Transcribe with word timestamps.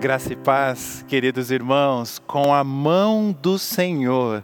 Graça 0.00 0.32
e 0.32 0.36
paz, 0.36 1.04
queridos 1.06 1.50
irmãos, 1.50 2.18
com 2.26 2.54
a 2.54 2.64
mão 2.64 3.36
do 3.38 3.58
Senhor 3.58 4.42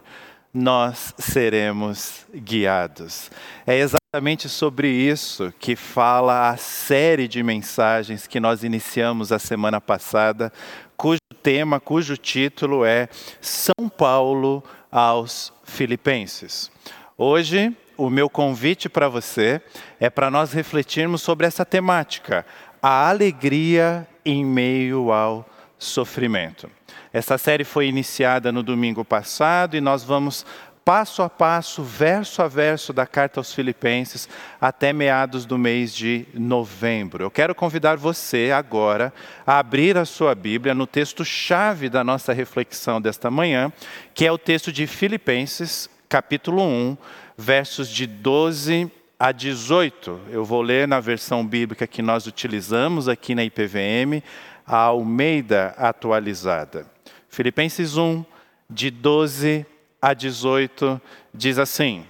nós 0.53 1.15
seremos 1.17 2.27
guiados. 2.31 3.31
É 3.65 3.75
exatamente 3.75 4.47
sobre 4.49 4.87
isso 4.87 5.51
que 5.59 5.75
fala 5.75 6.51
a 6.51 6.57
série 6.57 7.27
de 7.27 7.41
mensagens 7.41 8.27
que 8.27 8.39
nós 8.39 8.63
iniciamos 8.63 9.31
a 9.31 9.39
semana 9.39 9.81
passada, 9.81 10.53
cujo 10.95 11.17
tema, 11.41 11.79
cujo 11.79 12.15
título 12.17 12.85
é 12.85 13.09
São 13.41 13.89
Paulo 13.89 14.63
aos 14.91 15.51
Filipenses. 15.63 16.69
Hoje, 17.17 17.75
o 17.97 18.11
meu 18.11 18.29
convite 18.29 18.87
para 18.87 19.09
você 19.09 19.59
é 19.99 20.07
para 20.07 20.29
nós 20.29 20.53
refletirmos 20.53 21.23
sobre 21.23 21.47
essa 21.47 21.65
temática, 21.65 22.45
a 22.79 23.09
alegria 23.09 24.07
em 24.27 24.45
meio 24.45 25.11
ao 25.11 25.47
sofrimento. 25.79 26.69
Essa 27.13 27.37
série 27.37 27.63
foi 27.63 27.87
iniciada 27.87 28.51
no 28.51 28.61
domingo 28.61 29.05
passado 29.05 29.77
e 29.77 29.81
nós 29.81 30.03
vamos 30.03 30.45
passo 30.83 31.21
a 31.21 31.29
passo, 31.29 31.83
verso 31.83 32.41
a 32.41 32.47
verso 32.47 32.91
da 32.91 33.05
carta 33.05 33.39
aos 33.39 33.53
Filipenses 33.53 34.27
até 34.59 34.91
meados 34.91 35.45
do 35.45 35.57
mês 35.57 35.93
de 35.93 36.25
novembro. 36.33 37.23
Eu 37.23 37.31
quero 37.31 37.55
convidar 37.55 37.97
você 37.97 38.51
agora 38.53 39.13
a 39.45 39.59
abrir 39.59 39.97
a 39.97 40.05
sua 40.05 40.35
Bíblia 40.35 40.73
no 40.73 40.87
texto-chave 40.87 41.89
da 41.89 42.03
nossa 42.03 42.33
reflexão 42.33 43.01
desta 43.01 43.31
manhã, 43.31 43.71
que 44.13 44.25
é 44.25 44.31
o 44.31 44.37
texto 44.37 44.71
de 44.71 44.87
Filipenses, 44.87 45.89
capítulo 46.09 46.63
1, 46.63 46.97
versos 47.37 47.89
de 47.89 48.07
12 48.07 48.91
a 49.19 49.31
18. 49.31 50.21
Eu 50.29 50.45
vou 50.45 50.61
ler 50.61 50.87
na 50.87 50.99
versão 50.99 51.45
bíblica 51.45 51.87
que 51.87 52.01
nós 52.01 52.27
utilizamos 52.27 53.07
aqui 53.07 53.33
na 53.33 53.43
IPVM, 53.43 54.23
a 54.65 54.77
Almeida 54.77 55.73
atualizada. 55.77 56.85
Filipenses 57.29 57.97
1, 57.97 58.23
de 58.69 58.91
12 58.91 59.65
a 60.01 60.13
18, 60.13 61.01
diz 61.33 61.57
assim: 61.57 62.05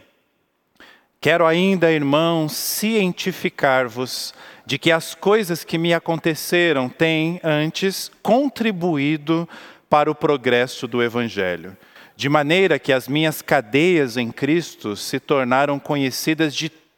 Quero 1.21 1.45
ainda, 1.45 1.91
irmãos, 1.91 2.53
cientificar-vos 2.53 4.33
de 4.65 4.77
que 4.77 4.91
as 4.91 5.15
coisas 5.15 5.63
que 5.63 5.77
me 5.77 5.93
aconteceram 5.93 6.89
têm 6.89 7.39
antes 7.43 8.11
contribuído 8.21 9.47
para 9.89 10.11
o 10.11 10.15
progresso 10.15 10.87
do 10.87 11.01
Evangelho, 11.01 11.77
de 12.17 12.27
maneira 12.27 12.77
que 12.77 12.91
as 12.91 13.07
minhas 13.07 13.41
cadeias 13.41 14.17
em 14.17 14.29
Cristo 14.29 14.95
se 14.97 15.19
tornaram 15.21 15.79
conhecidas 15.79 16.53
de 16.53 16.69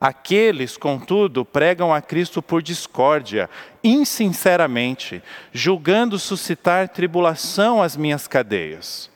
Aqueles, 0.00 0.78
contudo, 0.78 1.44
pregam 1.44 1.92
a 1.92 2.00
Cristo 2.00 2.40
por 2.40 2.62
discórdia, 2.62 3.50
insinceramente, 3.84 5.22
julgando 5.52 6.18
suscitar 6.18 6.88
tribulação 6.88 7.82
às 7.82 7.98
minhas 7.98 8.26
cadeias. 8.26 9.10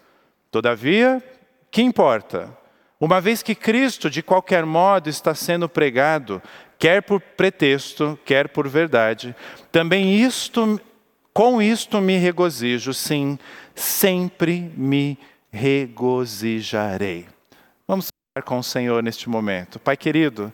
Todavia, 0.51 1.23
que 1.71 1.81
importa? 1.81 2.55
Uma 3.01 3.19
vez 3.19 3.43
que 3.43 3.55
Cristo, 3.55 4.11
de 4.11 4.23
qualquer 4.23 4.67
modo, 4.67 5.09
está 5.09 5.35
sendo 5.35 5.71
pregado, 5.71 6.43
quer 6.79 7.03
por 7.03 7.19
pretexto, 7.19 8.19
quer 8.23 8.49
por 8.49 8.69
verdade, 8.69 9.35
também 9.73 10.15
isto, 10.15 10.79
com 11.33 11.63
isto 11.63 11.99
me 11.99 12.19
regozijo, 12.19 12.93
sim, 12.93 13.39
sempre 13.75 14.71
me 14.77 15.19
regozijarei. 15.51 17.27
Vamos 17.89 18.09
falar 18.35 18.45
com 18.45 18.59
o 18.59 18.63
Senhor 18.63 19.03
neste 19.03 19.31
momento. 19.31 19.79
Pai 19.79 19.97
querido, 19.97 20.53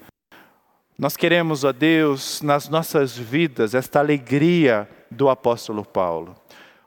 nós 1.00 1.16
queremos, 1.16 1.64
ó 1.64 1.72
Deus, 1.72 2.40
nas 2.42 2.68
nossas 2.68 3.18
vidas, 3.18 3.74
esta 3.74 3.98
alegria 3.98 4.88
do 5.10 5.28
apóstolo 5.28 5.84
Paulo 5.84 6.36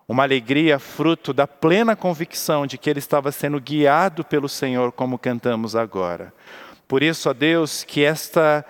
uma 0.08 0.24
alegria 0.24 0.80
fruto 0.80 1.34
da 1.34 1.48
plena 1.48 1.96
convicção 1.96 2.68
de 2.68 2.78
que 2.78 2.90
ele 2.90 3.00
estava 3.00 3.32
sendo 3.32 3.60
guiado 3.60 4.24
pelo 4.24 4.50
Senhor, 4.50 4.92
como 4.92 5.18
cantamos 5.18 5.76
agora. 5.76 6.34
Por 6.88 7.02
isso, 7.02 7.30
ó 7.30 7.34
Deus, 7.34 7.84
que 7.84 8.04
esta 8.04 8.66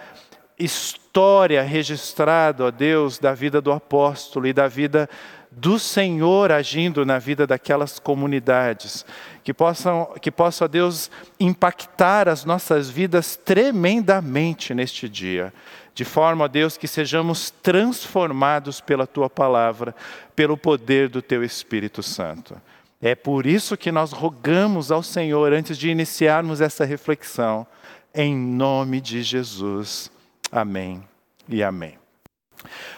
história 0.58 1.62
registrada, 1.64 2.66
ó 2.66 2.72
Deus, 2.72 3.18
da 3.18 3.34
vida 3.34 3.60
do 3.60 3.72
apóstolo 3.72 4.48
e 4.48 4.54
da 4.54 4.68
vida 4.68 5.10
do 5.52 5.78
Senhor 5.78 6.52
agindo 6.52 7.06
na 7.06 7.20
vida 7.20 7.46
daquelas 7.46 8.00
comunidades, 8.00 9.06
que 9.44 9.54
possam, 9.54 10.14
que 10.22 10.32
possa, 10.32 10.68
Deus, 10.68 11.12
impactar 11.40 12.30
as 12.30 12.46
nossas 12.46 12.90
vidas 12.90 13.36
tremendamente 13.36 14.74
neste 14.74 15.10
dia 15.10 15.54
de 15.96 16.04
forma, 16.04 16.50
Deus, 16.50 16.76
que 16.76 16.88
sejamos 16.88 17.52
transformados 17.52 18.82
pela 18.82 19.06
tua 19.06 19.30
palavra, 19.30 19.96
pelo 20.36 20.58
poder 20.58 21.08
do 21.08 21.22
teu 21.22 21.44
Espírito 21.44 22.02
Santo. 22.02 22.60
É 23.00 23.14
por 23.14 23.46
isso 23.46 23.78
que 23.78 23.92
nós 23.92 24.12
rogamos 24.12 24.92
ao 24.92 25.04
Senhor, 25.04 25.54
antes 25.54 25.78
de 25.78 25.90
iniciarmos 25.90 26.62
essa 26.62 26.84
reflexão, 26.84 27.68
em 28.14 28.36
nome 28.36 29.00
de 29.00 29.22
Jesus. 29.22 30.12
Amém 30.52 31.04
e 31.48 31.62
amém. 31.62 31.98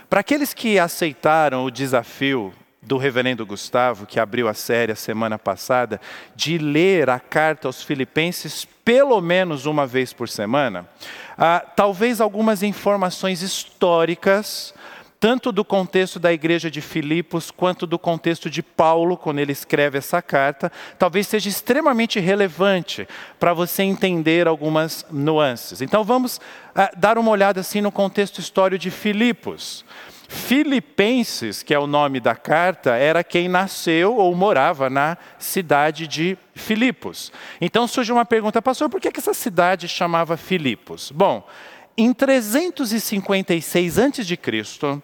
Para 0.10 0.22
aqueles 0.22 0.54
que 0.54 0.80
aceitaram 0.80 1.66
o 1.66 1.72
desafio 1.72 2.54
do 2.86 2.98
reverendo 2.98 3.46
Gustavo, 3.46 4.06
que 4.06 4.20
abriu 4.20 4.48
a 4.48 4.54
série 4.54 4.92
a 4.92 4.96
semana 4.96 5.40
passada, 5.40 6.00
de 6.36 6.58
ler 6.58 7.10
a 7.10 7.20
carta 7.20 7.68
aos 7.68 7.84
Filipenses 7.84 8.66
pelo 8.86 9.20
menos 9.20 9.66
uma 9.66 9.88
vez 9.88 10.14
por 10.14 10.30
semana, 10.30 10.88
ah, 11.38 11.60
talvez 11.76 12.22
algumas 12.22 12.62
informações 12.62 13.42
históricas, 13.42 14.76
tanto 15.20 15.52
do 15.52 15.66
contexto 15.66 16.20
da 16.20 16.32
igreja 16.32 16.70
de 16.70 16.82
Filipos, 16.82 17.50
quanto 17.50 17.88
do 17.88 17.98
contexto 17.98 18.48
de 18.48 18.62
Paulo, 18.62 19.18
quando 19.18 19.40
ele 19.40 19.52
escreve 19.52 19.98
essa 19.98 20.22
carta, 20.22 20.72
talvez 21.00 21.26
seja 21.28 21.50
extremamente 21.50 22.20
relevante 22.20 23.08
para 23.40 23.54
você 23.54 23.82
entender 23.82 24.48
algumas 24.48 25.04
nuances. 25.10 25.82
Então 25.82 26.04
vamos 26.04 26.40
ah, 26.76 26.92
dar 26.96 27.18
uma 27.18 27.32
olhada 27.32 27.62
assim 27.62 27.82
no 27.82 27.92
contexto 27.92 28.40
histórico 28.40 28.78
de 28.78 28.92
Filipos. 28.92 29.84
Filipenses, 30.28 31.64
que 31.64 31.74
é 31.74 31.80
o 31.80 31.88
nome 31.88 32.20
da 32.20 32.36
carta, 32.36 32.96
era 32.96 33.24
quem 33.24 33.48
nasceu 33.48 34.16
ou 34.16 34.36
morava 34.36 34.90
na 34.90 35.18
cidade 35.38 36.08
de 36.08 36.38
Filipos. 36.54 37.32
Então 37.60 37.88
surge 37.88 38.12
uma 38.12 38.26
pergunta, 38.26 38.62
pastor, 38.62 38.90
por 38.90 39.00
que 39.02 39.12
essa 39.18 39.34
cidade 39.34 39.88
chamava 39.88 40.38
Filipos? 40.38 41.12
Bom, 41.12 41.48
em 41.98 42.14
356 42.14 44.00
a.C., 44.00 45.02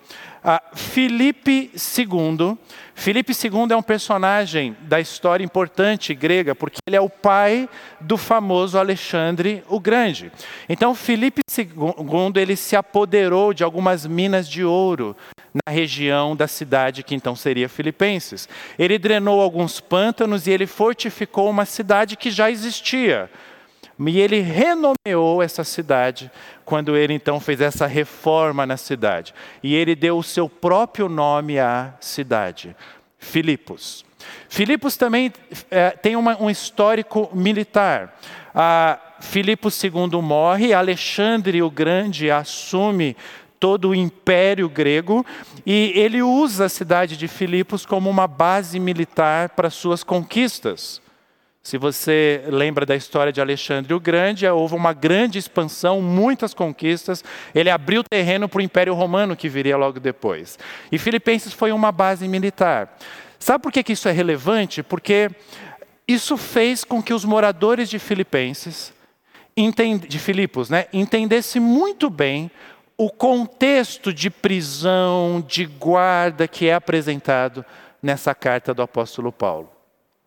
Filipe 0.73 1.71
II, 1.75 2.57
Filipe 2.95 3.31
II 3.31 3.71
é 3.71 3.75
um 3.75 3.81
personagem 3.81 4.75
da 4.81 4.99
história 4.99 5.43
importante 5.43 6.15
grega, 6.15 6.55
porque 6.55 6.79
ele 6.87 6.95
é 6.95 7.01
o 7.01 7.09
pai 7.09 7.69
do 7.99 8.17
famoso 8.17 8.77
Alexandre 8.77 9.63
o 9.69 9.79
Grande. 9.79 10.31
Então, 10.67 10.95
Filipe 10.95 11.41
II 11.47 11.67
ele 12.35 12.55
se 12.55 12.75
apoderou 12.75 13.53
de 13.53 13.63
algumas 13.63 14.05
minas 14.07 14.49
de 14.49 14.63
ouro 14.63 15.15
na 15.53 15.71
região 15.71 16.35
da 16.35 16.47
cidade 16.47 17.03
que 17.03 17.13
então 17.13 17.35
seria 17.35 17.69
Filipenses. 17.69 18.49
Ele 18.79 18.97
drenou 18.97 19.41
alguns 19.41 19.79
pântanos 19.79 20.47
e 20.47 20.51
ele 20.51 20.65
fortificou 20.65 21.49
uma 21.49 21.65
cidade 21.65 22.15
que 22.15 22.31
já 22.31 22.49
existia, 22.49 23.29
e 24.09 24.19
ele 24.19 24.39
renomeou 24.39 25.41
essa 25.41 25.63
cidade 25.63 26.31
quando 26.65 26.95
ele 26.95 27.13
então 27.13 27.39
fez 27.39 27.61
essa 27.61 27.85
reforma 27.85 28.65
na 28.65 28.77
cidade. 28.77 29.33
E 29.61 29.75
ele 29.75 29.95
deu 29.95 30.17
o 30.17 30.23
seu 30.23 30.49
próprio 30.49 31.07
nome 31.07 31.59
à 31.59 31.93
cidade, 31.99 32.75
Filipos. 33.17 34.05
Filipos 34.49 34.97
também 34.97 35.31
é, 35.69 35.91
tem 35.91 36.15
uma, 36.15 36.41
um 36.41 36.49
histórico 36.49 37.29
militar. 37.33 38.17
Ah, 38.53 38.99
II 39.23 40.21
morre, 40.21 40.73
Alexandre 40.73 41.61
o 41.61 41.69
Grande 41.69 42.31
assume 42.31 43.15
todo 43.59 43.89
o 43.89 43.95
império 43.95 44.67
grego 44.67 45.23
e 45.63 45.93
ele 45.95 46.23
usa 46.23 46.65
a 46.65 46.69
cidade 46.69 47.15
de 47.15 47.27
Filipos 47.27 47.85
como 47.85 48.09
uma 48.09 48.27
base 48.27 48.79
militar 48.79 49.49
para 49.49 49.69
suas 49.69 50.03
conquistas. 50.03 50.99
Se 51.63 51.77
você 51.77 52.43
lembra 52.47 52.87
da 52.87 52.95
história 52.95 53.31
de 53.31 53.39
Alexandre 53.39 53.93
o 53.93 53.99
Grande, 53.99 54.47
houve 54.47 54.73
uma 54.73 54.93
grande 54.93 55.37
expansão, 55.37 56.01
muitas 56.01 56.55
conquistas. 56.55 57.23
Ele 57.53 57.69
abriu 57.69 58.03
terreno 58.03 58.49
para 58.49 58.59
o 58.59 58.63
Império 58.63 58.95
Romano 58.95 59.35
que 59.35 59.47
viria 59.47 59.77
logo 59.77 59.99
depois. 59.99 60.57
E 60.91 60.97
Filipenses 60.97 61.53
foi 61.53 61.71
uma 61.71 61.91
base 61.91 62.27
militar. 62.27 62.97
Sabe 63.37 63.61
por 63.61 63.71
que, 63.71 63.83
que 63.83 63.93
isso 63.93 64.09
é 64.09 64.11
relevante? 64.11 64.81
Porque 64.81 65.29
isso 66.07 66.35
fez 66.35 66.83
com 66.83 67.01
que 67.01 67.13
os 67.13 67.23
moradores 67.23 67.89
de 67.89 67.99
Filipenses, 67.99 68.91
de 70.07 70.19
Filipos, 70.19 70.69
né, 70.69 70.87
entendessem 70.91 71.61
muito 71.61 72.09
bem 72.09 72.49
o 72.97 73.09
contexto 73.09 74.11
de 74.11 74.29
prisão, 74.29 75.43
de 75.47 75.65
guarda 75.65 76.47
que 76.47 76.67
é 76.67 76.73
apresentado 76.73 77.63
nessa 78.01 78.33
carta 78.33 78.73
do 78.73 78.81
apóstolo 78.81 79.31
Paulo. 79.31 79.80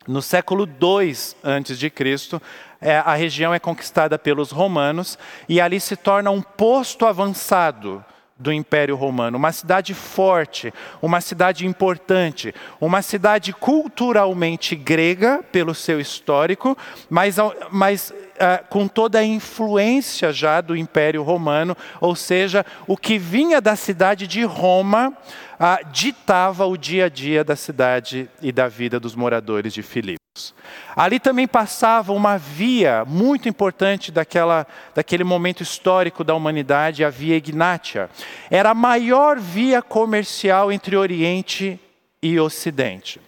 No 0.06 0.21
século 0.21 0.67
II 0.67 1.11
a.C., 1.43 2.41
é, 2.81 2.99
a 2.99 3.15
região 3.15 3.55
é 3.55 3.59
conquistada 3.59 4.19
pelos 4.19 4.51
romanos 4.51 5.19
e 5.49 5.61
ali 5.61 5.81
se 5.81 5.97
torna 5.97 6.31
um 6.31 6.43
posto 6.43 7.06
avançado 7.06 8.05
do 8.37 8.53
Império 8.53 8.97
Romano, 8.97 9.39
uma 9.39 9.53
cidade 9.53 9.95
forte, 9.95 10.75
uma 11.01 11.21
cidade 11.21 11.67
importante, 11.67 12.55
uma 12.81 13.01
cidade 13.01 13.53
culturalmente 13.53 14.75
grega 14.75 15.43
pelo 15.53 15.75
seu 15.75 16.01
histórico, 16.01 16.77
mas, 17.09 17.37
mas 17.71 18.12
uh, 18.34 18.64
com 18.69 18.86
toda 18.86 19.19
a 19.19 19.25
influência 19.25 20.32
já 20.32 20.60
do 20.60 20.76
Império 20.76 21.22
Romano, 21.22 21.76
ou 22.00 22.14
seja, 22.14 22.64
o 22.86 22.96
que 22.96 23.19
vinha 23.19 23.60
da 23.60 23.76
cidade 23.76 24.26
de 24.26 24.44
Roma 24.44 25.08
uh, 25.10 25.90
ditava 25.90 26.66
o 26.66 26.76
dia 26.76 27.06
a 27.06 27.08
dia 27.08 27.44
da 27.44 27.56
cidade 27.56 28.28
e 28.40 28.52
da 28.52 28.69
vida 28.69 28.98
dos 29.00 29.14
moradores 29.14 29.72
de 29.72 29.82
Filipos. 29.82 30.54
Ali 30.96 31.20
também 31.20 31.46
passava 31.46 32.12
uma 32.12 32.36
via 32.36 33.04
muito 33.06 33.48
importante 33.48 34.10
daquela, 34.10 34.66
daquele 34.94 35.22
momento 35.22 35.62
histórico 35.62 36.25
da 36.25 36.34
humanidade, 36.34 37.04
a 37.04 37.10
Via 37.10 37.36
Ignátia. 37.36 38.10
Era 38.50 38.70
a 38.70 38.75
maior 38.75 39.38
via 39.38 39.81
comercial 39.81 40.72
entre 40.72 40.96
Oriente 40.96 41.78
e 42.20 42.38
Ocidente. 42.40 43.20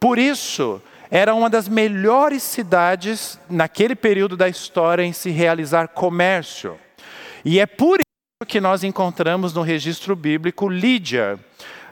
Por 0.00 0.18
isso, 0.18 0.82
era 1.10 1.34
uma 1.34 1.50
das 1.50 1.68
melhores 1.68 2.42
cidades 2.42 3.38
naquele 3.48 3.94
período 3.94 4.36
da 4.36 4.48
história 4.48 5.02
em 5.02 5.12
se 5.12 5.30
realizar 5.30 5.88
comércio. 5.88 6.78
E 7.44 7.58
é 7.58 7.66
por 7.66 7.98
isso 8.00 8.46
que 8.46 8.60
nós 8.60 8.84
encontramos 8.84 9.52
no 9.52 9.62
registro 9.62 10.14
bíblico 10.14 10.68
Lídia 10.68 11.38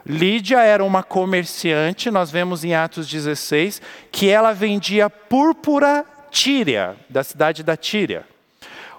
Lídia 0.09 0.63
era 0.63 0.83
uma 0.83 1.03
comerciante, 1.03 2.11
nós 2.11 2.31
vemos 2.31 2.65
em 2.65 2.75
Atos 2.75 3.07
16, 3.07 3.83
que 4.11 4.31
ela 4.31 4.55
vendia 4.55 5.11
púrpura 5.11 6.03
tíria, 6.31 6.97
da 7.11 7.23
cidade 7.23 7.63
da 7.63 7.77
Tíria. 7.77 8.25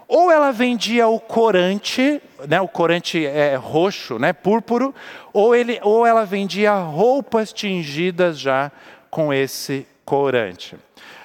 Ou 0.08 0.32
ela 0.32 0.52
vendia 0.52 1.08
o 1.08 1.20
corante, 1.20 2.22
né, 2.48 2.62
o 2.62 2.68
corante 2.68 3.26
é 3.26 3.56
roxo, 3.56 4.20
né, 4.20 4.34
púrpuro, 4.34 4.94
ou, 5.34 5.56
ele, 5.56 5.80
ou 5.82 6.06
ela 6.06 6.26
vendia 6.26 6.76
roupas 6.76 7.52
tingidas 7.52 8.40
já 8.40 8.72
com 9.10 9.34
esse 9.34 9.88
corante. 10.10 10.76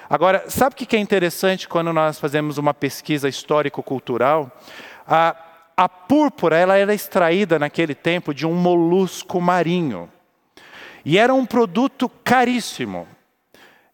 Agora, 0.07 0.45
sabe 0.47 0.75
o 0.75 0.77
que 0.77 0.95
é 0.95 0.99
interessante 0.99 1.67
quando 1.67 1.91
nós 1.91 2.19
fazemos 2.19 2.59
uma 2.59 2.71
pesquisa 2.71 3.27
histórico-cultural? 3.27 4.51
Ah, 5.07 5.35
a 5.75 5.89
púrpura 5.89 6.55
ela 6.55 6.77
era 6.77 6.93
extraída 6.93 7.57
naquele 7.57 7.95
tempo 7.95 8.31
de 8.31 8.45
um 8.45 8.53
molusco 8.53 9.41
marinho. 9.41 10.07
E 11.03 11.17
era 11.17 11.33
um 11.33 11.47
produto 11.47 12.07
caríssimo. 12.23 13.07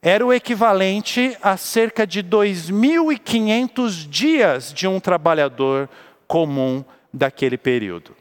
Era 0.01 0.25
o 0.25 0.33
equivalente 0.33 1.38
a 1.41 1.55
cerca 1.55 2.05
de 2.05 2.21
2.500 2.21 4.09
dias 4.09 4.73
de 4.73 4.89
um 4.89 4.99
trabalhador 4.99 5.88
comum 6.27 6.83
daquele 7.13 7.57
período. 7.57 8.13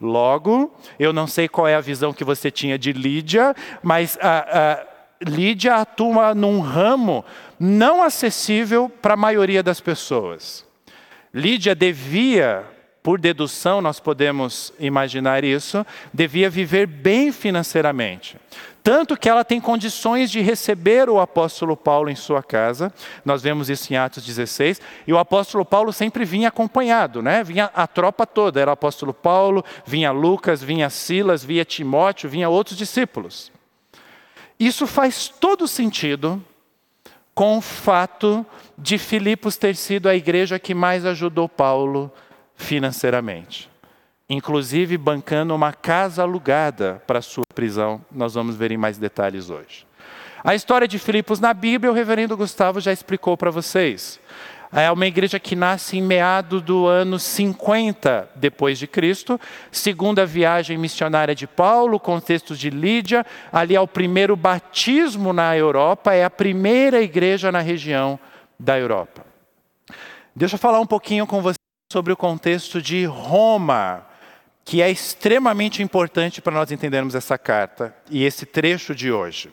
Logo, 0.00 0.74
eu 0.98 1.12
não 1.12 1.28
sei 1.28 1.46
qual 1.46 1.68
é 1.68 1.76
a 1.76 1.80
visão 1.80 2.12
que 2.12 2.24
você 2.24 2.50
tinha 2.50 2.76
de 2.76 2.92
Lídia, 2.92 3.54
mas 3.84 4.18
a, 4.20 4.82
a 4.88 4.91
Lídia 5.26 5.76
atua 5.76 6.34
num 6.34 6.60
ramo 6.60 7.24
não 7.58 8.02
acessível 8.02 8.88
para 8.88 9.14
a 9.14 9.16
maioria 9.16 9.62
das 9.62 9.80
pessoas. 9.80 10.66
Lídia 11.32 11.74
devia 11.74 12.64
por 13.02 13.18
dedução 13.18 13.80
nós 13.82 13.98
podemos 13.98 14.72
imaginar 14.78 15.42
isso, 15.42 15.84
devia 16.12 16.48
viver 16.48 16.86
bem 16.86 17.32
financeiramente. 17.32 18.36
Tanto 18.82 19.16
que 19.16 19.28
ela 19.28 19.44
tem 19.44 19.60
condições 19.60 20.30
de 20.30 20.40
receber 20.40 21.08
o 21.08 21.20
apóstolo 21.20 21.76
Paulo 21.76 22.10
em 22.10 22.16
sua 22.16 22.42
casa, 22.42 22.92
nós 23.24 23.42
vemos 23.42 23.70
isso 23.70 23.92
em 23.92 23.96
Atos 23.96 24.24
16, 24.24 24.80
e 25.06 25.12
o 25.12 25.18
apóstolo 25.18 25.64
Paulo 25.64 25.92
sempre 25.92 26.24
vinha 26.24 26.48
acompanhado, 26.48 27.22
né? 27.22 27.44
vinha 27.44 27.70
a 27.74 27.86
tropa 27.86 28.26
toda, 28.26 28.60
era 28.60 28.70
o 28.70 28.74
apóstolo 28.74 29.14
Paulo, 29.14 29.64
vinha 29.86 30.10
Lucas, 30.10 30.62
vinha 30.62 30.90
Silas, 30.90 31.44
vinha 31.44 31.64
Timóteo, 31.64 32.28
vinha 32.28 32.48
outros 32.48 32.76
discípulos. 32.76 33.52
Isso 34.64 34.86
faz 34.86 35.26
todo 35.26 35.66
sentido 35.66 36.40
com 37.34 37.58
o 37.58 37.60
fato 37.60 38.46
de 38.78 38.96
Filipos 38.96 39.56
ter 39.56 39.74
sido 39.74 40.08
a 40.08 40.14
igreja 40.14 40.56
que 40.56 40.72
mais 40.72 41.04
ajudou 41.04 41.48
Paulo 41.48 42.12
financeiramente, 42.54 43.68
inclusive 44.30 44.96
bancando 44.96 45.52
uma 45.52 45.72
casa 45.72 46.22
alugada 46.22 47.02
para 47.08 47.20
sua 47.20 47.42
prisão. 47.52 48.04
Nós 48.08 48.34
vamos 48.34 48.54
ver 48.54 48.70
em 48.70 48.76
mais 48.76 48.98
detalhes 48.98 49.50
hoje. 49.50 49.84
A 50.44 50.54
história 50.54 50.86
de 50.86 50.96
Filipos 50.96 51.40
na 51.40 51.52
Bíblia, 51.52 51.90
o 51.90 51.94
reverendo 51.94 52.36
Gustavo 52.36 52.78
já 52.78 52.92
explicou 52.92 53.36
para 53.36 53.50
vocês. 53.50 54.20
É 54.74 54.90
uma 54.90 55.06
igreja 55.06 55.38
que 55.38 55.54
nasce 55.54 55.98
em 55.98 56.02
meados 56.02 56.62
do 56.62 56.86
ano 56.86 57.18
50 57.18 58.30
depois 58.34 58.78
de 58.78 58.86
Cristo, 58.86 59.38
segunda 59.70 60.24
viagem 60.24 60.78
missionária 60.78 61.34
de 61.34 61.46
Paulo, 61.46 62.00
contexto 62.00 62.56
de 62.56 62.70
Lídia, 62.70 63.26
ali 63.52 63.76
é 63.76 63.80
o 63.80 63.86
primeiro 63.86 64.34
batismo 64.34 65.34
na 65.34 65.54
Europa, 65.54 66.14
é 66.14 66.24
a 66.24 66.30
primeira 66.30 67.02
igreja 67.02 67.52
na 67.52 67.60
região 67.60 68.18
da 68.58 68.78
Europa. 68.78 69.26
Deixa 70.34 70.54
eu 70.54 70.58
falar 70.58 70.80
um 70.80 70.86
pouquinho 70.86 71.26
com 71.26 71.42
você 71.42 71.56
sobre 71.92 72.14
o 72.14 72.16
contexto 72.16 72.80
de 72.80 73.04
Roma, 73.04 74.06
que 74.64 74.80
é 74.80 74.90
extremamente 74.90 75.82
importante 75.82 76.40
para 76.40 76.54
nós 76.54 76.72
entendermos 76.72 77.14
essa 77.14 77.36
carta 77.36 77.94
e 78.10 78.24
esse 78.24 78.46
trecho 78.46 78.94
de 78.94 79.12
hoje. 79.12 79.50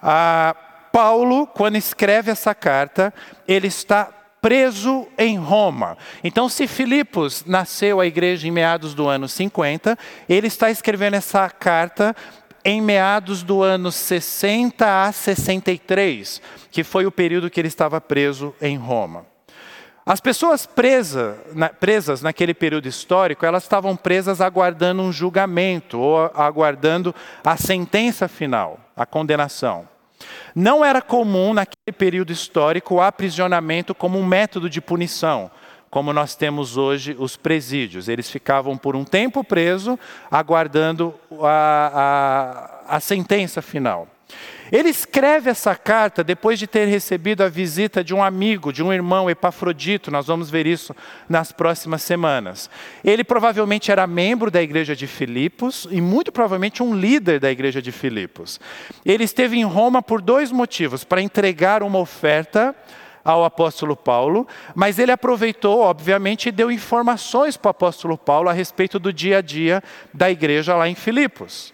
Ah, 0.00 0.54
Paulo, 0.92 1.44
quando 1.44 1.74
escreve 1.74 2.30
essa 2.30 2.54
carta, 2.54 3.12
ele 3.48 3.66
está 3.66 4.23
preso 4.44 5.08
em 5.16 5.38
Roma. 5.38 5.96
Então, 6.22 6.50
se 6.50 6.66
Filipos 6.66 7.46
nasceu 7.46 7.98
a 7.98 8.04
igreja 8.04 8.46
em 8.46 8.50
meados 8.50 8.92
do 8.92 9.08
ano 9.08 9.26
50, 9.26 9.96
ele 10.28 10.48
está 10.48 10.70
escrevendo 10.70 11.14
essa 11.14 11.48
carta 11.48 12.14
em 12.62 12.78
meados 12.82 13.42
do 13.42 13.62
ano 13.62 13.90
60 13.90 15.06
a 15.06 15.10
63, 15.10 16.42
que 16.70 16.84
foi 16.84 17.06
o 17.06 17.10
período 17.10 17.48
que 17.48 17.58
ele 17.58 17.68
estava 17.68 18.02
preso 18.02 18.54
em 18.60 18.76
Roma. 18.76 19.24
As 20.04 20.20
pessoas 20.20 20.66
presa, 20.66 21.38
na, 21.54 21.70
presas 21.70 22.20
naquele 22.20 22.52
período 22.52 22.86
histórico, 22.86 23.46
elas 23.46 23.62
estavam 23.62 23.96
presas 23.96 24.42
aguardando 24.42 25.00
um 25.00 25.10
julgamento 25.10 25.98
ou 25.98 26.18
aguardando 26.34 27.14
a 27.42 27.56
sentença 27.56 28.28
final, 28.28 28.78
a 28.94 29.06
condenação. 29.06 29.93
Não 30.54 30.84
era 30.84 31.02
comum 31.02 31.52
naquele 31.52 31.92
período 31.96 32.32
histórico 32.32 32.94
o 32.94 33.00
aprisionamento 33.00 33.94
como 33.94 34.18
um 34.18 34.24
método 34.24 34.70
de 34.70 34.80
punição, 34.80 35.50
como 35.90 36.12
nós 36.12 36.36
temos 36.36 36.76
hoje 36.76 37.16
os 37.18 37.36
presídios. 37.36 38.08
Eles 38.08 38.30
ficavam 38.30 38.76
por 38.76 38.94
um 38.94 39.04
tempo 39.04 39.42
presos, 39.42 39.98
aguardando 40.30 41.12
a, 41.42 42.84
a, 42.88 42.96
a 42.96 43.00
sentença 43.00 43.60
final. 43.60 44.06
Ele 44.72 44.88
escreve 44.88 45.50
essa 45.50 45.74
carta 45.74 46.24
depois 46.24 46.58
de 46.58 46.66
ter 46.66 46.86
recebido 46.86 47.42
a 47.42 47.48
visita 47.48 48.02
de 48.02 48.14
um 48.14 48.22
amigo, 48.22 48.72
de 48.72 48.82
um 48.82 48.92
irmão 48.92 49.28
Epafrodito, 49.28 50.10
nós 50.10 50.26
vamos 50.26 50.50
ver 50.50 50.66
isso 50.66 50.94
nas 51.28 51.52
próximas 51.52 52.02
semanas. 52.02 52.70
Ele 53.04 53.22
provavelmente 53.22 53.90
era 53.90 54.06
membro 54.06 54.50
da 54.50 54.62
igreja 54.62 54.96
de 54.96 55.06
Filipos 55.06 55.86
e 55.90 56.00
muito 56.00 56.32
provavelmente 56.32 56.82
um 56.82 56.94
líder 56.94 57.38
da 57.40 57.50
igreja 57.50 57.82
de 57.82 57.92
Filipos. 57.92 58.60
Ele 59.04 59.24
esteve 59.24 59.58
em 59.58 59.64
Roma 59.64 60.02
por 60.02 60.20
dois 60.20 60.50
motivos: 60.50 61.04
para 61.04 61.20
entregar 61.20 61.82
uma 61.82 61.98
oferta 61.98 62.74
ao 63.24 63.44
apóstolo 63.44 63.96
Paulo, 63.96 64.46
mas 64.74 64.98
ele 64.98 65.10
aproveitou, 65.10 65.80
obviamente, 65.80 66.50
e 66.50 66.52
deu 66.52 66.70
informações 66.70 67.56
para 67.56 67.68
o 67.68 67.70
apóstolo 67.70 68.18
Paulo 68.18 68.50
a 68.50 68.52
respeito 68.52 68.98
do 68.98 69.12
dia 69.12 69.38
a 69.38 69.40
dia 69.40 69.82
da 70.12 70.30
igreja 70.30 70.74
lá 70.74 70.88
em 70.88 70.94
Filipos. 70.94 71.72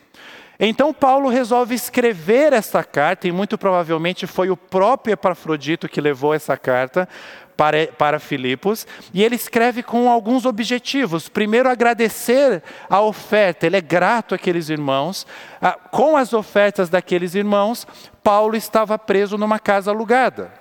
Então 0.62 0.92
Paulo 0.92 1.30
resolve 1.30 1.74
escrever 1.74 2.52
esta 2.52 2.84
carta, 2.84 3.26
e 3.26 3.32
muito 3.32 3.56
provavelmente 3.56 4.26
foi 4.26 4.50
o 4.50 4.56
próprio 4.56 5.14
Epafrodito 5.14 5.88
que 5.88 6.02
levou 6.02 6.34
essa 6.34 6.54
carta 6.54 7.08
para, 7.56 7.86
para 7.86 8.18
Filipos, 8.18 8.86
e 9.12 9.22
ele 9.22 9.36
escreve 9.36 9.82
com 9.82 10.10
alguns 10.10 10.44
objetivos. 10.44 11.30
Primeiro, 11.30 11.68
agradecer 11.68 12.62
a 12.90 13.00
oferta, 13.00 13.66
ele 13.66 13.76
é 13.76 13.80
grato 13.80 14.34
àqueles 14.34 14.68
irmãos. 14.68 15.26
Ah, 15.62 15.72
com 15.72 16.14
as 16.16 16.34
ofertas 16.34 16.90
daqueles 16.90 17.34
irmãos, 17.34 17.86
Paulo 18.22 18.54
estava 18.54 18.98
preso 18.98 19.38
numa 19.38 19.58
casa 19.58 19.90
alugada, 19.90 20.52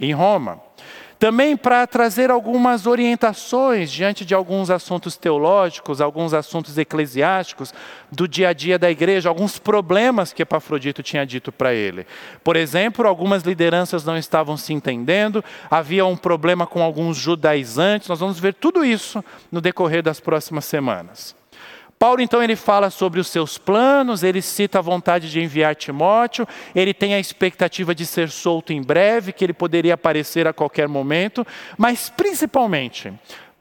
em 0.00 0.12
Roma. 0.12 0.60
Também 1.22 1.56
para 1.56 1.86
trazer 1.86 2.32
algumas 2.32 2.84
orientações 2.84 3.92
diante 3.92 4.24
de 4.24 4.34
alguns 4.34 4.70
assuntos 4.70 5.16
teológicos, 5.16 6.00
alguns 6.00 6.34
assuntos 6.34 6.76
eclesiásticos 6.76 7.72
do 8.10 8.26
dia 8.26 8.48
a 8.48 8.52
dia 8.52 8.76
da 8.76 8.90
igreja, 8.90 9.28
alguns 9.28 9.56
problemas 9.56 10.32
que 10.32 10.42
Epafrodito 10.42 11.00
tinha 11.00 11.24
dito 11.24 11.52
para 11.52 11.72
ele. 11.72 12.08
Por 12.42 12.56
exemplo, 12.56 13.06
algumas 13.06 13.44
lideranças 13.44 14.04
não 14.04 14.16
estavam 14.16 14.56
se 14.56 14.72
entendendo, 14.72 15.44
havia 15.70 16.04
um 16.04 16.16
problema 16.16 16.66
com 16.66 16.82
alguns 16.82 17.18
judaizantes, 17.18 18.08
nós 18.08 18.18
vamos 18.18 18.40
ver 18.40 18.54
tudo 18.54 18.84
isso 18.84 19.24
no 19.52 19.60
decorrer 19.60 20.02
das 20.02 20.18
próximas 20.18 20.64
semanas. 20.64 21.40
Paulo 22.02 22.20
então 22.20 22.42
ele 22.42 22.56
fala 22.56 22.90
sobre 22.90 23.20
os 23.20 23.28
seus 23.28 23.58
planos, 23.58 24.24
ele 24.24 24.42
cita 24.42 24.80
a 24.80 24.82
vontade 24.82 25.30
de 25.30 25.40
enviar 25.40 25.76
Timóteo, 25.76 26.48
ele 26.74 26.92
tem 26.92 27.14
a 27.14 27.20
expectativa 27.20 27.94
de 27.94 28.04
ser 28.04 28.28
solto 28.28 28.72
em 28.72 28.82
breve, 28.82 29.32
que 29.32 29.44
ele 29.44 29.52
poderia 29.52 29.94
aparecer 29.94 30.48
a 30.48 30.52
qualquer 30.52 30.88
momento, 30.88 31.46
mas 31.78 32.10
principalmente, 32.10 33.12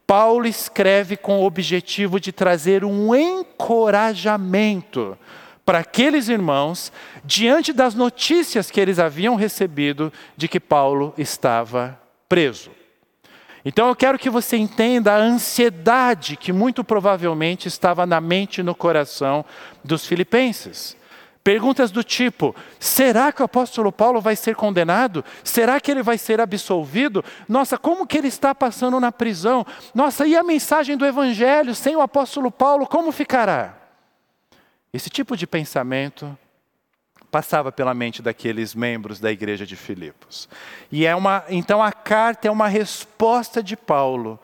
Paulo 0.07 0.47
escreve 0.47 1.15
com 1.15 1.39
o 1.39 1.45
objetivo 1.45 2.19
de 2.19 2.31
trazer 2.31 2.83
um 2.83 3.13
encorajamento 3.13 5.15
para 5.63 5.77
aqueles 5.77 6.27
irmãos 6.27 6.91
diante 7.23 7.71
das 7.71 7.93
notícias 7.93 8.71
que 8.71 8.81
eles 8.81 8.97
haviam 8.97 9.35
recebido 9.35 10.11
de 10.35 10.47
que 10.47 10.59
Paulo 10.59 11.13
estava 11.15 11.95
preso. 12.27 12.71
Então 13.63 13.87
eu 13.87 13.95
quero 13.95 14.17
que 14.17 14.29
você 14.29 14.57
entenda 14.57 15.13
a 15.13 15.17
ansiedade 15.17 16.35
que 16.35 16.51
muito 16.51 16.83
provavelmente 16.83 17.67
estava 17.67 18.05
na 18.05 18.19
mente 18.19 18.59
e 18.59 18.63
no 18.63 18.73
coração 18.73 19.45
dos 19.83 20.05
filipenses. 20.05 20.97
Perguntas 21.43 21.91
do 21.91 22.03
tipo: 22.03 22.55
será 22.79 23.31
que 23.31 23.41
o 23.41 23.45
apóstolo 23.45 23.91
Paulo 23.91 24.21
vai 24.21 24.35
ser 24.35 24.55
condenado? 24.55 25.23
Será 25.43 25.79
que 25.79 25.89
ele 25.89 26.03
vai 26.03 26.17
ser 26.17 26.39
absolvido? 26.39 27.23
Nossa, 27.47 27.77
como 27.77 28.05
que 28.05 28.17
ele 28.17 28.27
está 28.27 28.53
passando 28.53 28.99
na 28.99 29.11
prisão? 29.11 29.65
Nossa, 29.93 30.25
e 30.25 30.35
a 30.35 30.43
mensagem 30.43 30.95
do 30.95 31.05
evangelho 31.05 31.73
sem 31.73 31.95
o 31.95 32.01
apóstolo 32.01 32.51
Paulo, 32.51 32.85
como 32.85 33.11
ficará? 33.11 33.75
Esse 34.93 35.09
tipo 35.09 35.37
de 35.37 35.47
pensamento 35.47 36.37
passava 37.31 37.71
pela 37.71 37.93
mente 37.93 38.21
daqueles 38.21 38.75
membros 38.75 39.19
da 39.19 39.31
igreja 39.31 39.65
de 39.65 39.77
Filipos. 39.77 40.49
E 40.91 41.05
é 41.05 41.15
uma, 41.15 41.43
então 41.49 41.81
a 41.81 41.91
carta 41.91 42.49
é 42.49 42.51
uma 42.51 42.67
resposta 42.67 43.63
de 43.63 43.77
Paulo 43.77 44.37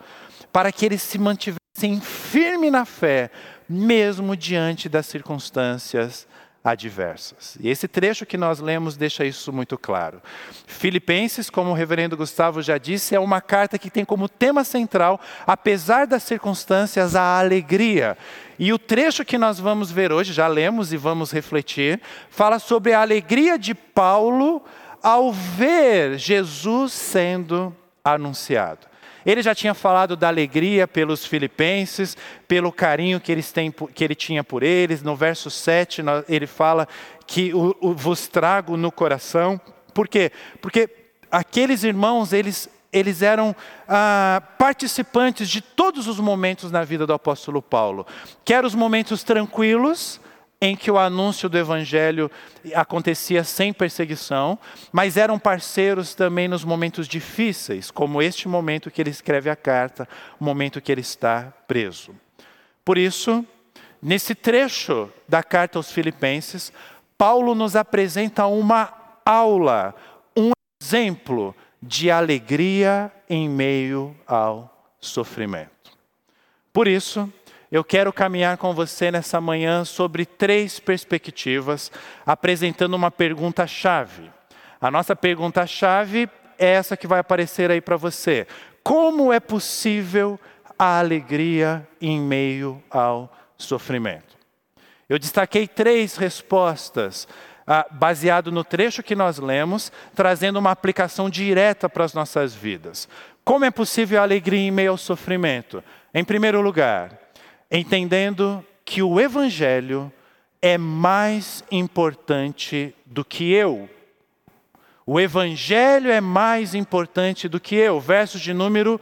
para 0.50 0.72
que 0.72 0.86
eles 0.86 1.02
se 1.02 1.18
mantivessem 1.18 2.00
firme 2.00 2.70
na 2.70 2.86
fé, 2.86 3.30
mesmo 3.68 4.34
diante 4.34 4.88
das 4.88 5.06
circunstâncias 5.06 6.26
adversas. 6.70 7.56
E 7.60 7.68
esse 7.68 7.88
trecho 7.88 8.26
que 8.26 8.36
nós 8.36 8.60
lemos 8.60 8.96
deixa 8.96 9.24
isso 9.24 9.52
muito 9.52 9.78
claro. 9.78 10.20
Filipenses, 10.66 11.48
como 11.48 11.70
o 11.70 11.74
reverendo 11.74 12.16
Gustavo 12.16 12.60
já 12.62 12.78
disse, 12.78 13.14
é 13.14 13.20
uma 13.20 13.40
carta 13.40 13.78
que 13.78 13.90
tem 13.90 14.04
como 14.04 14.28
tema 14.28 14.64
central, 14.64 15.20
apesar 15.46 16.06
das 16.06 16.22
circunstâncias, 16.22 17.14
a 17.14 17.38
alegria. 17.38 18.16
E 18.58 18.72
o 18.72 18.78
trecho 18.78 19.24
que 19.24 19.38
nós 19.38 19.58
vamos 19.58 19.90
ver 19.90 20.12
hoje, 20.12 20.32
já 20.32 20.46
lemos 20.46 20.92
e 20.92 20.96
vamos 20.96 21.30
refletir, 21.30 22.00
fala 22.30 22.58
sobre 22.58 22.92
a 22.92 23.00
alegria 23.00 23.58
de 23.58 23.74
Paulo 23.74 24.62
ao 25.02 25.32
ver 25.32 26.18
Jesus 26.18 26.92
sendo 26.92 27.74
anunciado. 28.04 28.86
Ele 29.24 29.42
já 29.42 29.54
tinha 29.54 29.74
falado 29.74 30.16
da 30.16 30.28
alegria 30.28 30.86
pelos 30.86 31.24
filipenses, 31.24 32.16
pelo 32.46 32.72
carinho 32.72 33.20
que, 33.20 33.30
eles 33.30 33.52
têm, 33.52 33.72
que 33.72 34.04
ele 34.04 34.14
tinha 34.14 34.42
por 34.42 34.62
eles. 34.62 35.02
No 35.02 35.16
verso 35.16 35.50
7, 35.50 36.02
ele 36.28 36.46
fala 36.46 36.88
que 37.26 37.52
o, 37.52 37.76
o, 37.80 37.94
vos 37.94 38.28
trago 38.28 38.76
no 38.76 38.90
coração. 38.90 39.60
Por 39.92 40.08
quê? 40.08 40.32
Porque 40.60 40.88
aqueles 41.30 41.84
irmãos, 41.84 42.32
eles, 42.32 42.68
eles 42.92 43.22
eram 43.22 43.54
ah, 43.86 44.42
participantes 44.58 45.48
de 45.48 45.60
todos 45.60 46.06
os 46.06 46.18
momentos 46.18 46.70
na 46.70 46.84
vida 46.84 47.06
do 47.06 47.12
apóstolo 47.12 47.60
Paulo. 47.60 48.06
Quer 48.44 48.64
os 48.64 48.74
momentos 48.74 49.22
tranquilos, 49.22 50.20
em 50.60 50.74
que 50.74 50.90
o 50.90 50.98
anúncio 50.98 51.48
do 51.48 51.56
evangelho 51.56 52.30
acontecia 52.74 53.44
sem 53.44 53.72
perseguição, 53.72 54.58
mas 54.90 55.16
eram 55.16 55.38
parceiros 55.38 56.14
também 56.14 56.48
nos 56.48 56.64
momentos 56.64 57.06
difíceis, 57.06 57.90
como 57.90 58.20
este 58.20 58.48
momento 58.48 58.90
que 58.90 59.00
ele 59.00 59.10
escreve 59.10 59.48
a 59.48 59.56
carta, 59.56 60.08
o 60.38 60.44
momento 60.44 60.80
que 60.80 60.90
ele 60.90 61.00
está 61.00 61.52
preso. 61.68 62.12
Por 62.84 62.98
isso, 62.98 63.44
nesse 64.02 64.34
trecho 64.34 65.12
da 65.28 65.42
carta 65.42 65.78
aos 65.78 65.92
Filipenses, 65.92 66.72
Paulo 67.16 67.54
nos 67.54 67.76
apresenta 67.76 68.46
uma 68.46 68.92
aula, 69.24 69.94
um 70.36 70.50
exemplo 70.82 71.54
de 71.80 72.10
alegria 72.10 73.12
em 73.30 73.48
meio 73.48 74.16
ao 74.26 74.92
sofrimento. 75.00 75.96
Por 76.72 76.88
isso, 76.88 77.32
eu 77.70 77.84
quero 77.84 78.12
caminhar 78.12 78.56
com 78.56 78.72
você 78.72 79.10
nessa 79.10 79.40
manhã 79.40 79.84
sobre 79.84 80.24
três 80.24 80.80
perspectivas, 80.80 81.92
apresentando 82.24 82.94
uma 82.94 83.10
pergunta-chave. 83.10 84.30
A 84.80 84.90
nossa 84.90 85.14
pergunta-chave 85.14 86.30
é 86.58 86.66
essa 86.66 86.96
que 86.96 87.06
vai 87.06 87.18
aparecer 87.18 87.70
aí 87.70 87.80
para 87.80 87.96
você. 87.96 88.46
Como 88.82 89.32
é 89.32 89.38
possível 89.38 90.40
a 90.78 90.98
alegria 90.98 91.86
em 92.00 92.18
meio 92.18 92.82
ao 92.90 93.30
sofrimento? 93.58 94.38
Eu 95.08 95.18
destaquei 95.18 95.68
três 95.68 96.16
respostas 96.16 97.28
ah, 97.66 97.86
baseado 97.90 98.50
no 98.50 98.64
trecho 98.64 99.02
que 99.02 99.14
nós 99.14 99.38
lemos, 99.38 99.92
trazendo 100.14 100.58
uma 100.58 100.70
aplicação 100.70 101.28
direta 101.28 101.86
para 101.86 102.04
as 102.04 102.14
nossas 102.14 102.54
vidas. 102.54 103.06
Como 103.44 103.64
é 103.64 103.70
possível 103.70 104.20
a 104.20 104.22
alegria 104.22 104.60
em 104.60 104.70
meio 104.70 104.92
ao 104.92 104.96
sofrimento? 104.96 105.84
Em 106.14 106.24
primeiro 106.24 106.62
lugar, 106.62 107.27
entendendo 107.70 108.64
que 108.84 109.02
o 109.02 109.20
Evangelho 109.20 110.12
é 110.60 110.78
mais 110.78 111.62
importante 111.70 112.94
do 113.04 113.24
que 113.24 113.52
eu. 113.52 113.88
O 115.06 115.18
Evangelho 115.18 116.10
é 116.10 116.20
mais 116.20 116.74
importante 116.74 117.48
do 117.48 117.60
que 117.60 117.74
eu. 117.74 118.00
Verso 118.00 118.38
de 118.38 118.52
número 118.52 119.00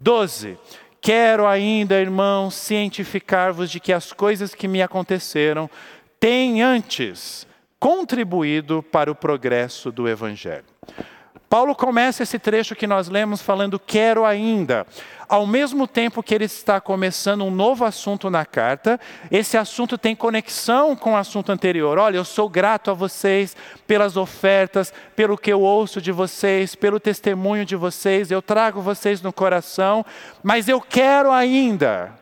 12. 0.00 0.58
Quero 1.00 1.46
ainda, 1.46 2.00
irmãos, 2.00 2.54
cientificar-vos 2.54 3.70
de 3.70 3.78
que 3.78 3.92
as 3.92 4.12
coisas 4.12 4.54
que 4.54 4.66
me 4.66 4.82
aconteceram 4.82 5.70
têm 6.18 6.62
antes 6.62 7.46
contribuído 7.78 8.82
para 8.82 9.10
o 9.10 9.14
progresso 9.14 9.92
do 9.92 10.08
Evangelho. 10.08 10.64
Paulo 11.48 11.74
começa 11.74 12.24
esse 12.24 12.38
trecho 12.38 12.74
que 12.74 12.86
nós 12.86 13.08
lemos 13.08 13.40
falando 13.40 13.78
quero 13.78 14.24
ainda. 14.24 14.84
Ao 15.28 15.46
mesmo 15.46 15.86
tempo 15.86 16.22
que 16.22 16.34
ele 16.34 16.44
está 16.44 16.80
começando 16.80 17.44
um 17.44 17.50
novo 17.50 17.84
assunto 17.84 18.28
na 18.28 18.44
carta, 18.44 18.98
esse 19.30 19.56
assunto 19.56 19.96
tem 19.96 20.14
conexão 20.14 20.94
com 20.96 21.12
o 21.12 21.16
assunto 21.16 21.50
anterior. 21.50 21.98
Olha, 21.98 22.16
eu 22.16 22.24
sou 22.24 22.48
grato 22.48 22.90
a 22.90 22.94
vocês 22.94 23.56
pelas 23.86 24.16
ofertas, 24.16 24.92
pelo 25.14 25.38
que 25.38 25.52
eu 25.52 25.60
ouço 25.60 26.00
de 26.00 26.12
vocês, 26.12 26.74
pelo 26.74 27.00
testemunho 27.00 27.64
de 27.64 27.76
vocês, 27.76 28.30
eu 28.30 28.42
trago 28.42 28.80
vocês 28.80 29.22
no 29.22 29.32
coração, 29.32 30.04
mas 30.42 30.68
eu 30.68 30.80
quero 30.80 31.30
ainda 31.32 32.12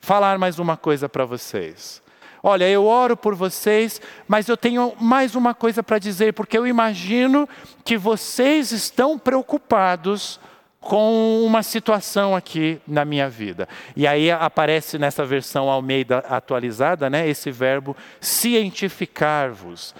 falar 0.00 0.36
mais 0.38 0.58
uma 0.58 0.76
coisa 0.76 1.08
para 1.08 1.24
vocês. 1.24 2.01
Olha, 2.42 2.68
eu 2.68 2.84
oro 2.84 3.16
por 3.16 3.36
vocês, 3.36 4.00
mas 4.26 4.48
eu 4.48 4.56
tenho 4.56 4.94
mais 5.00 5.36
uma 5.36 5.54
coisa 5.54 5.82
para 5.82 5.98
dizer, 5.98 6.32
porque 6.32 6.58
eu 6.58 6.66
imagino 6.66 7.48
que 7.84 7.96
vocês 7.96 8.72
estão 8.72 9.16
preocupados 9.16 10.40
com 10.80 11.44
uma 11.44 11.62
situação 11.62 12.34
aqui 12.34 12.80
na 12.86 13.04
minha 13.04 13.28
vida. 13.28 13.68
E 13.94 14.04
aí 14.04 14.28
aparece 14.32 14.98
nessa 14.98 15.24
versão 15.24 15.70
Almeida 15.70 16.18
atualizada, 16.28 17.08
né, 17.08 17.28
esse 17.28 17.52
verbo 17.52 17.96
cientificar-vos, 18.20 19.94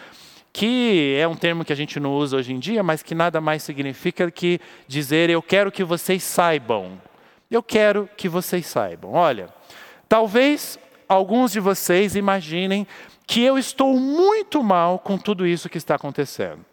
que 0.52 1.16
é 1.16 1.28
um 1.28 1.37
termo 1.37 1.64
que 1.64 1.72
a 1.72 1.76
gente 1.76 2.00
não 2.00 2.12
usa 2.12 2.37
hoje 2.37 2.52
em 2.52 2.58
dia, 2.58 2.82
mas 2.82 3.04
que 3.04 3.14
nada 3.14 3.40
mais 3.40 3.62
significa 3.62 4.28
que 4.28 4.61
dizer 4.88 5.30
eu 5.30 5.40
quero 5.40 5.70
que 5.70 5.84
vocês 5.84 6.25
saibam. 6.25 7.00
Eu 7.49 7.62
quero 7.62 8.08
que 8.16 8.28
vocês 8.28 8.66
saibam. 8.66 9.12
Olha, 9.12 9.49
talvez 10.08 10.78
alguns 11.12 11.52
de 11.52 11.61
vocês 11.61 12.16
imaginem 12.16 12.87
que 13.26 13.42
eu 13.42 13.59
estou 13.59 13.99
muito 13.99 14.62
mal 14.62 14.99
com 14.99 15.16
tudo 15.16 15.47
isso 15.47 15.69
que 15.69 15.78
está 15.78 15.95
acontecendo. 15.95 16.64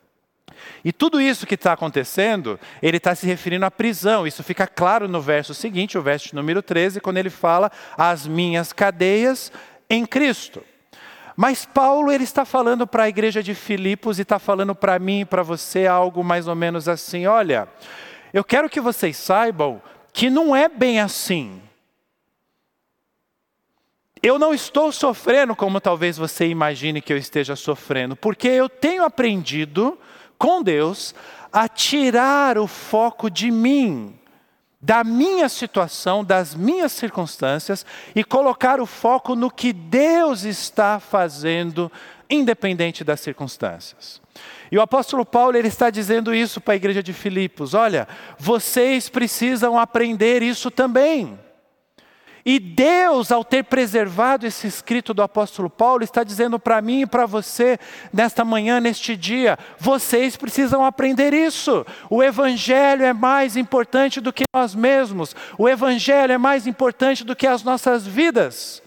E 0.84 0.92
tudo 0.92 1.22
isso 1.22 1.46
que 1.46 1.56
está 1.56 1.74
acontecendo, 1.74 2.60
ele 2.82 2.98
está 2.98 3.16
se 3.16 3.26
referindo 3.26 3.66
à 3.66 3.72
prisão. 3.72 4.28
Isso 4.28 4.44
fica 4.44 4.68
claro 4.68 5.08
no 5.08 5.22
verso 5.22 5.54
seguinte, 5.54 5.98
o 5.98 6.02
verso 6.02 6.36
número 6.36 6.62
13, 6.62 7.00
quando 7.00 7.18
ele 7.18 7.30
fala 7.30 7.72
as 7.98 8.28
minhas 8.28 8.74
cadeias 8.74 9.52
em 9.90 10.06
Cristo. 10.06 10.64
Mas 11.36 11.66
Paulo 11.66 12.12
ele 12.12 12.26
está 12.26 12.44
falando 12.44 12.86
para 12.86 13.04
a 13.04 13.10
igreja 13.10 13.42
de 13.42 13.54
Filipos 13.54 14.20
e 14.20 14.24
está 14.24 14.38
falando 14.38 14.76
para 14.76 15.00
mim 15.00 15.22
e 15.22 15.26
para 15.26 15.42
você 15.42 15.88
algo 15.88 16.24
mais 16.24 16.48
ou 16.48 16.56
menos 16.56 16.90
assim: 16.90 17.26
olha, 17.28 17.68
eu 18.34 18.44
quero 18.44 18.70
que 18.70 18.82
vocês 18.82 19.16
saibam 19.16 19.82
que 20.12 20.30
não 20.30 20.54
é 20.54 20.68
bem 20.68 21.00
assim. 21.00 21.62
Eu 24.22 24.38
não 24.38 24.54
estou 24.54 24.92
sofrendo 24.92 25.56
como 25.56 25.80
talvez 25.80 26.18
você 26.18 26.46
imagine 26.48 27.02
que 27.02 27.14
eu 27.14 27.18
esteja 27.18 27.56
sofrendo, 27.56 28.16
porque 28.16 28.50
eu 28.50 28.68
tenho 28.68 29.04
aprendido 29.04 29.98
com 30.38 30.62
Deus 30.62 31.16
a 31.52 31.68
tirar 31.70 32.58
o 32.58 32.68
foco 32.68 33.30
de 33.30 33.50
mim, 33.50 34.14
da 34.82 35.04
minha 35.04 35.48
situação, 35.48 36.24
das 36.24 36.54
minhas 36.54 36.92
circunstâncias 36.92 37.86
e 38.14 38.24
colocar 38.24 38.82
o 38.82 38.86
foco 38.86 39.36
no 39.36 39.50
que 39.50 39.72
Deus 39.72 40.44
está 40.44 41.00
fazendo, 41.00 41.92
independente 42.30 43.04
das 43.06 43.22
circunstâncias. 43.22 44.22
E 44.72 44.78
o 44.78 44.82
apóstolo 44.82 45.26
Paulo 45.26 45.58
ele 45.58 45.68
está 45.70 45.90
dizendo 45.90 46.36
isso 46.36 46.62
para 46.62 46.74
a 46.74 46.78
igreja 46.78 47.02
de 47.02 47.14
Filipos: 47.14 47.74
olha, 47.74 48.08
vocês 48.38 49.10
precisam 49.10 49.78
aprender 49.78 50.44
isso 50.44 50.70
também. 50.70 51.40
E 52.52 52.58
Deus, 52.58 53.32
ao 53.32 53.44
ter 53.44 53.64
preservado 53.66 54.48
esse 54.48 54.66
escrito 54.66 55.14
do 55.14 55.22
apóstolo 55.22 55.70
Paulo, 55.70 56.04
está 56.04 56.24
dizendo 56.24 56.58
para 56.58 56.82
mim 56.82 57.02
e 57.02 57.06
para 57.06 57.28
você, 57.28 57.78
nesta 58.12 58.44
manhã, 58.44 58.80
neste 58.80 59.16
dia, 59.16 59.56
vocês 59.78 60.36
precisam 60.36 60.84
aprender 60.84 61.32
isso. 61.32 61.86
O 62.10 62.24
Evangelho 62.24 63.06
é 63.06 63.14
mais 63.14 63.56
importante 63.56 64.20
do 64.20 64.34
que 64.34 64.46
nós 64.52 64.74
mesmos, 64.74 65.36
o 65.60 65.70
Evangelho 65.70 66.32
é 66.32 66.40
mais 66.40 66.66
importante 66.66 67.24
do 67.24 67.36
que 67.36 67.46
as 67.46 67.62
nossas 67.62 68.08
vidas. 68.08 68.82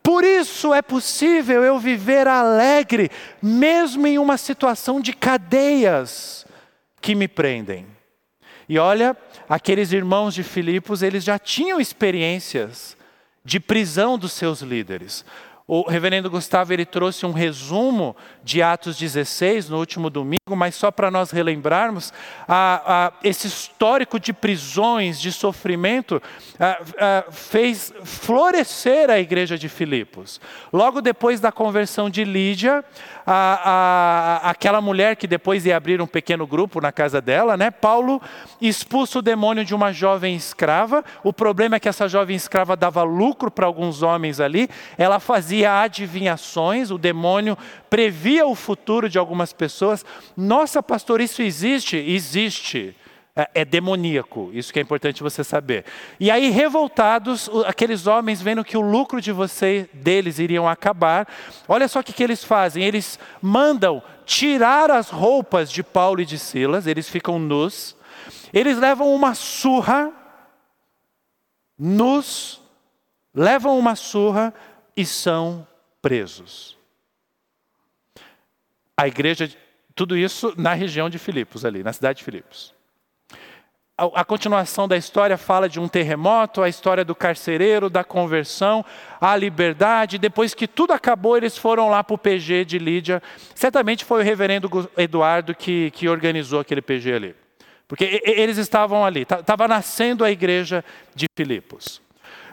Por 0.00 0.22
isso 0.22 0.72
é 0.72 0.82
possível 0.82 1.64
eu 1.64 1.80
viver 1.80 2.28
alegre, 2.28 3.10
mesmo 3.42 4.06
em 4.06 4.20
uma 4.20 4.36
situação 4.36 5.00
de 5.00 5.12
cadeias 5.12 6.46
que 7.00 7.12
me 7.16 7.26
prendem. 7.26 7.88
E 8.68 8.78
olha, 8.78 9.16
aqueles 9.48 9.92
irmãos 9.92 10.34
de 10.34 10.42
Filipos, 10.42 11.02
eles 11.02 11.24
já 11.24 11.38
tinham 11.38 11.80
experiências 11.80 12.96
de 13.44 13.60
prisão 13.60 14.18
dos 14.18 14.32
seus 14.32 14.60
líderes. 14.60 15.24
O 15.68 15.88
reverendo 15.88 16.30
Gustavo 16.30 16.72
ele 16.72 16.84
trouxe 16.84 17.26
um 17.26 17.32
resumo 17.32 18.16
de 18.46 18.62
Atos 18.62 18.96
16 18.96 19.68
no 19.68 19.76
último 19.76 20.08
domingo, 20.08 20.54
mas 20.54 20.76
só 20.76 20.92
para 20.92 21.10
nós 21.10 21.32
relembrarmos, 21.32 22.12
esse 23.24 23.48
histórico 23.48 24.20
de 24.20 24.32
prisões, 24.32 25.20
de 25.20 25.32
sofrimento, 25.32 26.22
fez 27.32 27.92
florescer 28.04 29.10
a 29.10 29.18
igreja 29.18 29.58
de 29.58 29.68
Filipos. 29.68 30.40
Logo 30.72 31.02
depois 31.02 31.40
da 31.40 31.50
conversão 31.50 32.08
de 32.08 32.22
Lídia, 32.22 32.84
aquela 34.44 34.80
mulher 34.80 35.16
que 35.16 35.26
depois 35.26 35.66
ia 35.66 35.76
abrir 35.76 36.00
um 36.00 36.06
pequeno 36.06 36.46
grupo 36.46 36.80
na 36.80 36.92
casa 36.92 37.20
dela, 37.20 37.56
né? 37.56 37.72
Paulo 37.72 38.22
expulsa 38.60 39.18
o 39.18 39.22
demônio 39.22 39.64
de 39.64 39.74
uma 39.74 39.92
jovem 39.92 40.36
escrava. 40.36 41.04
O 41.24 41.32
problema 41.32 41.74
é 41.74 41.80
que 41.80 41.88
essa 41.88 42.08
jovem 42.08 42.36
escrava 42.36 42.76
dava 42.76 43.02
lucro 43.02 43.50
para 43.50 43.66
alguns 43.66 44.04
homens 44.04 44.38
ali. 44.38 44.68
Ela 44.96 45.18
fazia 45.18 45.80
adivinhações, 45.80 46.92
o 46.92 46.98
demônio 46.98 47.58
previa 47.90 48.35
o 48.44 48.54
futuro 48.54 49.08
de 49.08 49.18
algumas 49.18 49.52
pessoas. 49.52 50.04
Nossa, 50.36 50.82
pastor, 50.82 51.20
isso 51.20 51.42
existe? 51.42 51.96
Existe. 51.96 52.94
É, 53.38 53.50
é 53.56 53.64
demoníaco, 53.66 54.50
isso 54.54 54.72
que 54.72 54.78
é 54.78 54.82
importante 54.82 55.22
você 55.22 55.44
saber. 55.44 55.84
E 56.18 56.30
aí, 56.30 56.48
revoltados, 56.48 57.50
aqueles 57.66 58.06
homens 58.06 58.40
vendo 58.40 58.64
que 58.64 58.78
o 58.78 58.80
lucro 58.80 59.20
de 59.20 59.30
você, 59.30 59.90
deles 59.92 60.38
iriam 60.38 60.66
acabar, 60.66 61.28
olha 61.68 61.86
só 61.86 62.00
o 62.00 62.02
que, 62.02 62.14
que 62.14 62.24
eles 62.24 62.42
fazem: 62.42 62.82
eles 62.82 63.18
mandam 63.42 64.02
tirar 64.24 64.90
as 64.90 65.10
roupas 65.10 65.70
de 65.70 65.82
Paulo 65.82 66.22
e 66.22 66.24
de 66.24 66.38
Silas, 66.38 66.86
eles 66.86 67.10
ficam 67.10 67.38
nus, 67.38 67.94
eles 68.54 68.78
levam 68.78 69.14
uma 69.14 69.34
surra, 69.34 70.10
nus, 71.78 72.62
levam 73.34 73.78
uma 73.78 73.94
surra 73.94 74.54
e 74.96 75.04
são 75.04 75.66
presos. 76.00 76.78
A 78.96 79.06
igreja, 79.06 79.50
tudo 79.94 80.16
isso 80.16 80.54
na 80.56 80.72
região 80.74 81.10
de 81.10 81.18
Filipos, 81.18 81.64
ali, 81.64 81.82
na 81.82 81.92
cidade 81.92 82.18
de 82.18 82.24
Filipos 82.24 82.76
a, 83.98 84.24
continuação 84.24 84.86
da 84.86 84.96
história 84.96 85.38
fala 85.38 85.68
de 85.70 85.80
um 85.80 85.88
terremoto, 85.88 86.62
a 86.62 86.68
história 86.68 87.02
do 87.02 87.14
carcereiro, 87.14 87.88
da 87.88 88.04
conversão, 88.04 88.84
a 89.18 89.34
liberdade. 89.34 90.18
Depois 90.18 90.52
que 90.52 90.68
tudo 90.68 90.92
acabou, 90.92 91.34
eles 91.36 91.56
foram 91.56 91.88
lá 91.88 92.04
para 92.04 92.14
o 92.14 92.18
PG 92.18 92.66
de 92.66 92.78
Lídia. 92.78 93.22
Certamente 93.54 94.04
foi 94.04 94.20
o 94.20 94.24
reverendo 94.24 94.90
Eduardo 94.98 95.54
que, 95.54 95.90
que 95.92 96.08
organizou 96.10 96.60
aquele 96.60 96.82
PG 96.82 97.12
ali. 97.14 97.34
Porque 97.88 98.20
eles 98.24 98.58
estavam 98.58 99.04
ali, 99.04 99.22
estava 99.22 99.66
nascendo 99.66 100.24
a 100.24 100.30
igreja 100.30 100.84
de 101.14 101.26
Filipos. 101.34 102.02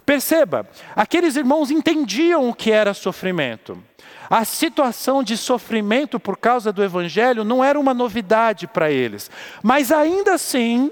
Perceba, 0.06 0.70
aqueles 0.96 1.36
irmãos 1.36 1.72
entendiam 1.72 2.48
o 2.48 2.54
que 2.54 2.72
era 2.72 2.94
sofrimento. 2.94 3.84
A 4.30 4.46
situação 4.46 5.24
de 5.24 5.38
sofrimento 5.38 6.20
por 6.20 6.38
causa 6.38 6.72
do 6.72 6.84
evangelho 6.84 7.44
não 7.44 7.64
era 7.64 7.80
uma 7.80 7.94
novidade 7.94 8.68
para 8.68 8.92
eles, 8.92 9.30
mas 9.62 9.92
ainda 9.92 10.34
assim, 10.34 10.92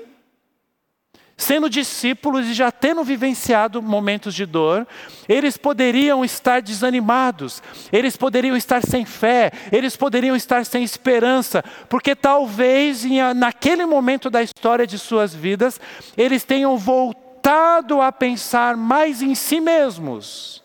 sendo 1.38 1.70
discípulos 1.70 2.48
e 2.48 2.54
já 2.54 2.72
tendo 2.72 3.04
vivenciado 3.04 3.82
momentos 3.82 4.36
de 4.36 4.46
dor, 4.46 4.88
eles 5.28 5.58
poderiam 5.58 6.24
estar 6.24 6.62
desanimados, 6.62 7.64
eles 7.92 8.16
poderiam 8.16 8.56
estar 8.56 8.86
sem 8.86 9.06
fé, 9.06 9.52
eles 9.72 9.96
poderiam 9.96 10.36
estar 10.36 10.66
sem 10.66 10.84
esperança, 10.84 11.64
porque 11.90 12.16
talvez 12.16 13.04
naquele 13.36 13.86
momento 13.86 14.30
da 14.30 14.44
história 14.44 14.86
de 14.86 15.00
suas 15.00 15.34
vidas, 15.34 15.80
eles 16.16 16.44
tenham 16.44 16.78
voltado 16.78 18.02
a 18.02 18.12
pensar 18.12 18.78
mais 18.78 19.22
em 19.22 19.34
si 19.34 19.60
mesmos 19.60 20.61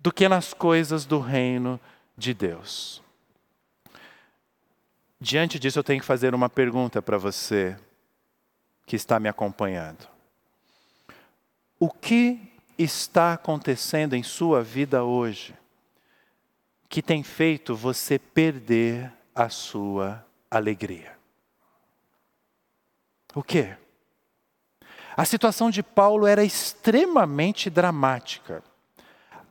do 0.00 0.12
que 0.12 0.28
nas 0.28 0.54
coisas 0.54 1.04
do 1.04 1.18
reino 1.18 1.80
de 2.16 2.32
Deus. 2.32 3.02
Diante 5.20 5.58
disso, 5.58 5.78
eu 5.78 5.84
tenho 5.84 6.00
que 6.00 6.06
fazer 6.06 6.34
uma 6.34 6.48
pergunta 6.48 7.02
para 7.02 7.18
você 7.18 7.76
que 8.86 8.94
está 8.94 9.18
me 9.18 9.28
acompanhando. 9.28 10.08
O 11.78 11.90
que 11.90 12.40
está 12.78 13.32
acontecendo 13.32 14.14
em 14.14 14.22
sua 14.22 14.62
vida 14.62 15.04
hoje 15.04 15.54
que 16.88 17.02
tem 17.02 17.22
feito 17.22 17.74
você 17.74 18.18
perder 18.18 19.12
a 19.34 19.48
sua 19.48 20.24
alegria? 20.50 21.18
O 23.34 23.42
que? 23.42 23.76
A 25.16 25.24
situação 25.24 25.68
de 25.68 25.82
Paulo 25.82 26.26
era 26.26 26.44
extremamente 26.44 27.68
dramática. 27.68 28.62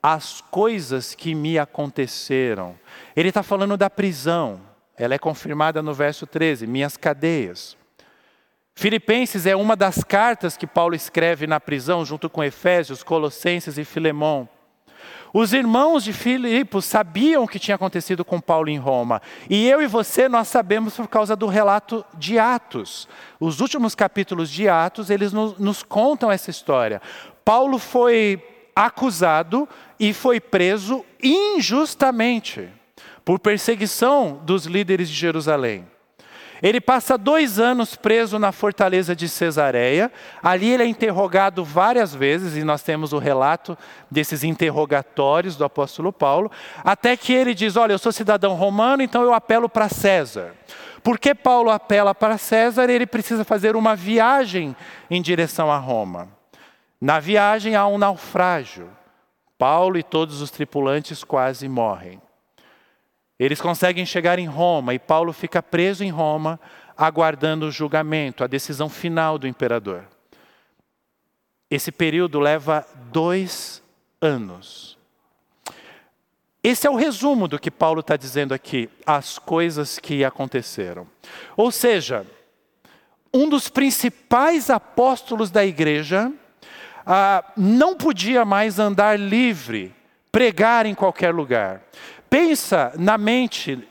As 0.02 0.42
coisas 0.42 1.14
que 1.16 1.34
me 1.34 1.58
aconteceram. 1.58 2.78
Ele 3.16 3.30
está 3.30 3.44
falando 3.44 3.76
da 3.76 3.90
prisão, 3.90 4.62
ela 4.98 5.14
é 5.14 5.20
confirmada 5.20 5.82
no 5.82 5.94
verso 5.94 6.26
13: 6.26 6.66
minhas 6.68 6.98
cadeias. 6.98 7.78
Filipenses 8.76 9.48
é 9.48 9.56
uma 9.56 9.76
das 9.76 10.04
cartas 10.04 10.56
que 10.56 10.68
Paulo 10.68 10.94
escreve 10.94 11.48
na 11.48 11.60
prisão, 11.60 12.06
junto 12.06 12.30
com 12.30 12.44
Efésios, 12.44 13.02
Colossenses 13.02 13.78
e 13.78 13.84
Filemão. 13.84 14.48
Os 15.34 15.52
irmãos 15.52 16.04
de 16.04 16.14
Filipos 16.14 16.86
sabiam 16.86 17.44
o 17.44 17.48
que 17.48 17.60
tinha 17.60 17.76
acontecido 17.76 18.24
com 18.24 18.40
Paulo 18.40 18.70
em 18.70 18.78
Roma. 18.78 19.22
E 19.50 19.68
eu 19.68 19.82
e 19.82 19.88
você, 19.88 20.30
nós 20.30 20.48
sabemos 20.48 20.96
por 20.96 21.08
causa 21.08 21.36
do 21.36 21.48
relato 21.48 22.06
de 22.14 22.40
Atos. 22.40 23.08
Os 23.40 23.60
últimos 23.60 23.94
capítulos 23.94 24.50
de 24.50 24.70
Atos, 24.70 25.10
eles 25.10 25.34
nos, 25.34 25.58
nos 25.58 25.84
contam 25.84 26.32
essa 26.32 26.50
história. 26.50 27.02
Paulo 27.44 27.78
foi 27.78 28.44
acusado 28.78 29.68
e 30.00 30.14
foi 30.14 30.40
preso 30.40 31.04
injustamente 31.22 32.70
por 33.26 33.40
perseguição 33.40 34.40
dos 34.44 34.68
líderes 34.68 35.10
de 35.10 35.16
Jerusalém. 35.16 35.88
Ele 36.62 36.80
passa 36.80 37.18
dois 37.18 37.60
anos 37.60 37.96
preso 37.96 38.38
na 38.38 38.52
fortaleza 38.52 39.16
de 39.16 39.28
Cesareia. 39.28 40.12
Ali 40.44 40.70
ele 40.70 40.84
é 40.84 40.88
interrogado 40.88 41.64
várias 41.64 42.14
vezes, 42.14 42.56
e 42.56 42.64
nós 42.64 42.84
temos 42.84 43.14
o 43.14 43.20
relato 43.20 43.76
desses 44.12 44.44
interrogatórios 44.44 45.56
do 45.56 45.66
apóstolo 45.66 46.14
Paulo, 46.14 46.52
até 46.84 47.18
que 47.18 47.34
ele 47.34 47.56
diz: 47.56 47.76
Olha, 47.76 47.94
eu 47.94 48.00
sou 48.00 48.12
cidadão 48.12 48.54
romano, 48.54 49.02
então 49.02 49.24
eu 49.24 49.34
apelo 49.34 49.68
para 49.68 49.90
César. 49.90 50.54
Porque 51.04 51.34
Paulo 51.34 51.72
apela 51.72 52.14
para 52.14 52.38
César, 52.38 52.90
ele 52.90 53.08
precisa 53.08 53.44
fazer 53.44 53.76
uma 53.76 53.96
viagem 53.96 54.76
em 55.10 55.22
direção 55.22 55.72
a 55.72 55.78
Roma. 55.78 56.37
Na 57.00 57.20
viagem 57.20 57.76
há 57.76 57.86
um 57.88 57.98
naufrágio. 57.98 58.90
Paulo 59.58 59.98
e 59.98 60.04
todos 60.04 60.42
os 60.42 60.52
tripulantes 60.52 61.24
quase 61.24 61.68
morrem. 61.68 62.22
Eles 63.40 63.62
conseguem 63.62 64.06
chegar 64.06 64.40
em 64.40 64.48
Roma 64.48 64.94
e 64.94 65.00
Paulo 65.00 65.32
fica 65.32 65.62
preso 65.62 66.04
em 66.04 66.10
Roma, 66.10 66.60
aguardando 66.96 67.68
o 67.68 67.72
julgamento, 67.72 68.44
a 68.44 68.48
decisão 68.48 68.90
final 68.90 69.38
do 69.38 69.48
imperador. 69.48 70.06
Esse 71.70 71.92
período 71.92 72.40
leva 72.40 72.86
dois 73.12 73.84
anos. 74.22 74.98
Esse 76.64 76.88
é 76.88 76.90
o 76.90 76.96
resumo 76.96 77.48
do 77.48 77.60
que 77.60 77.70
Paulo 77.70 78.00
está 78.00 78.18
dizendo 78.18 78.54
aqui, 78.54 78.90
as 79.06 79.38
coisas 79.38 80.00
que 80.00 80.26
aconteceram. 80.26 81.08
Ou 81.56 81.72
seja, 81.72 82.26
um 83.34 83.48
dos 83.48 83.70
principais 83.70 84.70
apóstolos 84.70 85.52
da 85.52 85.66
igreja 85.66 86.32
ah, 87.08 87.44
não 87.56 87.96
podia 87.96 88.44
mais 88.44 88.78
andar 88.78 89.18
livre, 89.18 89.94
pregar 90.32 90.86
em 90.86 90.94
qualquer 90.94 91.34
lugar. 91.34 91.82
Pensa 92.30 92.92
na 92.98 93.18
mente 93.18 93.88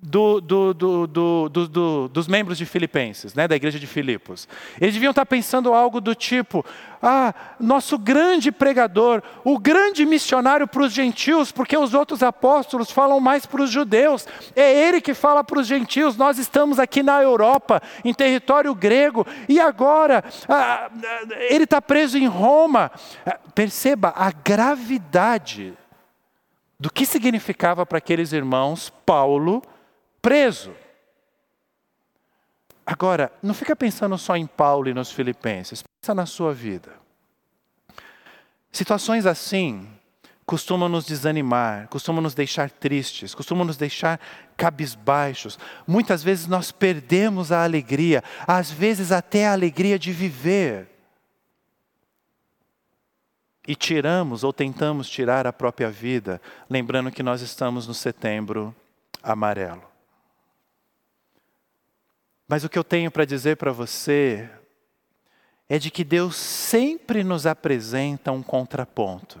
do, 0.00 0.40
do, 0.40 0.74
do, 0.74 2.08
dos 2.08 2.28
membros 2.28 2.56
de 2.56 2.64
Filipenses, 2.64 3.34
né, 3.34 3.48
da 3.48 3.56
igreja 3.56 3.78
de 3.78 3.86
Filipos. 3.86 4.48
Eles 4.80 4.94
deviam 4.94 5.10
estar 5.10 5.26
pensando 5.26 5.74
algo 5.74 6.00
do 6.00 6.14
tipo: 6.14 6.64
ah, 7.02 7.34
nosso 7.58 7.98
grande 7.98 8.52
pregador, 8.52 9.22
o 9.44 9.58
grande 9.58 10.06
missionário 10.06 10.68
para 10.68 10.82
os 10.82 10.92
gentios, 10.92 11.50
porque 11.50 11.76
os 11.76 11.94
outros 11.94 12.22
apóstolos 12.22 12.90
falam 12.90 13.18
mais 13.18 13.44
para 13.44 13.62
os 13.62 13.70
judeus, 13.70 14.26
é 14.54 14.72
ele 14.88 15.00
que 15.00 15.14
fala 15.14 15.42
para 15.42 15.58
os 15.58 15.66
gentios. 15.66 16.16
Nós 16.16 16.38
estamos 16.38 16.78
aqui 16.78 17.02
na 17.02 17.20
Europa, 17.20 17.82
em 18.04 18.14
território 18.14 18.74
grego, 18.74 19.26
e 19.48 19.58
agora 19.58 20.24
ah, 20.48 20.90
ele 21.50 21.64
está 21.64 21.82
preso 21.82 22.16
em 22.16 22.26
Roma. 22.26 22.92
Ah, 23.26 23.38
perceba 23.52 24.12
a 24.16 24.30
gravidade 24.30 25.74
do 26.78 26.92
que 26.92 27.04
significava 27.04 27.84
para 27.84 27.98
aqueles 27.98 28.32
irmãos 28.32 28.92
Paulo 29.04 29.60
preso. 30.20 30.74
Agora, 32.84 33.30
não 33.42 33.52
fica 33.52 33.76
pensando 33.76 34.16
só 34.16 34.36
em 34.36 34.46
Paulo 34.46 34.88
e 34.88 34.94
nos 34.94 35.12
filipenses, 35.12 35.82
pensa 35.82 36.14
na 36.14 36.24
sua 36.24 36.54
vida. 36.54 36.92
Situações 38.72 39.26
assim 39.26 39.86
costumam 40.46 40.88
nos 40.88 41.04
desanimar, 41.04 41.88
costumam 41.88 42.22
nos 42.22 42.32
deixar 42.32 42.70
tristes, 42.70 43.34
costumam 43.34 43.66
nos 43.66 43.76
deixar 43.76 44.18
cabisbaixos. 44.56 45.58
Muitas 45.86 46.22
vezes 46.22 46.46
nós 46.46 46.72
perdemos 46.72 47.52
a 47.52 47.62
alegria, 47.62 48.24
às 48.46 48.70
vezes 48.70 49.12
até 49.12 49.46
a 49.46 49.52
alegria 49.52 49.98
de 49.98 50.10
viver. 50.10 50.88
E 53.66 53.76
tiramos 53.76 54.42
ou 54.44 54.50
tentamos 54.50 55.10
tirar 55.10 55.46
a 55.46 55.52
própria 55.52 55.90
vida, 55.90 56.40
lembrando 56.70 57.10
que 57.10 57.22
nós 57.22 57.42
estamos 57.42 57.86
no 57.86 57.92
setembro 57.92 58.74
amarelo. 59.22 59.87
Mas 62.48 62.64
o 62.64 62.68
que 62.68 62.78
eu 62.78 62.84
tenho 62.84 63.10
para 63.10 63.26
dizer 63.26 63.58
para 63.58 63.70
você 63.70 64.48
é 65.68 65.78
de 65.78 65.90
que 65.90 66.02
Deus 66.02 66.34
sempre 66.34 67.22
nos 67.22 67.46
apresenta 67.46 68.32
um 68.32 68.42
contraponto, 68.42 69.38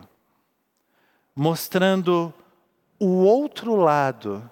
mostrando 1.34 2.32
o 3.00 3.24
outro 3.24 3.74
lado 3.76 4.48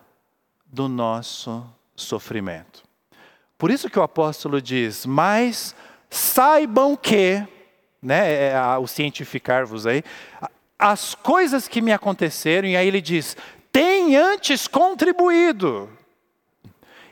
do 0.64 0.88
nosso 0.88 1.66
sofrimento. 1.94 2.82
Por 3.58 3.70
isso 3.70 3.90
que 3.90 3.98
o 3.98 4.02
apóstolo 4.02 4.62
diz: 4.62 5.04
Mas 5.04 5.76
saibam 6.08 6.96
que, 6.96 7.46
né, 8.00 8.32
é, 8.32 8.48
é 8.52 8.78
o 8.78 8.86
cientificar-vos 8.86 9.86
aí, 9.86 10.02
as 10.78 11.14
coisas 11.14 11.68
que 11.68 11.82
me 11.82 11.92
aconteceram, 11.92 12.68
e 12.68 12.76
aí 12.76 12.88
ele 12.88 13.02
diz: 13.02 13.36
tem 13.70 14.16
antes 14.16 14.66
contribuído 14.66 15.90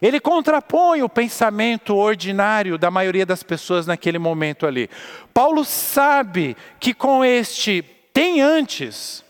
ele 0.00 0.20
contrapõe 0.20 1.02
o 1.02 1.08
pensamento 1.08 1.96
ordinário 1.96 2.76
da 2.76 2.90
maioria 2.90 3.24
das 3.24 3.42
pessoas 3.42 3.86
naquele 3.86 4.18
momento 4.18 4.66
ali. 4.66 4.90
Paulo 5.32 5.64
sabe 5.64 6.56
que 6.78 6.92
com 6.92 7.24
este 7.24 7.82
tem 8.12 8.40
antes, 8.40 9.24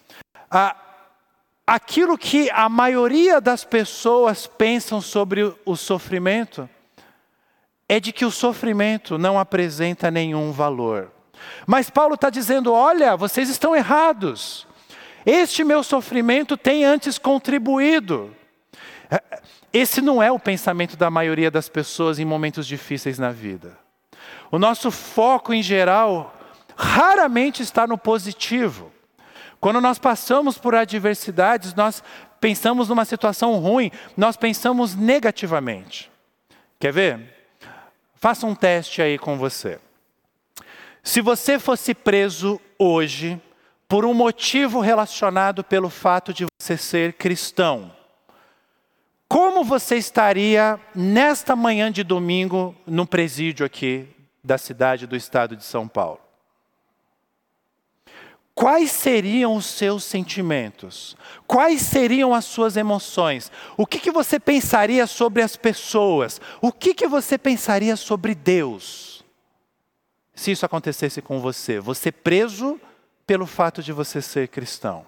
a, 0.51 0.77
aquilo 1.67 2.19
que 2.19 2.51
a 2.51 2.69
maioria 2.69 3.41
das 3.41 3.65
pessoas 3.65 4.47
pensam 4.47 5.01
sobre 5.01 5.43
o, 5.43 5.59
o 5.65 5.77
sofrimento 5.77 6.69
é 7.89 8.01
de 8.01 8.13
que 8.13 8.25
o 8.25 8.31
sofrimento 8.31 9.19
não 9.19 9.39
apresenta 9.39 10.11
nenhum 10.11 10.53
valor. 10.53 11.11
Mas 11.67 11.91
Paulo 11.91 12.15
está 12.15 12.31
dizendo: 12.31 12.73
olha, 12.73 13.17
vocês 13.17 13.49
estão 13.49 13.75
errados. 13.75 14.67
Este 15.27 15.65
meu 15.65 15.83
sofrimento 15.83 16.57
tem 16.57 16.85
antes 16.85 17.19
contribuído. 17.19 18.35
Esse 19.75 20.01
não 20.01 20.23
é 20.23 20.31
o 20.31 20.39
pensamento 20.39 20.97
da 20.97 21.11
maioria 21.11 21.51
das 21.51 21.69
pessoas 21.69 22.21
em 22.21 22.25
momentos 22.25 22.65
difíceis 22.65 23.19
na 23.19 23.33
vida. 23.33 23.77
O 24.49 24.57
nosso 24.57 24.89
foco, 24.89 25.53
em 25.53 25.65
geral, 25.65 26.33
raramente 26.77 27.61
está 27.61 27.85
no 27.85 27.99
positivo. 27.99 28.93
Quando 29.61 29.81
nós 29.81 29.99
passamos 29.99 30.57
por 30.57 30.77
adversidades, 30.77 31.75
nós 31.75 32.05
pensamos 32.41 32.89
numa 32.89 33.05
situação 33.05 33.59
ruim, 33.59 33.91
nós 34.17 34.37
pensamos 34.37 34.95
negativamente. 34.95 36.09
Quer 36.79 36.93
ver? 36.93 37.35
Faça 38.15 38.47
um 38.47 38.55
teste 38.55 39.03
aí 39.03 39.19
com 39.19 39.37
você. 39.37 39.81
Se 41.03 41.21
você 41.21 41.59
fosse 41.59 41.95
preso 41.95 42.61
hoje 42.79 43.43
por 43.89 44.05
um 44.05 44.15
motivo 44.15 44.79
relacionado 44.79 45.65
pelo 45.65 45.91
fato 45.91 46.33
de 46.33 46.47
você 46.61 46.77
ser 46.77 47.15
cristão, 47.15 47.91
como 49.35 49.65
você 49.65 49.97
estaria 49.97 50.79
nesta 50.95 51.57
manhã 51.57 51.91
de 51.91 52.05
domingo 52.05 52.73
no 52.87 53.05
presídio 53.05 53.67
aqui 53.67 54.07
da 54.45 54.57
cidade 54.57 55.09
do 55.09 55.17
estado 55.17 55.57
de 55.57 55.65
São 55.65 55.89
Paulo? 55.89 56.21
Quais 58.55 58.93
seriam 58.93 59.57
os 59.57 59.67
seus 59.67 60.05
sentimentos? 60.05 61.17
Quais 61.49 61.83
seriam 61.83 62.33
as 62.33 62.45
suas 62.45 62.77
emoções? 62.77 63.51
O 63.77 63.85
que, 63.85 63.99
que 63.99 64.13
você 64.13 64.39
pensaria 64.39 65.05
sobre 65.05 65.43
as 65.43 65.57
pessoas? 65.57 66.41
O 66.63 66.71
que, 66.71 66.95
que 66.95 67.09
você 67.09 67.37
pensaria 67.37 67.97
sobre 67.97 68.37
Deus? 68.37 69.25
Se 70.33 70.53
isso 70.53 70.65
acontecesse 70.65 71.21
com 71.21 71.41
você, 71.41 71.81
você 71.81 72.13
preso 72.13 72.81
pelo 73.27 73.47
fato 73.47 73.83
de 73.83 73.91
você 73.91 74.23
ser 74.23 74.47
cristão. 74.47 75.05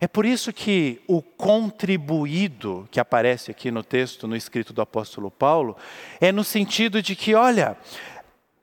É 0.00 0.06
por 0.06 0.26
isso 0.26 0.52
que 0.52 1.00
o 1.06 1.22
contribuído 1.22 2.86
que 2.90 3.00
aparece 3.00 3.50
aqui 3.50 3.70
no 3.70 3.82
texto, 3.82 4.28
no 4.28 4.36
escrito 4.36 4.72
do 4.72 4.82
apóstolo 4.82 5.30
Paulo, 5.30 5.76
é 6.20 6.30
no 6.30 6.44
sentido 6.44 7.00
de 7.00 7.16
que, 7.16 7.34
olha, 7.34 7.76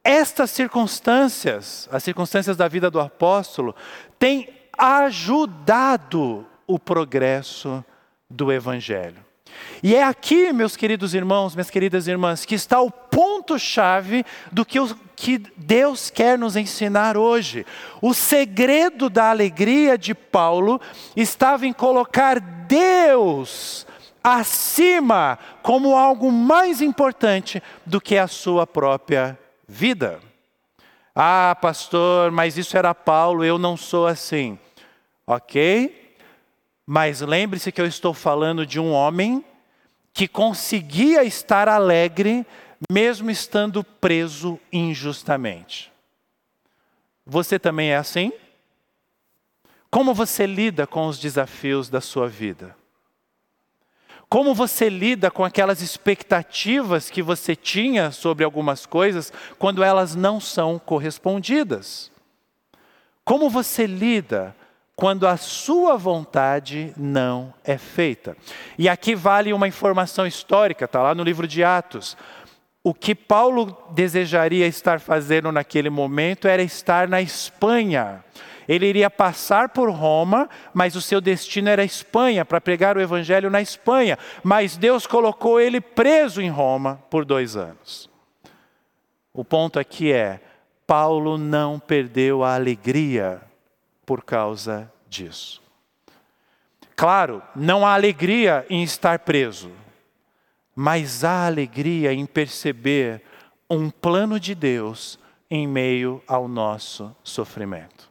estas 0.03 0.51
circunstâncias, 0.51 1.87
as 1.91 2.03
circunstâncias 2.03 2.57
da 2.57 2.67
vida 2.67 2.91
do 2.91 2.99
apóstolo, 2.99 3.75
têm 4.19 4.49
ajudado 4.77 6.45
o 6.67 6.77
progresso 6.77 7.83
do 8.29 8.51
evangelho. 8.51 9.22
E 9.81 9.95
é 9.95 10.03
aqui, 10.03 10.53
meus 10.53 10.75
queridos 10.75 11.13
irmãos, 11.13 11.55
minhas 11.55 11.69
queridas 11.69 12.07
irmãs, 12.07 12.45
que 12.45 12.55
está 12.55 12.81
o 12.81 12.89
ponto-chave 12.89 14.25
do 14.51 14.65
que, 14.65 14.79
o, 14.79 14.95
que 15.15 15.37
Deus 15.57 16.09
quer 16.09 16.37
nos 16.37 16.55
ensinar 16.55 17.17
hoje. 17.17 17.65
O 18.01 18.13
segredo 18.13 19.09
da 19.09 19.29
alegria 19.29 19.97
de 19.97 20.13
Paulo 20.13 20.79
estava 21.15 21.65
em 21.67 21.73
colocar 21.73 22.39
Deus 22.39 23.85
acima 24.23 25.37
como 25.61 25.97
algo 25.97 26.31
mais 26.31 26.81
importante 26.81 27.61
do 27.85 27.99
que 27.99 28.17
a 28.17 28.27
sua 28.27 28.65
própria 28.65 29.37
vida. 29.67 30.19
Ah, 31.15 31.55
pastor, 31.61 32.31
mas 32.31 32.57
isso 32.57 32.77
era 32.77 32.95
Paulo, 32.95 33.43
eu 33.43 33.59
não 33.59 33.77
sou 33.77 34.07
assim. 34.07 34.57
Ok? 35.27 36.02
Mas 36.85 37.21
lembre-se 37.21 37.71
que 37.71 37.79
eu 37.79 37.85
estou 37.85 38.13
falando 38.13 38.65
de 38.65 38.79
um 38.79 38.91
homem 38.91 39.43
que 40.13 40.27
conseguia 40.27 41.23
estar 41.23 41.67
alegre 41.67 42.45
mesmo 42.91 43.31
estando 43.31 43.83
preso 43.83 44.59
injustamente. 44.71 45.91
Você 47.25 47.57
também 47.57 47.91
é 47.91 47.95
assim? 47.95 48.31
Como 49.89 50.13
você 50.13 50.45
lida 50.45 50.85
com 50.85 51.07
os 51.07 51.17
desafios 51.17 51.89
da 51.89 52.01
sua 52.01 52.27
vida? 52.27 52.75
Como 54.27 54.55
você 54.55 54.89
lida 54.89 55.29
com 55.29 55.45
aquelas 55.45 55.81
expectativas 55.81 57.09
que 57.09 57.21
você 57.21 57.55
tinha 57.55 58.11
sobre 58.11 58.43
algumas 58.43 58.85
coisas 58.85 59.31
quando 59.59 59.83
elas 59.83 60.15
não 60.15 60.39
são 60.39 60.79
correspondidas? 60.79 62.11
Como 63.23 63.49
você 63.49 63.85
lida 63.85 64.55
quando 64.95 65.27
a 65.27 65.37
sua 65.37 65.97
vontade 65.97 66.93
não 66.95 67.53
é 67.63 67.77
feita. 67.77 68.37
E 68.77 68.87
aqui 68.87 69.15
vale 69.15 69.51
uma 69.51 69.67
informação 69.67 70.25
histórica, 70.25 70.85
está 70.85 71.01
lá 71.01 71.15
no 71.15 71.23
livro 71.23 71.47
de 71.47 71.63
Atos. 71.63 72.15
O 72.83 72.93
que 72.93 73.15
Paulo 73.15 73.77
desejaria 73.91 74.67
estar 74.67 74.99
fazendo 74.99 75.51
naquele 75.51 75.89
momento 75.89 76.47
era 76.47 76.61
estar 76.61 77.07
na 77.07 77.21
Espanha. 77.21 78.23
Ele 78.67 78.85
iria 78.85 79.09
passar 79.09 79.69
por 79.69 79.89
Roma, 79.89 80.49
mas 80.73 80.95
o 80.95 81.01
seu 81.01 81.19
destino 81.19 81.69
era 81.69 81.81
a 81.81 81.85
Espanha, 81.85 82.45
para 82.45 82.61
pregar 82.61 82.95
o 82.95 83.01
evangelho 83.01 83.49
na 83.49 83.61
Espanha. 83.61 84.17
Mas 84.43 84.77
Deus 84.77 85.07
colocou 85.07 85.59
ele 85.59 85.81
preso 85.81 86.41
em 86.41 86.49
Roma 86.49 87.01
por 87.09 87.25
dois 87.25 87.55
anos. 87.55 88.09
O 89.33 89.43
ponto 89.43 89.79
aqui 89.79 90.11
é: 90.11 90.39
Paulo 90.85 91.37
não 91.37 91.79
perdeu 91.79 92.43
a 92.43 92.55
alegria 92.55 93.41
por 94.13 94.23
causa 94.23 94.93
disso. 95.09 95.59
Claro, 96.95 97.41
não 97.55 97.83
há 97.83 97.95
alegria 97.95 98.63
em 98.69 98.83
estar 98.83 99.17
preso, 99.17 99.71
mas 100.75 101.23
há 101.23 101.47
alegria 101.47 102.13
em 102.13 102.23
perceber 102.23 103.23
um 103.67 103.89
plano 103.89 104.39
de 104.39 104.53
Deus 104.53 105.17
em 105.49 105.65
meio 105.65 106.21
ao 106.27 106.47
nosso 106.47 107.15
sofrimento. 107.23 108.07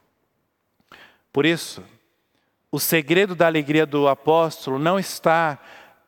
Por 1.32 1.46
isso, 1.46 1.84
o 2.68 2.80
segredo 2.80 3.36
da 3.36 3.46
alegria 3.46 3.86
do 3.86 4.08
apóstolo 4.08 4.80
não 4.80 4.98
está 4.98 5.56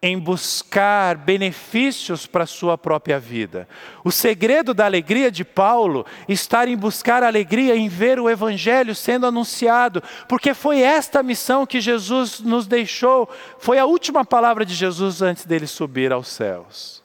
em 0.06 0.18
buscar 0.18 1.16
benefícios 1.16 2.26
para 2.26 2.44
a 2.44 2.46
sua 2.46 2.76
própria 2.76 3.18
vida. 3.18 3.66
O 4.04 4.10
segredo 4.10 4.74
da 4.74 4.84
alegria 4.84 5.30
de 5.30 5.46
Paulo 5.46 6.04
está 6.28 6.68
em 6.68 6.76
buscar 6.76 7.22
alegria 7.22 7.74
em 7.74 7.88
ver 7.88 8.20
o 8.20 8.28
evangelho 8.28 8.94
sendo 8.94 9.26
anunciado, 9.26 10.02
porque 10.28 10.52
foi 10.52 10.82
esta 10.82 11.22
missão 11.22 11.64
que 11.64 11.80
Jesus 11.80 12.40
nos 12.40 12.66
deixou, 12.66 13.26
foi 13.58 13.78
a 13.78 13.86
última 13.86 14.26
palavra 14.26 14.66
de 14.66 14.74
Jesus 14.74 15.22
antes 15.22 15.46
dele 15.46 15.66
subir 15.66 16.12
aos 16.12 16.28
céus. 16.28 17.02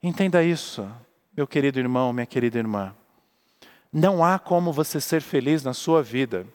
Entenda 0.00 0.40
isso, 0.40 0.88
meu 1.36 1.48
querido 1.48 1.80
irmão, 1.80 2.12
minha 2.12 2.26
querida 2.26 2.58
irmã. 2.58 2.94
Não 3.92 4.24
há 4.24 4.38
como 4.38 4.72
você 4.72 5.00
ser 5.00 5.20
feliz 5.20 5.64
na 5.64 5.74
sua 5.74 6.00
vida 6.00 6.46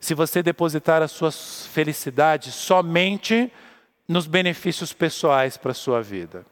se 0.00 0.12
você 0.12 0.42
depositar 0.42 1.02
a 1.02 1.08
sua 1.08 1.30
felicidade 1.30 2.50
somente 2.50 3.50
nos 4.08 4.26
benefícios 4.26 4.92
pessoais 4.92 5.56
para 5.56 5.72
a 5.72 5.74
sua 5.74 6.02
vida. 6.02 6.44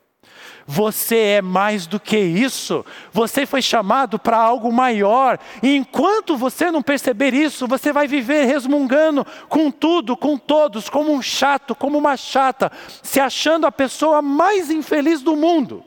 Você 0.66 1.18
é 1.18 1.42
mais 1.42 1.86
do 1.86 1.98
que 1.98 2.18
isso. 2.18 2.84
Você 3.12 3.44
foi 3.44 3.60
chamado 3.60 4.18
para 4.18 4.36
algo 4.36 4.72
maior. 4.72 5.38
E 5.62 5.74
enquanto 5.74 6.36
você 6.36 6.70
não 6.70 6.82
perceber 6.82 7.34
isso, 7.34 7.66
você 7.66 7.92
vai 7.92 8.06
viver 8.06 8.44
resmungando 8.44 9.26
com 9.48 9.70
tudo, 9.70 10.16
com 10.16 10.38
todos, 10.38 10.88
como 10.88 11.12
um 11.12 11.20
chato, 11.20 11.74
como 11.74 11.98
uma 11.98 12.16
chata, 12.16 12.70
se 13.02 13.20
achando 13.20 13.66
a 13.66 13.72
pessoa 13.72 14.22
mais 14.22 14.70
infeliz 14.70 15.20
do 15.20 15.36
mundo. 15.36 15.84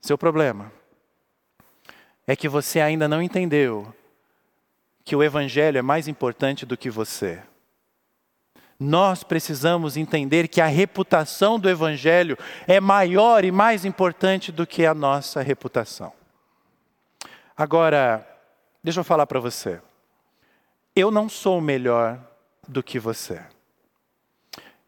Seu 0.00 0.18
problema 0.18 0.72
é 2.26 2.34
que 2.34 2.48
você 2.48 2.80
ainda 2.80 3.06
não 3.06 3.22
entendeu 3.22 3.94
que 5.04 5.14
o 5.14 5.22
Evangelho 5.22 5.78
é 5.78 5.82
mais 5.82 6.08
importante 6.08 6.64
do 6.64 6.76
que 6.76 6.88
você. 6.88 7.42
Nós 8.84 9.24
precisamos 9.24 9.96
entender 9.96 10.46
que 10.46 10.60
a 10.60 10.66
reputação 10.66 11.58
do 11.58 11.70
Evangelho 11.70 12.36
é 12.66 12.78
maior 12.78 13.42
e 13.42 13.50
mais 13.50 13.86
importante 13.86 14.52
do 14.52 14.66
que 14.66 14.84
a 14.84 14.92
nossa 14.92 15.40
reputação. 15.40 16.12
Agora, 17.56 18.28
deixa 18.82 19.00
eu 19.00 19.04
falar 19.04 19.26
para 19.26 19.40
você. 19.40 19.80
Eu 20.94 21.10
não 21.10 21.30
sou 21.30 21.62
melhor 21.62 22.20
do 22.68 22.82
que 22.82 22.98
você. 22.98 23.42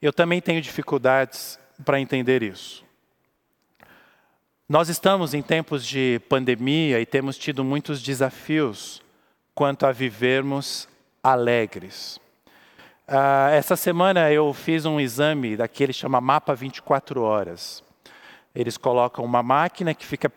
Eu 0.03 0.13
também 0.13 0.43
tenho 0.43 0.61
dificuldades 0.61 1.59
para 1.83 1.99
entender 1.99 2.43
isso. 2.43 2.85
Nós 4.69 4.91
estamos 4.91 5.33
em 5.33 5.41
tempos 5.41 5.87
de 5.87 6.21
pandemia 6.29 7.01
e 7.01 7.07
temos 7.07 7.39
tido 7.39 7.65
muitos 7.65 8.03
desafios 8.03 9.03
quanto 9.55 9.87
a 9.87 9.93
vivermos 9.93 10.87
alegres. 11.23 12.21
Uh, 13.09 13.53
essa 13.53 13.77
semana 13.77 14.33
eu 14.33 14.53
fiz 14.53 14.85
um 14.85 14.99
exame 14.99 15.57
daquele 15.57 15.93
chama 15.93 16.21
Mapa 16.21 16.55
24 16.57 17.23
Horas. 17.23 17.85
Eles 18.53 18.77
colocam 18.77 19.25
uma 19.25 19.45
máquina 19.45 19.95
que 19.95 20.05
fica 20.05 20.33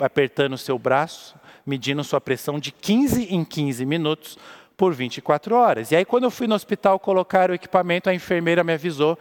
apertando 0.00 0.54
o 0.54 0.58
seu 0.58 0.76
braço, 0.78 1.36
medindo 1.64 2.02
sua 2.02 2.20
pressão 2.20 2.58
de 2.58 2.72
15 2.72 3.32
em 3.32 3.44
15 3.44 3.86
minutos 3.86 4.36
por 4.76 4.92
24 4.94 5.54
horas. 5.54 5.92
E 5.92 5.96
aí, 5.96 6.04
quando 6.04 6.24
eu 6.24 6.30
fui 6.30 6.48
no 6.48 6.54
hospital 6.54 6.98
colocar 6.98 7.50
o 7.50 7.54
equipamento, 7.54 8.10
a 8.10 8.14
enfermeira 8.14 8.64
me 8.64 8.72
avisou. 8.72 9.16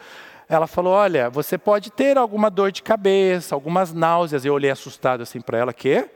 Ela 0.49 0.65
falou: 0.65 0.93
Olha, 0.93 1.29
você 1.29 1.57
pode 1.57 1.91
ter 1.91 2.17
alguma 2.17 2.49
dor 2.49 2.71
de 2.71 2.81
cabeça, 2.81 3.53
algumas 3.53 3.93
náuseas. 3.93 4.43
Eu 4.43 4.53
olhei 4.53 4.71
assustado 4.71 5.21
assim 5.21 5.41
para 5.41 5.57
ela: 5.57 5.73
Quê? 5.73 6.09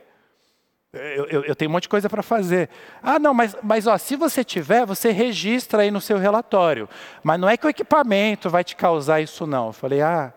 Eu, 0.92 1.26
eu, 1.26 1.44
eu, 1.44 1.56
tenho 1.56 1.70
um 1.70 1.72
monte 1.72 1.84
de 1.84 1.88
coisa 1.88 2.08
para 2.10 2.22
fazer. 2.22 2.68
Ah, 3.02 3.18
não, 3.18 3.32
mas, 3.32 3.56
mas 3.62 3.86
ó, 3.86 3.96
se 3.96 4.14
você 4.14 4.44
tiver, 4.44 4.84
você 4.84 5.10
registra 5.10 5.82
aí 5.82 5.90
no 5.90 6.02
seu 6.02 6.18
relatório. 6.18 6.86
Mas 7.22 7.40
não 7.40 7.48
é 7.48 7.56
que 7.56 7.66
o 7.66 7.70
equipamento 7.70 8.50
vai 8.50 8.62
te 8.62 8.76
causar 8.76 9.22
isso, 9.22 9.46
não. 9.46 9.68
Eu 9.68 9.72
falei, 9.72 10.02
ah, 10.02 10.34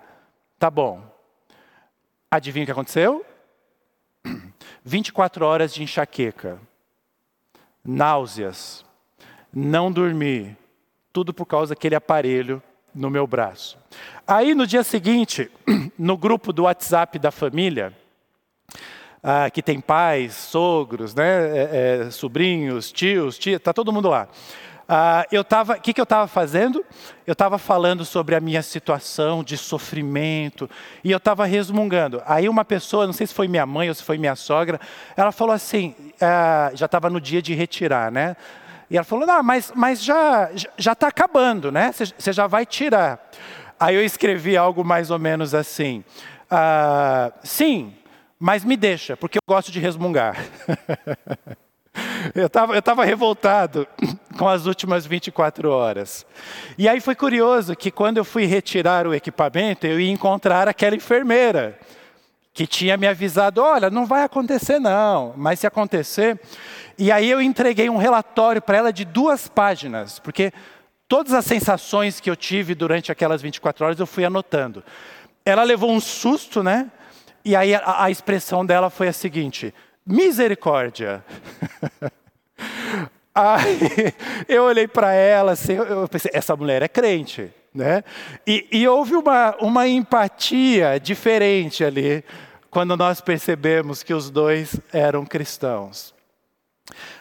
tá 0.58 0.70
bom. 0.72 1.02
Adivinha 2.32 2.64
o 2.64 2.66
que 2.66 2.72
aconteceu? 2.72 3.26
24 4.84 5.46
horas 5.46 5.74
de 5.74 5.84
enxaqueca, 5.84 6.58
náuseas, 7.84 8.86
não 9.54 9.92
dormir, 9.92 10.58
tudo 11.12 11.34
por 11.34 11.46
causa 11.46 11.76
daquele 11.76 11.96
aparelho 11.96 12.64
no 12.94 13.10
meu 13.10 13.28
braço. 13.28 13.78
Aí 14.26 14.56
no 14.56 14.66
dia 14.66 14.84
seguinte, 14.84 15.52
no 16.00 16.18
grupo 16.18 16.54
do 16.54 16.64
WhatsApp 16.64 17.20
da 17.20 17.30
família, 17.30 17.94
ah, 19.28 19.50
que 19.50 19.64
tem 19.64 19.82
pais, 19.82 20.36
sogros, 20.36 21.16
né, 21.16 21.26
é, 21.26 22.04
é, 22.08 22.12
sobrinhos, 22.12 22.92
tios, 22.92 23.40
tia, 23.40 23.60
tá 23.60 23.74
todo 23.74 23.92
mundo 23.92 24.08
lá. 24.08 24.28
Ah, 24.88 25.26
eu 25.32 25.44
tava, 25.44 25.74
o 25.74 25.82
que, 25.82 25.96
que 25.96 26.00
eu 26.00 26.04
estava 26.04 26.28
fazendo? 26.28 26.86
Eu 27.26 27.34
estava 27.34 27.58
falando 27.58 28.06
sobre 28.06 28.36
a 28.36 28.40
minha 28.40 28.62
situação 28.62 29.44
de 29.44 29.58
sofrimento 29.58 30.70
e 31.04 31.10
eu 31.10 31.18
estava 31.18 31.44
resmungando. 31.44 32.22
Aí 32.24 32.48
uma 32.48 32.64
pessoa, 32.64 33.08
não 33.08 33.14
sei 33.14 33.26
se 33.26 33.34
foi 33.34 33.48
minha 33.48 33.66
mãe 33.66 33.90
ou 33.90 33.96
se 33.96 34.04
foi 34.04 34.20
minha 34.20 34.36
sogra, 34.36 34.80
ela 35.18 35.32
falou 35.32 35.56
assim, 35.56 35.96
ah, 36.22 36.70
já 36.76 36.86
estava 36.86 37.10
no 37.10 37.20
dia 37.20 37.42
de 37.42 37.56
retirar, 37.56 38.12
né? 38.12 38.36
E 38.92 38.96
ela 38.96 39.04
falou, 39.04 39.26
não, 39.26 39.42
mas, 39.42 39.74
mas 39.76 40.04
já 40.04 40.52
já 40.78 40.92
está 40.92 41.08
acabando, 41.08 41.72
né? 41.72 41.92
Você 41.92 42.32
já 42.32 42.46
vai 42.46 42.64
tirar. 42.64 43.28
Aí 43.80 43.96
eu 43.96 44.06
escrevi 44.06 44.56
algo 44.56 44.84
mais 44.84 45.10
ou 45.10 45.18
menos 45.18 45.56
assim, 45.56 46.04
ah, 46.52 47.32
sim, 47.44 47.92
mas 48.46 48.64
me 48.64 48.78
deixa, 48.78 49.18
porque 49.18 49.40
eu 49.40 49.42
gosto 49.50 49.72
de 49.72 49.80
resmungar. 49.80 50.38
eu 52.36 52.46
estava 52.46 53.02
eu 53.02 53.08
revoltado 53.08 53.88
com 54.38 54.48
as 54.48 54.68
últimas 54.68 55.04
24 55.04 55.72
horas. 55.72 56.24
E 56.78 56.88
aí 56.88 57.02
foi 57.02 57.16
curioso 57.16 57.76
que 57.76 57.90
quando 57.90 58.18
eu 58.18 58.24
fui 58.24 58.46
retirar 58.46 59.08
o 59.08 59.16
equipamento, 59.16 59.88
eu 59.88 60.00
ia 60.00 60.12
encontrar 60.12 60.68
aquela 60.68 60.96
enfermeira 60.96 61.80
que 62.54 62.68
tinha 62.68 62.96
me 62.98 63.08
avisado: 63.08 63.64
olha, 63.64 63.90
não 63.90 64.06
vai 64.06 64.22
acontecer 64.22 64.78
não, 64.78 65.34
mas 65.36 65.62
se 65.62 65.66
acontecer. 65.66 66.40
E 67.00 67.12
aí 67.12 67.28
eu 67.28 67.42
entreguei 67.42 67.90
um 67.90 67.98
relatório 67.98 68.62
para 68.62 68.78
ela 68.78 68.94
de 68.94 69.06
duas 69.06 69.48
páginas, 69.48 70.20
porque 70.20 70.54
todas 71.08 71.34
as 71.34 71.46
sensações 71.46 72.20
que 72.20 72.30
eu 72.30 72.36
tive 72.36 72.76
durante 72.76 73.12
aquelas 73.12 73.42
24 73.42 73.86
horas 73.86 74.00
eu 74.00 74.06
fui 74.06 74.24
anotando. 74.24 74.84
Ela 75.44 75.64
levou 75.64 75.92
um 75.92 76.00
susto, 76.00 76.62
né? 76.62 76.92
E 77.46 77.56
aí 77.56 77.76
a, 77.76 78.04
a 78.04 78.10
expressão 78.10 78.66
dela 78.66 78.90
foi 78.90 79.08
a 79.08 79.14
seguinte: 79.14 79.72
misericórdia. 80.06 81.24
Aí 83.38 84.14
eu 84.48 84.64
olhei 84.64 84.88
para 84.88 85.12
ela, 85.12 85.52
assim, 85.52 85.74
eu 85.74 86.08
pensei, 86.08 86.32
essa 86.34 86.56
mulher 86.56 86.82
é 86.82 86.88
crente, 86.88 87.52
né? 87.74 88.02
E, 88.48 88.66
e, 88.72 88.88
houve 88.88 89.14
uma, 89.14 89.54
uma 89.60 89.86
empatia 89.90 90.98
diferente 90.98 91.84
ali, 91.84 92.24
quando 92.72 92.96
nós 92.96 93.20
percebemos 93.20 94.04
que 94.04 94.14
os 94.14 94.30
dois 94.30 94.80
eram 94.94 95.26
cristãos. 95.26 96.14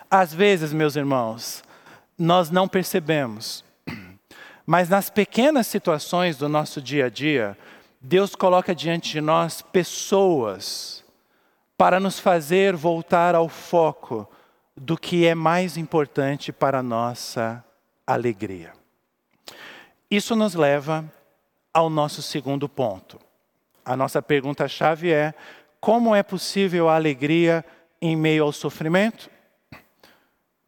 Às 0.09 0.33
vezes, 0.33 0.73
meus 0.73 0.95
irmãos, 0.95 1.65
nós 2.17 2.49
não 2.49 2.69
percebemos, 2.69 3.65
mas 4.65 4.89
nas 4.89 5.11
pequenas 5.11 5.67
situações 5.67 6.37
do 6.37 6.49
nosso 6.49 6.81
dia 6.81 7.07
a 7.07 7.09
dia, 7.09 7.59
Deus 8.07 8.35
coloca 8.35 8.75
diante 8.75 9.13
de 9.13 9.21
nós 9.23 9.63
pessoas 9.63 11.03
para 11.75 11.99
nos 11.99 12.19
fazer 12.19 12.77
voltar 12.77 13.35
ao 13.35 13.49
foco 13.49 14.29
do 14.77 14.95
que 14.95 15.25
é 15.25 15.35
mais 15.35 15.79
importante 15.79 16.53
para 16.53 16.81
a 16.81 16.83
nossa 16.83 17.65
alegria. 18.07 18.75
Isso 20.11 20.37
nos 20.37 20.53
leva 20.53 21.11
ao 21.73 21.89
nosso 21.89 22.21
segundo 22.21 22.69
ponto. 22.69 23.19
A 23.83 23.97
nossa 23.97 24.21
pergunta-chave 24.21 25.11
é: 25.11 25.33
como 25.81 26.15
é 26.15 26.23
possível 26.23 26.91
a 26.91 26.97
alegria 26.97 27.65
em 28.03 28.15
meio 28.15 28.45
ao 28.45 28.53
sofrimento? 28.53 29.31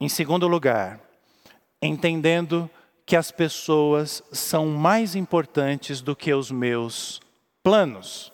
Em 0.00 0.08
segundo 0.08 0.48
lugar, 0.48 0.98
entendendo 1.82 2.70
que 3.04 3.14
as 3.14 3.30
pessoas 3.30 4.22
são 4.32 4.68
mais 4.68 5.14
importantes 5.14 6.00
do 6.00 6.16
que 6.16 6.32
os 6.32 6.50
meus 6.50 7.20
planos. 7.66 8.32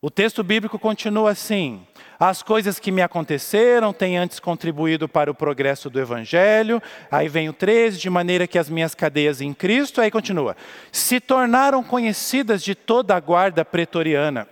O 0.00 0.08
texto 0.08 0.44
bíblico 0.44 0.78
continua 0.78 1.32
assim: 1.32 1.84
as 2.20 2.40
coisas 2.40 2.78
que 2.78 2.92
me 2.92 3.02
aconteceram 3.02 3.92
têm 3.92 4.16
antes 4.16 4.38
contribuído 4.38 5.08
para 5.08 5.28
o 5.28 5.34
progresso 5.34 5.90
do 5.90 5.98
Evangelho. 6.00 6.80
Aí 7.10 7.28
vem 7.28 7.48
o 7.48 7.52
13, 7.52 7.98
de 7.98 8.08
maneira 8.08 8.46
que 8.46 8.56
as 8.56 8.70
minhas 8.70 8.94
cadeias 8.94 9.40
em 9.40 9.52
Cristo. 9.52 10.00
Aí 10.00 10.08
continua: 10.08 10.56
se 10.92 11.18
tornaram 11.18 11.82
conhecidas 11.82 12.62
de 12.62 12.76
toda 12.76 13.16
a 13.16 13.18
guarda 13.18 13.64
pretoriana 13.64 14.46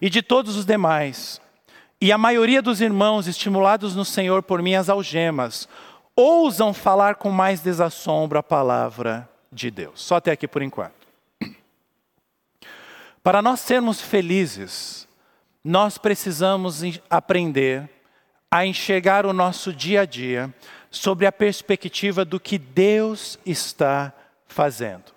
e 0.00 0.08
de 0.08 0.22
todos 0.22 0.56
os 0.56 0.64
demais. 0.64 1.42
E 2.00 2.10
a 2.10 2.16
maioria 2.16 2.62
dos 2.62 2.80
irmãos, 2.80 3.26
estimulados 3.26 3.94
no 3.94 4.06
Senhor 4.06 4.42
por 4.42 4.62
minhas 4.62 4.88
algemas, 4.88 5.68
ousam 6.16 6.72
falar 6.72 7.16
com 7.16 7.30
mais 7.30 7.60
desassombro 7.60 8.38
a 8.38 8.42
palavra 8.42 9.28
de 9.52 9.70
Deus. 9.70 10.00
Só 10.00 10.16
até 10.16 10.30
aqui 10.30 10.48
por 10.48 10.62
enquanto. 10.62 10.99
Para 13.22 13.42
nós 13.42 13.60
sermos 13.60 14.00
felizes, 14.00 15.06
nós 15.62 15.98
precisamos 15.98 16.82
aprender 17.08 17.88
a 18.50 18.64
enxergar 18.64 19.26
o 19.26 19.32
nosso 19.32 19.72
dia 19.72 20.02
a 20.02 20.04
dia 20.04 20.52
sobre 20.90 21.26
a 21.26 21.32
perspectiva 21.32 22.24
do 22.24 22.40
que 22.40 22.58
Deus 22.58 23.38
está 23.44 24.12
fazendo. 24.46 25.12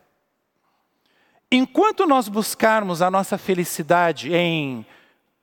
Enquanto 1.50 2.06
nós 2.06 2.28
buscarmos 2.28 3.02
a 3.02 3.10
nossa 3.10 3.38
felicidade 3.38 4.34
em 4.34 4.86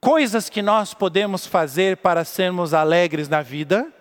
coisas 0.01 0.49
que 0.49 0.61
nós 0.61 0.93
podemos 0.93 1.47
fazer 1.47 1.97
para 1.97 2.25
sermos 2.25 2.75
alegres 2.75 3.29
na 3.29 3.43
vida, 3.43 3.93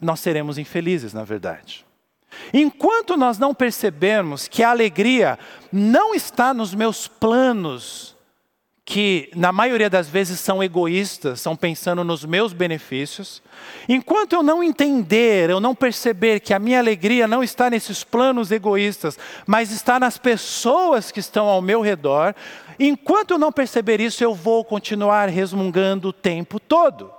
nós 0.00 0.20
seremos 0.20 0.58
infelizes, 0.58 1.12
na 1.12 1.24
verdade. 1.24 1.86
Enquanto 2.52 3.16
nós 3.16 3.38
não 3.38 3.54
percebermos 3.54 4.48
que 4.48 4.62
a 4.62 4.70
alegria 4.70 5.38
não 5.72 6.14
está 6.14 6.52
nos 6.52 6.74
meus 6.74 7.06
planos, 7.08 8.12
que 8.84 9.30
na 9.34 9.52
maioria 9.52 9.88
das 9.88 10.08
vezes 10.08 10.40
são 10.40 10.62
egoístas, 10.62 11.40
são 11.40 11.54
pensando 11.56 12.02
nos 12.02 12.24
meus 12.24 12.52
benefícios, 12.52 13.42
enquanto 13.88 14.32
eu 14.32 14.42
não 14.42 14.62
entender, 14.62 15.48
eu 15.48 15.60
não 15.60 15.74
perceber 15.74 16.40
que 16.40 16.52
a 16.52 16.58
minha 16.58 16.78
alegria 16.78 17.28
não 17.28 17.42
está 17.42 17.70
nesses 17.70 18.02
planos 18.02 18.50
egoístas, 18.50 19.18
mas 19.46 19.70
está 19.70 20.00
nas 20.00 20.18
pessoas 20.18 21.12
que 21.12 21.20
estão 21.20 21.46
ao 21.46 21.62
meu 21.62 21.80
redor, 21.80 22.34
enquanto 22.78 23.32
eu 23.32 23.38
não 23.38 23.52
perceber 23.52 24.00
isso, 24.00 24.24
eu 24.24 24.34
vou 24.34 24.64
continuar 24.64 25.28
resmungando 25.28 26.08
o 26.08 26.12
tempo 26.12 26.58
todo. 26.58 27.12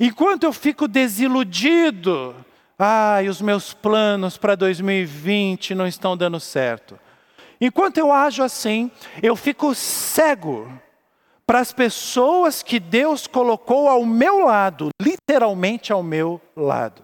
Enquanto 0.00 0.44
eu 0.44 0.52
fico 0.52 0.86
desiludido, 0.86 2.34
ai, 2.78 3.28
os 3.28 3.40
meus 3.40 3.72
planos 3.72 4.36
para 4.36 4.54
2020 4.54 5.74
não 5.74 5.86
estão 5.86 6.16
dando 6.16 6.38
certo. 6.38 6.98
Enquanto 7.60 7.98
eu 7.98 8.12
ajo 8.12 8.42
assim, 8.42 8.90
eu 9.22 9.34
fico 9.34 9.74
cego 9.74 10.70
para 11.46 11.60
as 11.60 11.72
pessoas 11.72 12.62
que 12.62 12.80
Deus 12.80 13.26
colocou 13.26 13.88
ao 13.88 14.04
meu 14.04 14.44
lado, 14.44 14.90
literalmente 15.00 15.92
ao 15.92 16.02
meu 16.02 16.40
lado. 16.56 17.02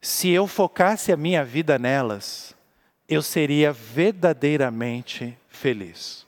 Se 0.00 0.30
eu 0.30 0.46
focasse 0.46 1.12
a 1.12 1.16
minha 1.16 1.44
vida 1.44 1.78
nelas, 1.78 2.54
eu 3.08 3.20
seria 3.20 3.72
verdadeiramente 3.72 5.36
feliz. 5.48 6.26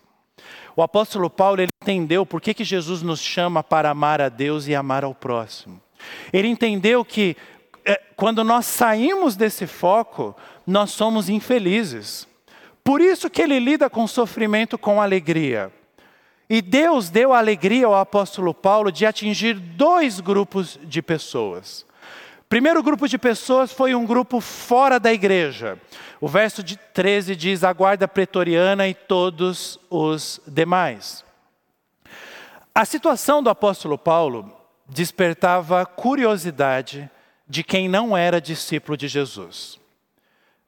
O 0.74 0.82
apóstolo 0.82 1.30
Paulo 1.30 1.60
ele 1.60 1.70
entendeu 1.82 2.26
por 2.26 2.40
que, 2.40 2.54
que 2.54 2.64
Jesus 2.64 3.02
nos 3.02 3.20
chama 3.20 3.62
para 3.62 3.90
amar 3.90 4.20
a 4.20 4.28
Deus 4.28 4.66
e 4.66 4.74
amar 4.74 5.04
ao 5.04 5.14
próximo. 5.14 5.80
Ele 6.32 6.48
entendeu 6.48 7.04
que 7.04 7.36
quando 8.16 8.44
nós 8.44 8.66
saímos 8.66 9.36
desse 9.36 9.66
foco, 9.66 10.36
nós 10.66 10.90
somos 10.90 11.28
infelizes. 11.28 12.28
Por 12.84 13.00
isso 13.00 13.30
que 13.30 13.42
ele 13.42 13.58
lida 13.58 13.88
com 13.88 14.06
sofrimento 14.06 14.78
com 14.78 15.00
alegria. 15.00 15.72
E 16.48 16.60
Deus 16.60 17.10
deu 17.10 17.32
alegria 17.32 17.86
ao 17.86 17.94
apóstolo 17.94 18.52
Paulo 18.52 18.90
de 18.90 19.06
atingir 19.06 19.54
dois 19.54 20.18
grupos 20.18 20.78
de 20.82 21.00
pessoas. 21.00 21.86
Primeiro 22.48 22.82
grupo 22.82 23.06
de 23.06 23.16
pessoas 23.16 23.72
foi 23.72 23.94
um 23.94 24.04
grupo 24.04 24.40
fora 24.40 24.98
da 24.98 25.12
igreja. 25.12 25.78
O 26.20 26.26
verso 26.26 26.62
de 26.62 26.76
13 26.76 27.36
diz: 27.36 27.62
a 27.62 27.72
guarda 27.72 28.08
pretoriana 28.08 28.88
e 28.88 28.94
todos 28.94 29.78
os 29.88 30.40
demais. 30.46 31.24
A 32.74 32.84
situação 32.84 33.40
do 33.42 33.48
apóstolo 33.48 33.96
Paulo 33.96 34.52
despertava 34.88 35.86
curiosidade 35.86 37.08
de 37.50 37.64
quem 37.64 37.88
não 37.88 38.16
era 38.16 38.40
discípulo 38.40 38.96
de 38.96 39.08
Jesus. 39.08 39.80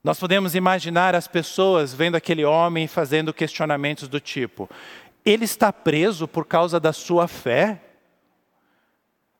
Nós 0.02 0.18
podemos 0.18 0.56
imaginar 0.56 1.14
as 1.14 1.28
pessoas 1.28 1.94
vendo 1.94 2.16
aquele 2.16 2.44
homem 2.44 2.88
fazendo 2.88 3.32
questionamentos 3.32 4.08
do 4.08 4.18
tipo: 4.18 4.68
ele 5.24 5.44
está 5.44 5.72
preso 5.72 6.26
por 6.26 6.44
causa 6.44 6.80
da 6.80 6.92
sua 6.92 7.28
fé? 7.28 7.80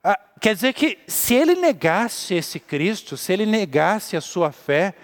Ah, 0.04 0.16
quer 0.40 0.54
dizer 0.54 0.72
que 0.72 1.00
se 1.08 1.34
ele 1.34 1.56
negasse 1.56 2.32
esse 2.32 2.60
Cristo, 2.60 3.16
se 3.16 3.32
ele 3.32 3.44
negasse 3.44 4.16
a 4.16 4.20
sua 4.20 4.52
fé, 4.52 4.94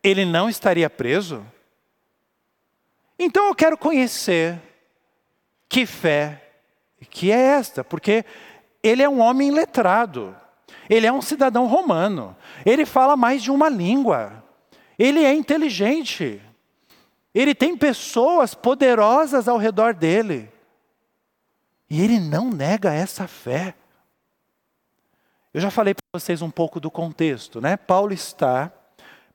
ele 0.00 0.24
não 0.24 0.48
estaria 0.48 0.88
preso? 0.88 1.44
Então 3.18 3.48
eu 3.48 3.54
quero 3.54 3.76
conhecer 3.76 4.60
que 5.68 5.84
fé 5.84 6.46
que 7.10 7.32
é 7.32 7.36
esta, 7.58 7.82
porque 7.82 8.24
ele 8.80 9.02
é 9.02 9.08
um 9.08 9.18
homem 9.18 9.50
letrado, 9.50 10.36
ele 10.88 11.06
é 11.06 11.12
um 11.12 11.22
cidadão 11.22 11.66
romano, 11.66 12.36
ele 12.64 12.84
fala 12.84 13.16
mais 13.16 13.42
de 13.42 13.50
uma 13.50 13.68
língua. 13.68 14.42
Ele 14.98 15.24
é 15.24 15.32
inteligente. 15.32 16.42
Ele 17.34 17.54
tem 17.54 17.76
pessoas 17.76 18.54
poderosas 18.54 19.48
ao 19.48 19.56
redor 19.56 19.94
dele. 19.94 20.50
E 21.88 22.02
ele 22.02 22.20
não 22.20 22.50
nega 22.50 22.92
essa 22.92 23.26
fé. 23.26 23.74
Eu 25.52 25.60
já 25.60 25.70
falei 25.70 25.94
para 25.94 26.20
vocês 26.20 26.42
um 26.42 26.50
pouco 26.50 26.78
do 26.78 26.90
contexto, 26.90 27.60
né? 27.60 27.76
Paulo 27.76 28.12
está 28.12 28.72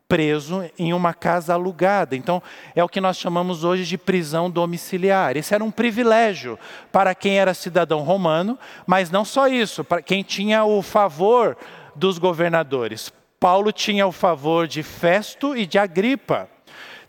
preso 0.08 0.64
em 0.78 0.94
uma 0.94 1.14
casa 1.14 1.54
alugada. 1.54 2.16
Então, 2.16 2.42
é 2.76 2.84
o 2.84 2.90
que 2.90 3.02
nós 3.02 3.18
chamamos 3.18 3.64
hoje 3.64 3.84
de 3.86 3.98
prisão 3.98 4.50
domiciliar. 4.50 5.36
Esse 5.36 5.54
era 5.54 5.64
um 5.64 5.72
privilégio 5.72 6.60
para 6.92 7.16
quem 7.16 7.40
era 7.40 7.54
cidadão 7.54 8.02
romano, 8.02 8.58
mas 8.86 9.10
não 9.10 9.26
só 9.26 9.48
isso, 9.48 9.84
para 9.84 10.02
quem 10.02 10.22
tinha 10.22 10.64
o 10.64 10.82
favor 10.82 11.58
dos 11.96 12.18
governadores. 12.18 13.12
Paulo 13.40 13.72
tinha 13.72 14.06
o 14.06 14.12
favor 14.12 14.68
de 14.68 14.84
Festo 14.84 15.56
e 15.56 15.66
de 15.66 15.78
Agripa. 15.78 16.50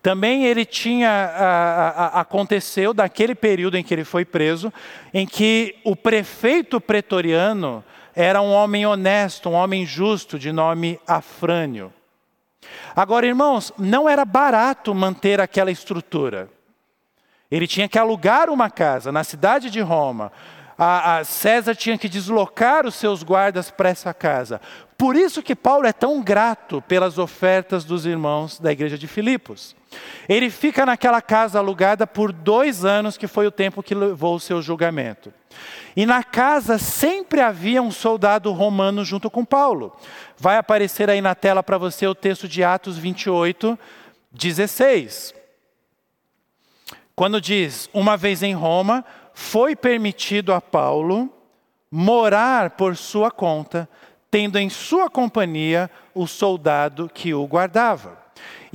Também 0.02 0.44
ele 0.44 0.64
tinha, 0.64 1.10
a, 1.10 1.88
a, 1.88 2.20
aconteceu 2.20 2.94
daquele 2.94 3.34
período 3.34 3.76
em 3.76 3.82
que 3.82 3.92
ele 3.92 4.04
foi 4.04 4.24
preso, 4.24 4.72
em 5.12 5.26
que 5.26 5.76
o 5.84 5.96
prefeito 5.96 6.80
pretoriano 6.80 7.84
era 8.14 8.40
um 8.40 8.52
homem 8.52 8.86
honesto, 8.86 9.50
um 9.50 9.54
homem 9.54 9.84
justo, 9.84 10.38
de 10.38 10.52
nome 10.52 10.98
Afrânio. 11.06 11.92
Agora, 12.94 13.26
irmãos, 13.26 13.72
não 13.78 14.08
era 14.08 14.24
barato 14.24 14.94
manter 14.94 15.40
aquela 15.40 15.70
estrutura. 15.70 16.48
Ele 17.50 17.66
tinha 17.66 17.88
que 17.88 17.98
alugar 17.98 18.50
uma 18.50 18.70
casa 18.70 19.12
na 19.12 19.22
cidade 19.22 19.70
de 19.70 19.80
Roma. 19.80 20.32
A, 20.78 21.18
a 21.18 21.24
César 21.24 21.74
tinha 21.74 21.96
que 21.96 22.08
deslocar 22.08 22.86
os 22.86 22.94
seus 22.94 23.22
guardas 23.22 23.70
para 23.70 23.88
essa 23.88 24.12
casa. 24.12 24.60
Por 24.98 25.16
isso 25.16 25.42
que 25.42 25.54
Paulo 25.54 25.86
é 25.86 25.92
tão 25.92 26.22
grato 26.22 26.82
pelas 26.82 27.18
ofertas 27.18 27.84
dos 27.84 28.04
irmãos 28.04 28.58
da 28.58 28.72
igreja 28.72 28.98
de 28.98 29.06
Filipos. 29.06 29.76
Ele 30.28 30.50
fica 30.50 30.84
naquela 30.84 31.22
casa 31.22 31.58
alugada 31.58 32.06
por 32.06 32.32
dois 32.32 32.84
anos, 32.84 33.16
que 33.16 33.26
foi 33.26 33.46
o 33.46 33.50
tempo 33.50 33.82
que 33.82 33.94
levou 33.94 34.36
o 34.36 34.40
seu 34.40 34.60
julgamento. 34.60 35.32
E 35.96 36.04
na 36.04 36.22
casa 36.22 36.76
sempre 36.76 37.40
havia 37.40 37.80
um 37.80 37.90
soldado 37.90 38.52
romano 38.52 39.02
junto 39.02 39.30
com 39.30 39.44
Paulo. 39.44 39.96
Vai 40.36 40.58
aparecer 40.58 41.08
aí 41.08 41.22
na 41.22 41.34
tela 41.34 41.62
para 41.62 41.78
você 41.78 42.06
o 42.06 42.14
texto 42.14 42.46
de 42.46 42.62
Atos 42.62 42.98
28, 42.98 43.78
16. 44.30 45.34
Quando 47.14 47.40
diz: 47.40 47.88
Uma 47.94 48.14
vez 48.14 48.42
em 48.42 48.52
Roma, 48.52 49.04
foi 49.32 49.74
permitido 49.74 50.52
a 50.52 50.60
Paulo 50.60 51.32
morar 51.90 52.70
por 52.70 52.94
sua 52.94 53.30
conta 53.30 53.88
tendo 54.30 54.58
em 54.58 54.68
sua 54.68 55.08
companhia 55.08 55.90
o 56.14 56.26
soldado 56.26 57.10
que 57.12 57.32
o 57.32 57.46
guardava. 57.46 58.25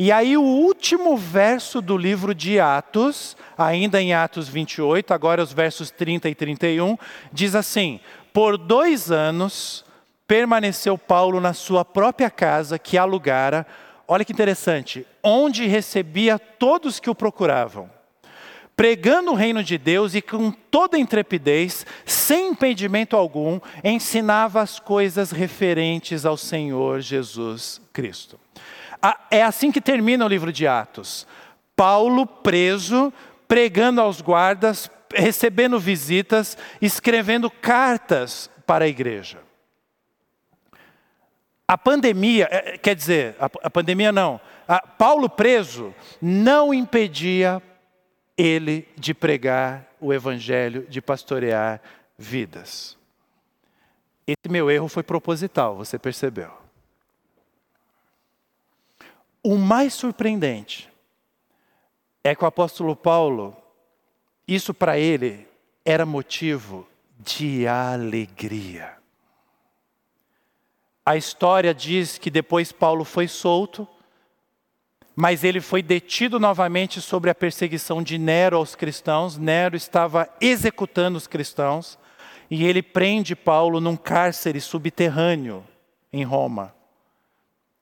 E 0.04 0.12
aí, 0.12 0.36
o 0.36 0.42
último 0.42 1.16
verso 1.16 1.80
do 1.80 1.96
livro 1.96 2.34
de 2.34 2.60
Atos, 2.60 3.38
ainda 3.56 4.02
em 4.02 4.16
Atos 4.16 4.50
28, 4.50 5.14
agora 5.14 5.44
os 5.44 5.54
versos 5.54 5.92
30 5.92 6.28
e 6.28 6.34
31, 6.34 6.98
diz 7.32 7.54
assim: 7.54 8.00
Por 8.34 8.58
dois 8.58 9.12
anos 9.12 9.86
permaneceu 10.26 10.98
Paulo 10.98 11.40
na 11.40 11.54
sua 11.54 11.86
própria 11.86 12.32
casa 12.32 12.80
que 12.80 12.98
alugara, 12.98 13.64
olha 14.08 14.26
que 14.26 14.34
interessante, 14.34 15.06
onde 15.22 15.68
recebia 15.68 16.40
todos 16.40 17.00
que 17.00 17.08
o 17.08 17.14
procuravam 17.14 17.88
pregando 18.76 19.32
o 19.32 19.36
reino 19.36 19.64
de 19.64 19.78
Deus 19.78 20.16
e 20.16 20.24
com 20.24 20.50
toda 20.50 20.98
intrepidez, 20.98 21.86
sem 22.04 22.48
impedimento 22.50 23.16
algum, 23.16 23.60
ensinava 23.84 24.60
as 24.60 24.80
coisas 24.80 25.30
referentes 25.30 26.26
ao 26.26 26.36
Senhor 26.36 27.00
Jesus 27.00 27.80
Cristo. 27.94 28.40
É 29.30 29.44
assim 29.44 29.72
que 29.72 29.82
termina 29.82 30.26
o 30.26 30.28
livro 30.28 30.52
de 30.52 30.68
Atos. 30.68 31.28
Paulo 31.76 32.26
preso, 32.28 33.12
pregando 33.48 34.02
aos 34.02 34.22
guardas, 34.22 34.90
recebendo 35.14 35.80
visitas, 35.80 36.58
escrevendo 36.82 37.50
cartas 37.50 38.50
para 38.66 38.86
a 38.86 38.88
igreja. 38.88 39.40
A 41.68 41.78
pandemia, 41.78 42.48
é, 42.52 42.78
quer 42.78 42.96
dizer, 42.96 43.36
a, 43.40 43.70
pandemia 43.70 44.12
não, 44.12 44.42
Paulo 44.98 45.30
preso 45.30 45.96
não 46.22 46.74
impedia 46.74 47.62
ele 48.38 48.88
de 48.98 49.14
pregar 49.14 49.88
o 50.00 50.14
evangelho, 50.14 50.86
de 50.90 51.02
pastorear 51.02 51.82
vidas. 52.18 52.98
Esse 54.28 54.50
meu 54.50 54.70
erro 54.70 54.88
foi 54.88 55.04
proposital, 55.04 55.76
você 55.76 55.98
percebeu. 55.98 56.61
O 59.44 59.58
mais 59.58 59.94
surpreendente 59.94 60.90
é 62.24 62.36
que 62.36 62.44
o 62.44 62.48
apóstolo 62.48 62.96
Paulo, 62.96 63.56
isso 64.48 64.74
para 64.74 64.98
ele 64.98 65.48
era 65.84 66.06
motivo 66.06 66.88
de 67.20 67.68
alegria. 67.68 68.98
A 71.06 71.18
história 71.18 71.74
diz 71.74 72.18
que 72.18 72.30
depois 72.30 72.72
Paulo 72.72 73.04
foi 73.04 73.28
solto 73.28 73.88
mas 75.16 75.44
ele 75.44 75.60
foi 75.60 75.82
detido 75.82 76.40
novamente 76.40 77.02
sobre 77.02 77.30
a 77.30 77.36
perseguição 77.36 78.02
de 78.02 78.18
Nero 78.18 78.58
aos 78.58 78.76
cristãos. 78.76 79.38
Nero 79.38 79.76
estava 79.76 80.30
executando 80.40 81.18
os 81.18 81.28
cristãos 81.28 82.00
e 82.50 82.66
ele 82.66 82.82
prende 82.82 83.36
Paulo 83.36 83.80
num 83.80 83.96
cárcere 83.96 84.60
subterrâneo 84.60 85.64
em 86.12 86.24
Roma. 86.24 86.74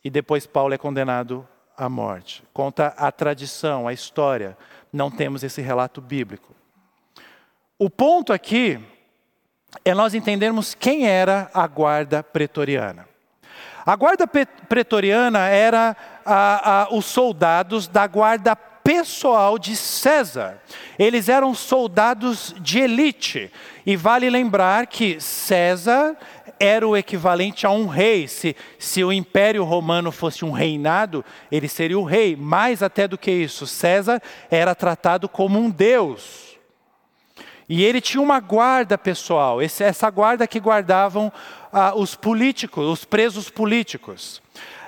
E 0.04 0.10
depois 0.10 0.48
Paulo 0.48 0.74
é 0.74 0.78
condenado 0.78 1.48
à 1.78 1.90
morte. 1.90 2.44
Conta 2.54 2.94
a 2.98 3.12
tradição, 3.12 3.88
a 3.88 3.94
história. 3.94 4.58
Não 4.92 5.12
temos 5.12 5.44
esse 5.44 5.62
relato 5.62 6.02
bíblico. 6.02 6.56
O 7.78 7.90
ponto 7.90 8.34
aqui 8.34 8.80
é 9.86 9.94
nós 9.94 10.14
entendermos 10.14 10.74
quem 10.74 11.08
era 11.08 11.50
a 11.54 11.68
guarda 11.68 12.24
pretoriana. 12.24 13.08
A 13.86 13.96
guarda 13.96 14.28
pretoriana 14.28 15.48
era 15.48 15.96
a, 16.26 16.82
a, 16.84 16.94
os 16.94 17.06
soldados 17.06 17.88
da 17.88 18.06
guarda 18.06 18.56
pessoal 18.56 19.60
de 19.60 19.76
César. 19.76 20.62
Eles 20.98 21.30
eram 21.30 21.54
soldados 21.54 22.54
de 22.60 22.80
elite. 22.80 23.52
E 23.86 23.96
vale 23.96 24.30
lembrar 24.30 24.88
que 24.88 25.20
César 25.20 26.18
era 26.60 26.88
o 26.88 26.98
equivalente 26.98 27.66
a 27.66 27.72
um 27.72 27.88
rei. 27.88 28.28
Se, 28.28 28.56
se 28.78 29.04
o 29.04 29.14
Império 29.14 29.64
Romano 29.64 30.12
fosse 30.12 30.44
um 30.44 30.52
reinado, 30.52 31.24
ele 31.52 31.68
seria 31.68 31.98
o 31.98 32.04
rei. 32.04 32.36
Mais 32.36 32.84
até 32.84 33.08
do 33.08 33.18
que 33.18 33.32
isso, 33.32 33.66
César 33.66 34.22
era 34.52 34.76
tratado 34.76 35.30
como 35.30 35.58
um 35.58 35.70
deus. 35.70 36.58
E 37.70 37.84
ele 37.84 38.02
tinha 38.02 38.22
uma 38.22 38.40
guarda 38.40 38.98
pessoal, 38.98 39.60
essa 39.62 40.10
guarda 40.10 40.48
que 40.48 40.60
guardavam 40.60 41.32
ah, 41.72 41.94
os 41.96 42.16
políticos, 42.16 42.84
os 42.84 43.06
presos 43.06 43.50
políticos. 43.52 44.42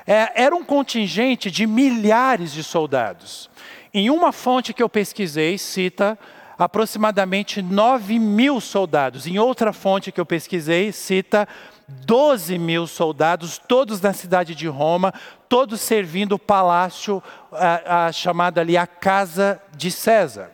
É, 0.07 0.43
era 0.43 0.55
um 0.55 0.63
contingente 0.63 1.51
de 1.51 1.67
milhares 1.67 2.51
de 2.51 2.63
soldados. 2.63 3.51
Em 3.93 4.09
uma 4.09 4.31
fonte 4.31 4.73
que 4.73 4.81
eu 4.81 4.89
pesquisei, 4.89 5.59
cita 5.59 6.17
aproximadamente 6.63 7.59
9 7.59 8.19
mil 8.19 8.61
soldados. 8.61 9.25
Em 9.25 9.39
outra 9.39 9.73
fonte 9.73 10.11
que 10.11 10.21
eu 10.21 10.25
pesquisei, 10.25 10.91
cita 10.91 11.47
12 11.87 12.59
mil 12.59 12.85
soldados, 12.85 13.57
todos 13.57 13.99
na 13.99 14.13
cidade 14.13 14.53
de 14.53 14.67
Roma, 14.67 15.11
todos 15.49 15.81
servindo 15.81 16.33
o 16.33 16.39
palácio, 16.39 17.21
a, 17.51 18.05
a 18.05 18.11
chamada 18.11 18.61
ali 18.61 18.77
a 18.77 18.85
Casa 18.85 19.59
de 19.75 19.89
César. 19.89 20.51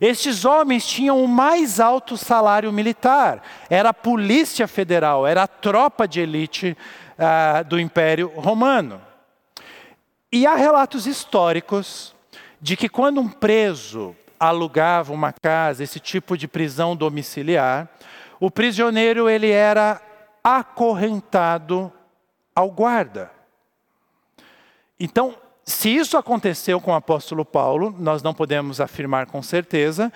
Estes 0.00 0.44
homens 0.44 0.86
tinham 0.86 1.22
o 1.22 1.26
mais 1.26 1.80
alto 1.80 2.16
salário 2.16 2.72
militar, 2.72 3.42
era 3.68 3.88
a 3.88 3.94
polícia 3.94 4.68
federal, 4.68 5.26
era 5.26 5.42
a 5.42 5.48
tropa 5.48 6.06
de 6.06 6.20
elite 6.20 6.76
uh, 7.18 7.64
do 7.64 7.80
Império 7.80 8.32
Romano. 8.36 9.02
E 10.30 10.46
há 10.46 10.54
relatos 10.54 11.04
históricos 11.04 12.14
de 12.60 12.76
que 12.76 12.88
quando 12.88 13.20
um 13.20 13.28
preso 13.28 14.16
alugava 14.42 15.12
uma 15.12 15.32
casa, 15.32 15.84
esse 15.84 16.00
tipo 16.00 16.36
de 16.36 16.48
prisão 16.48 16.96
domiciliar, 16.96 17.88
o 18.40 18.50
prisioneiro 18.50 19.28
ele 19.28 19.48
era 19.48 20.02
acorrentado 20.42 21.92
ao 22.54 22.68
guarda. 22.68 23.30
Então, 24.98 25.36
se 25.64 25.94
isso 25.94 26.16
aconteceu 26.16 26.80
com 26.80 26.90
o 26.90 26.94
apóstolo 26.94 27.44
Paulo, 27.44 27.94
nós 27.96 28.20
não 28.20 28.34
podemos 28.34 28.80
afirmar 28.80 29.26
com 29.26 29.40
certeza. 29.40 30.12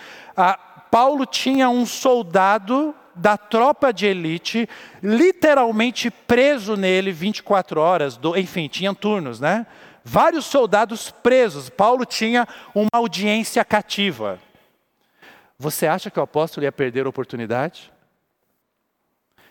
Paulo 0.91 1.25
tinha 1.25 1.71
um 1.71 1.87
soldado 1.87 2.93
da 3.15 3.37
tropa 3.37 3.93
de 3.93 4.07
elite, 4.07 4.69
literalmente 5.01 6.11
preso 6.11 6.77
nele 6.77 7.13
24 7.13 7.81
horas, 7.81 8.17
do, 8.17 8.37
enfim, 8.37 8.67
tinha 8.67 8.93
turnos, 8.93 9.39
né? 9.39 9.67
Vários 10.09 10.45
soldados 10.45 11.11
presos. 11.11 11.69
Paulo 11.69 12.07
tinha 12.07 12.47
uma 12.73 12.89
audiência 12.93 13.65
cativa. 13.65 14.39
Você 15.59 15.85
acha 15.85 16.13
que 16.13 16.21
o 16.21 16.23
apóstolo 16.23 16.63
ia 16.65 16.71
perder 16.71 17.07
a 17.07 17.09
oportunidade? 17.09 17.93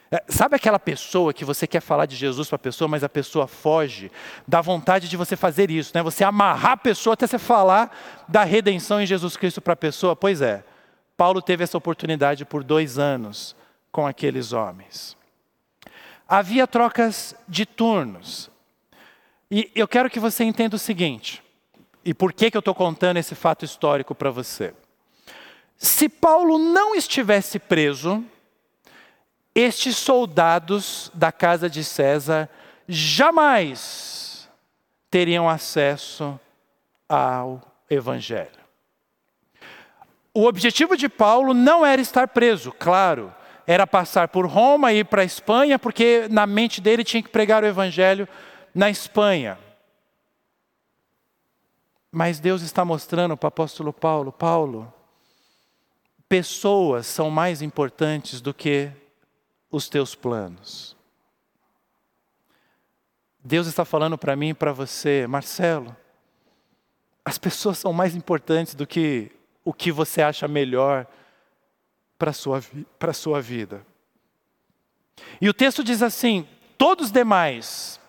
É, 0.09 0.23
sabe 0.29 0.55
aquela 0.55 0.79
pessoa 0.79 1.33
que 1.33 1.43
você 1.43 1.67
quer 1.67 1.81
falar 1.81 2.05
de 2.05 2.15
Jesus 2.15 2.47
para 2.47 2.55
a 2.55 2.59
pessoa, 2.59 2.87
mas 2.87 3.03
a 3.03 3.09
pessoa 3.09 3.47
foge? 3.47 4.09
Dá 4.47 4.61
vontade 4.61 5.09
de 5.09 5.17
você 5.17 5.35
fazer 5.35 5.69
isso, 5.69 5.91
né? 5.93 6.01
Você 6.01 6.23
amarrar 6.23 6.71
a 6.71 6.77
pessoa 6.77 7.15
até 7.15 7.27
você 7.27 7.37
falar 7.37 7.93
da 8.25 8.45
redenção 8.45 9.01
em 9.01 9.05
Jesus 9.05 9.35
Cristo 9.35 9.59
para 9.59 9.73
a 9.73 9.75
pessoa. 9.75 10.15
Pois 10.15 10.41
é, 10.41 10.63
Paulo 11.17 11.41
teve 11.41 11.65
essa 11.65 11.77
oportunidade 11.77 12.45
por 12.45 12.63
dois 12.63 12.97
anos 12.97 13.57
com 13.91 14.07
aqueles 14.07 14.53
homens. 14.53 15.17
Havia 16.25 16.65
trocas 16.65 17.35
de 17.45 17.65
turnos. 17.65 18.54
E 19.49 19.71
eu 19.75 19.87
quero 19.87 20.09
que 20.09 20.19
você 20.19 20.43
entenda 20.43 20.75
o 20.75 20.79
seguinte, 20.79 21.43
e 22.03 22.13
por 22.13 22.33
que, 22.33 22.51
que 22.51 22.57
eu 22.57 22.59
estou 22.59 22.75
contando 22.75 23.17
esse 23.17 23.35
fato 23.35 23.65
histórico 23.65 24.13
para 24.13 24.29
você. 24.29 24.73
Se 25.77 26.07
Paulo 26.07 26.57
não 26.57 26.95
estivesse 26.95 27.59
preso, 27.59 28.23
estes 29.53 29.97
soldados 29.97 31.11
da 31.13 31.31
casa 31.31 31.69
de 31.69 31.83
César 31.83 32.49
jamais 32.87 34.49
teriam 35.09 35.49
acesso 35.49 36.39
ao 37.07 37.61
Evangelho. 37.89 38.65
O 40.33 40.45
objetivo 40.45 40.97
de 40.97 41.07
Paulo 41.07 41.53
não 41.53 41.85
era 41.85 42.01
estar 42.01 42.27
preso, 42.27 42.71
claro, 42.73 43.33
era 43.65 43.87
passar 43.87 44.27
por 44.27 44.45
Roma 44.45 44.91
e 44.91 44.99
ir 44.99 45.05
para 45.05 45.21
a 45.21 45.25
Espanha, 45.25 45.79
porque 45.79 46.27
na 46.29 46.45
mente 46.45 46.81
dele 46.81 47.03
tinha 47.03 47.23
que 47.23 47.29
pregar 47.29 47.63
o 47.63 47.67
Evangelho 47.67 48.27
na 48.75 48.89
Espanha. 48.89 49.57
Mas 52.11 52.41
Deus 52.41 52.61
está 52.61 52.83
mostrando 52.83 53.37
para 53.37 53.47
o 53.47 53.49
apóstolo 53.49 53.93
Paulo: 53.93 54.33
Paulo, 54.33 54.93
pessoas 56.27 57.07
são 57.07 57.29
mais 57.29 57.61
importantes 57.61 58.41
do 58.41 58.53
que 58.53 58.91
os 59.71 59.87
teus 59.87 60.13
planos. 60.13 60.95
Deus 63.41 63.67
está 63.67 63.85
falando 63.85 64.17
para 64.17 64.35
mim 64.35 64.49
e 64.49 64.53
para 64.53 64.73
você, 64.73 65.25
Marcelo, 65.27 65.95
as 67.23 67.37
pessoas 67.37 67.77
são 67.77 67.93
mais 67.93 68.15
importantes 68.15 68.75
do 68.75 68.85
que 68.85 69.31
o 69.63 69.73
que 69.73 69.91
você 69.91 70.21
acha 70.21 70.47
melhor 70.47 71.07
para 72.17 72.31
a 72.31 72.33
sua, 72.33 72.61
sua 73.13 73.41
vida. 73.41 73.85
E 75.39 75.47
o 75.47 75.53
texto 75.53 75.83
diz 75.83 76.01
assim: 76.01 76.47
todos 76.77 77.07
os 77.07 77.11
demais, 77.11 77.99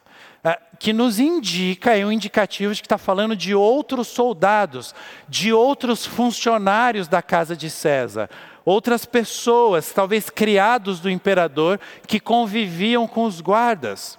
que 0.79 0.93
nos 0.93 1.19
indica, 1.19 1.97
é 1.97 2.05
um 2.05 2.13
indicativo 2.13 2.75
de 2.75 2.83
que 2.83 2.87
está 2.87 2.99
falando 2.99 3.35
de 3.35 3.55
outros 3.55 4.09
soldados, 4.09 4.95
de 5.29 5.53
outros 5.53 6.05
funcionários 6.05 7.09
da 7.09 7.23
casa 7.23 7.57
de 7.57 7.71
César 7.71 8.29
outras 8.67 9.05
pessoas, 9.05 9.93
talvez 9.93 10.29
criados 10.29 10.99
do 10.99 11.09
imperador, 11.09 11.79
que 12.05 12.19
conviviam 12.19 13.07
com 13.07 13.23
os 13.23 13.41
guardas. 13.41 14.19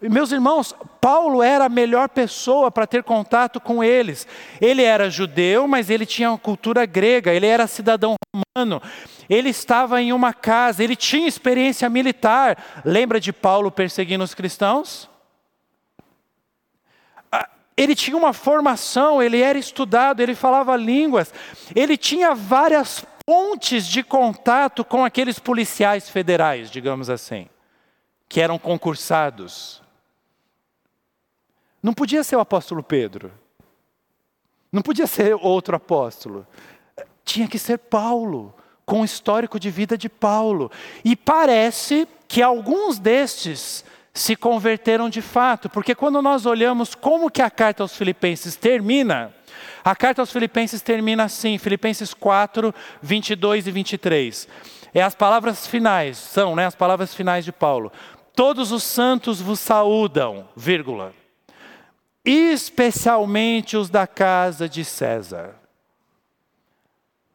Meus 0.00 0.32
irmãos, 0.32 0.74
Paulo 1.00 1.42
era 1.42 1.66
a 1.66 1.68
melhor 1.68 2.08
pessoa 2.08 2.72
para 2.72 2.88
ter 2.88 3.04
contato 3.04 3.60
com 3.60 3.84
eles. 3.84 4.26
Ele 4.60 4.82
era 4.82 5.10
judeu, 5.10 5.68
mas 5.68 5.90
ele 5.90 6.04
tinha 6.04 6.30
uma 6.30 6.38
cultura 6.38 6.84
grega, 6.86 7.32
ele 7.32 7.46
era 7.46 7.68
cidadão 7.68 8.16
romano. 8.34 8.82
Ele 9.28 9.50
estava 9.50 10.02
em 10.02 10.12
uma 10.12 10.32
casa, 10.32 10.82
ele 10.82 10.96
tinha 10.96 11.28
experiência 11.28 11.88
militar. 11.88 12.82
Lembra 12.84 13.20
de 13.20 13.32
Paulo 13.32 13.70
perseguindo 13.70 14.24
os 14.24 14.34
cristãos? 14.34 15.08
Ele 17.76 17.94
tinha 17.94 18.16
uma 18.16 18.32
formação, 18.32 19.22
ele 19.22 19.40
era 19.40 19.58
estudado, 19.58 20.20
ele 20.20 20.34
falava 20.34 20.76
línguas, 20.76 21.32
ele 21.74 21.96
tinha 21.96 22.34
várias 22.34 23.04
pontes 23.24 23.86
de 23.86 24.02
contato 24.02 24.84
com 24.84 25.04
aqueles 25.04 25.38
policiais 25.38 26.08
federais, 26.08 26.70
digamos 26.70 27.08
assim, 27.08 27.48
que 28.28 28.40
eram 28.40 28.58
concursados. 28.58 29.82
Não 31.82 31.94
podia 31.94 32.22
ser 32.22 32.36
o 32.36 32.40
apóstolo 32.40 32.82
Pedro. 32.82 33.32
Não 34.70 34.82
podia 34.82 35.06
ser 35.06 35.34
outro 35.34 35.76
apóstolo. 35.76 36.46
Tinha 37.24 37.48
que 37.48 37.58
ser 37.58 37.78
Paulo, 37.78 38.54
com 38.84 39.00
o 39.00 39.04
histórico 39.04 39.58
de 39.58 39.70
vida 39.70 39.96
de 39.96 40.08
Paulo. 40.08 40.70
E 41.04 41.16
parece 41.16 42.06
que 42.28 42.42
alguns 42.42 42.98
destes 42.98 43.84
se 44.14 44.36
converteram 44.36 45.08
de 45.08 45.22
fato, 45.22 45.70
porque 45.70 45.94
quando 45.94 46.20
nós 46.20 46.46
olhamos 46.46 46.94
como 46.94 47.30
que 47.30 47.40
a 47.40 47.50
carta 47.50 47.82
aos 47.82 47.96
filipenses 47.96 48.56
termina, 48.56 49.34
a 49.84 49.96
carta 49.96 50.22
aos 50.22 50.30
Filipenses 50.30 50.80
termina 50.80 51.24
assim, 51.24 51.58
Filipenses 51.58 52.14
4, 52.14 52.72
22 53.00 53.66
e 53.66 53.70
23. 53.70 54.48
É 54.94 55.02
as 55.02 55.14
palavras 55.14 55.66
finais, 55.66 56.16
são 56.16 56.54
né, 56.54 56.66
as 56.66 56.74
palavras 56.74 57.14
finais 57.14 57.44
de 57.44 57.50
Paulo. 57.50 57.90
Todos 58.34 58.70
os 58.70 58.82
santos 58.82 59.40
vos 59.40 59.58
saúdam, 59.58 60.48
vírgula. 60.56 61.12
Especialmente 62.24 63.76
os 63.76 63.90
da 63.90 64.06
casa 64.06 64.68
de 64.68 64.84
César. 64.84 65.56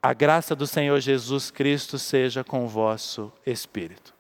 A 0.02 0.14
graça 0.14 0.56
do 0.56 0.66
Senhor 0.66 1.00
Jesus 1.02 1.52
Cristo 1.52 2.00
seja 2.00 2.44
com 2.44 2.64
o 2.64 2.68
vosso 2.68 3.32
espírito. 3.46 4.16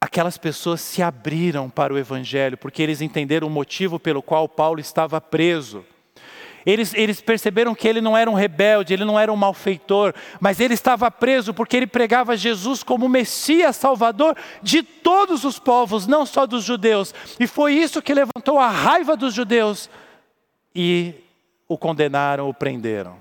Aquelas 0.00 0.38
pessoas 0.38 0.80
se 0.80 1.02
abriram 1.02 1.68
para 1.68 1.92
o 1.92 1.98
Evangelho, 1.98 2.56
porque 2.56 2.82
eles 2.82 3.00
entenderam 3.00 3.46
o 3.46 3.50
motivo 3.50 3.98
pelo 3.98 4.22
qual 4.22 4.48
Paulo 4.48 4.80
estava 4.80 5.20
preso. 5.20 5.84
Eles, 6.64 6.92
eles, 6.94 7.20
perceberam 7.20 7.74
que 7.74 7.88
ele 7.88 8.00
não 8.00 8.16
era 8.16 8.30
um 8.30 8.34
rebelde, 8.34 8.92
ele 8.92 9.04
não 9.04 9.18
era 9.18 9.32
um 9.32 9.36
malfeitor, 9.36 10.14
mas 10.38 10.60
ele 10.60 10.74
estava 10.74 11.10
preso 11.10 11.54
porque 11.54 11.76
ele 11.76 11.86
pregava 11.86 12.36
Jesus 12.36 12.82
como 12.82 13.08
Messias 13.08 13.76
Salvador 13.76 14.36
de 14.62 14.82
todos 14.82 15.44
os 15.44 15.58
povos, 15.58 16.06
não 16.06 16.26
só 16.26 16.46
dos 16.46 16.64
judeus. 16.64 17.14
E 17.38 17.46
foi 17.46 17.74
isso 17.74 18.02
que 18.02 18.12
levantou 18.12 18.58
a 18.58 18.68
raiva 18.68 19.16
dos 19.16 19.32
judeus 19.34 19.88
e 20.74 21.14
o 21.66 21.78
condenaram, 21.78 22.48
o 22.48 22.54
prenderam. 22.54 23.16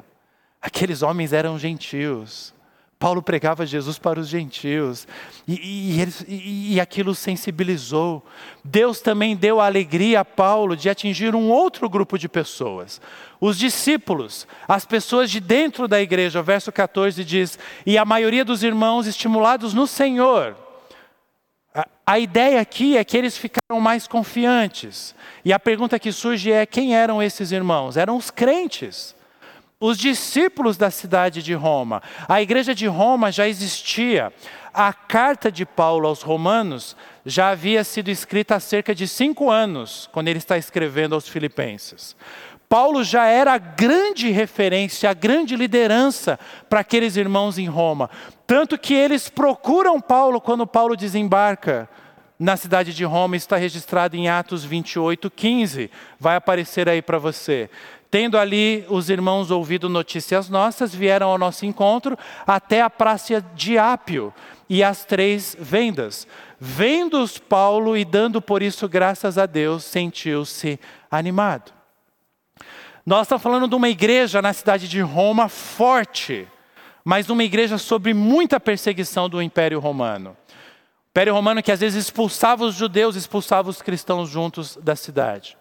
Aqueles 0.61 1.01
homens 1.01 1.31
eram 1.31 1.57
gentios. 1.57 2.53
Paulo 2.99 3.21
pregava 3.23 3.65
Jesus 3.65 3.97
para 3.97 4.19
os 4.19 4.27
gentios 4.27 5.07
e, 5.47 5.95
e, 6.27 6.73
e, 6.73 6.81
aquilo 6.81 7.15
sensibilizou. 7.15 8.21
Deus 8.61 8.99
também 8.99 9.37
deu 9.37 9.61
a 9.61 9.67
alegria 9.67 10.19
a 10.19 10.25
Paulo 10.25 10.75
de 10.75 10.89
atingir 10.89 11.33
um 11.33 11.49
outro 11.49 11.89
grupo 11.89 12.19
de 12.19 12.27
pessoas. 12.27 12.99
Os 13.39 13.57
discípulos, 13.57 14.45
as 14.67 14.83
pessoas 14.83 15.31
de 15.31 15.39
dentro 15.39 15.87
da 15.87 16.01
igreja. 16.01 16.41
O 16.41 16.43
verso 16.43 16.73
14 16.73 17.23
diz: 17.23 17.57
E 17.85 17.97
a 17.97 18.03
maioria 18.03 18.43
dos 18.43 18.63
irmãos 18.63 19.07
estimulados 19.07 19.73
no 19.73 19.87
Senhor. 19.87 20.57
A, 21.73 21.87
a 22.05 22.19
ideia 22.19 22.59
aqui 22.59 22.97
é 22.97 23.03
que 23.05 23.15
eles 23.15 23.37
ficaram 23.37 23.79
mais 23.79 24.07
confiantes. 24.07 25.15
E 25.45 25.53
a 25.53 25.59
pergunta 25.59 25.97
que 25.97 26.11
surge 26.11 26.51
é: 26.51 26.65
quem 26.65 26.93
eram 26.93 27.23
esses 27.23 27.53
irmãos? 27.53 27.95
Eram 27.95 28.17
os 28.17 28.29
crentes 28.29 29.15
os 29.79 29.97
discípulos 29.97 30.75
da 30.77 30.91
cidade 30.91 31.41
de 31.41 31.53
Roma. 31.53 32.01
A 32.27 32.41
igreja 32.41 32.75
de 32.75 32.85
Roma 32.85 33.31
já 33.31 33.47
existia. 33.47 34.33
A 34.73 34.91
carta 34.91 35.51
de 35.51 35.65
Paulo 35.65 36.07
aos 36.07 36.21
Romanos 36.21 36.97
já 37.25 37.49
havia 37.49 37.83
sido 37.83 38.09
escrita 38.09 38.55
há 38.55 38.59
cerca 38.59 38.93
de 38.93 39.07
cinco 39.07 39.49
anos, 39.49 40.09
quando 40.11 40.27
ele 40.27 40.39
está 40.39 40.57
escrevendo 40.57 41.15
aos 41.15 41.27
Filipenses. 41.27 42.15
Paulo 42.67 43.03
já 43.03 43.25
era 43.25 43.53
a 43.53 43.57
grande 43.57 44.29
referência, 44.29 45.09
a 45.09 45.13
grande 45.13 45.55
liderança 45.55 46.37
para 46.69 46.81
aqueles 46.81 47.15
irmãos 47.15 47.57
em 47.57 47.67
Roma. 47.67 48.09
Tanto 48.45 48.77
que 48.77 48.93
eles 48.93 49.27
procuram 49.27 49.99
Paulo 49.99 50.39
quando 50.39 50.67
Paulo 50.67 50.95
desembarca 50.95 51.89
na 52.39 52.55
cidade 52.55 52.93
de 52.93 53.03
Roma, 53.03 53.35
está 53.35 53.57
registrado 53.57 54.15
em 54.15 54.29
Atos 54.29 54.63
28, 54.63 55.29
15. 55.29 55.91
Vai 56.17 56.37
aparecer 56.37 56.87
aí 56.87 57.01
para 57.01 57.17
você. 57.17 57.69
Tendo 58.11 58.39
ali 58.39 58.83
os 58.89 59.09
irmãos 59.09 59.51
ouvido 59.51 59.87
notícias 59.87 60.49
nossas, 60.49 60.95
vieram 60.95 61.29
ao 61.29 61.37
nosso 61.37 61.65
encontro 61.65 62.17
até 62.45 62.81
a 62.81 62.89
praça 62.89 63.39
de 63.53 63.77
Ápio 63.77 64.33
e 64.67 64.83
as 64.83 65.05
três 65.05 65.55
vendas. 65.59 66.27
Vendo-os 66.59 67.37
Paulo 67.37 67.95
e 67.95 68.03
dando 68.03 68.41
por 68.41 68.63
isso 68.63 68.89
graças 68.89 69.37
a 69.37 69.45
Deus, 69.45 69.83
sentiu-se 69.83 70.79
animado. 71.11 71.71
Nós 73.05 73.23
estamos 73.23 73.43
falando 73.43 73.67
de 73.67 73.75
uma 73.75 73.89
igreja 73.89 74.41
na 74.41 74.53
cidade 74.53 74.87
de 74.87 75.01
Roma 75.01 75.47
forte, 75.47 76.47
mas 77.05 77.29
uma 77.29 77.43
igreja 77.43 77.77
sobre 77.77 78.13
muita 78.13 78.59
perseguição 78.59 79.29
do 79.29 79.39
Império 79.39 79.79
Romano. 79.79 80.35
Império 81.11 81.33
Romano 81.33 81.61
que 81.61 81.71
às 81.71 81.79
vezes 81.79 82.05
expulsava 82.05 82.65
os 82.65 82.73
judeus, 82.73 83.15
expulsava 83.15 83.69
os 83.69 83.83
cristãos 83.83 84.29
juntos 84.29 84.77
da 84.81 84.95
cidade. 84.95 85.58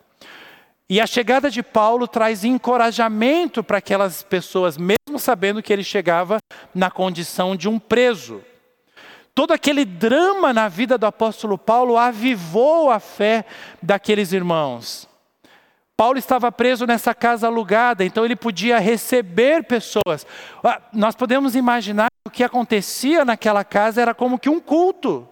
E 0.91 1.03
a 1.03 1.07
chegada 1.07 1.51
de 1.51 1.63
Paulo 1.63 2.09
traz 2.09 2.45
encorajamento 2.45 3.63
para 3.63 3.77
aquelas 3.77 4.23
pessoas, 4.23 4.79
mesmo 4.79 5.19
sabendo 5.19 5.63
que 5.63 5.71
ele 5.71 5.85
chegava 5.85 6.39
na 6.75 6.91
condição 6.91 7.55
de 7.55 7.69
um 7.69 7.79
preso. 7.79 8.43
Todo 9.35 9.53
aquele 9.53 9.85
drama 9.85 10.53
na 10.53 10.67
vida 10.67 10.97
do 10.97 11.05
apóstolo 11.05 11.59
Paulo 11.59 11.99
avivou 11.99 12.91
a 12.91 12.99
fé 12.99 13.45
daqueles 13.83 14.33
irmãos. 14.33 15.07
Paulo 15.95 16.19
estava 16.19 16.51
preso 16.51 16.87
nessa 16.87 17.15
casa 17.15 17.49
alugada, 17.49 18.03
então 18.03 18.25
ele 18.25 18.37
podia 18.37 18.79
receber 18.79 19.65
pessoas. 19.65 20.27
Ah, 20.65 20.81
nós 20.93 21.15
podemos 21.15 21.55
imaginar 21.55 22.07
que 22.07 22.29
o 22.29 22.31
que 22.31 22.45
acontecia 22.45 23.27
naquela 23.27 23.63
casa 23.63 24.01
era 24.01 24.15
como 24.15 24.39
que 24.39 24.49
um 24.49 24.59
culto. 24.59 25.29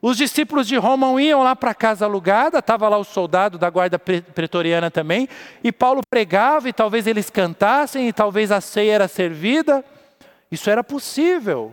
Os 0.00 0.16
discípulos 0.16 0.68
de 0.68 0.76
Roma 0.76 1.20
iam 1.20 1.42
lá 1.42 1.56
para 1.56 1.72
a 1.72 1.74
casa 1.74 2.04
alugada, 2.04 2.60
estava 2.60 2.88
lá 2.88 2.96
o 2.96 3.04
soldado 3.04 3.58
da 3.58 3.68
guarda 3.68 3.98
pretoriana 3.98 4.92
também, 4.92 5.28
e 5.62 5.72
Paulo 5.72 6.02
pregava, 6.08 6.68
e 6.68 6.72
talvez 6.72 7.06
eles 7.06 7.30
cantassem, 7.30 8.06
e 8.06 8.12
talvez 8.12 8.52
a 8.52 8.60
ceia 8.60 8.92
era 8.92 9.08
servida. 9.08 9.84
Isso 10.52 10.70
era 10.70 10.84
possível, 10.84 11.72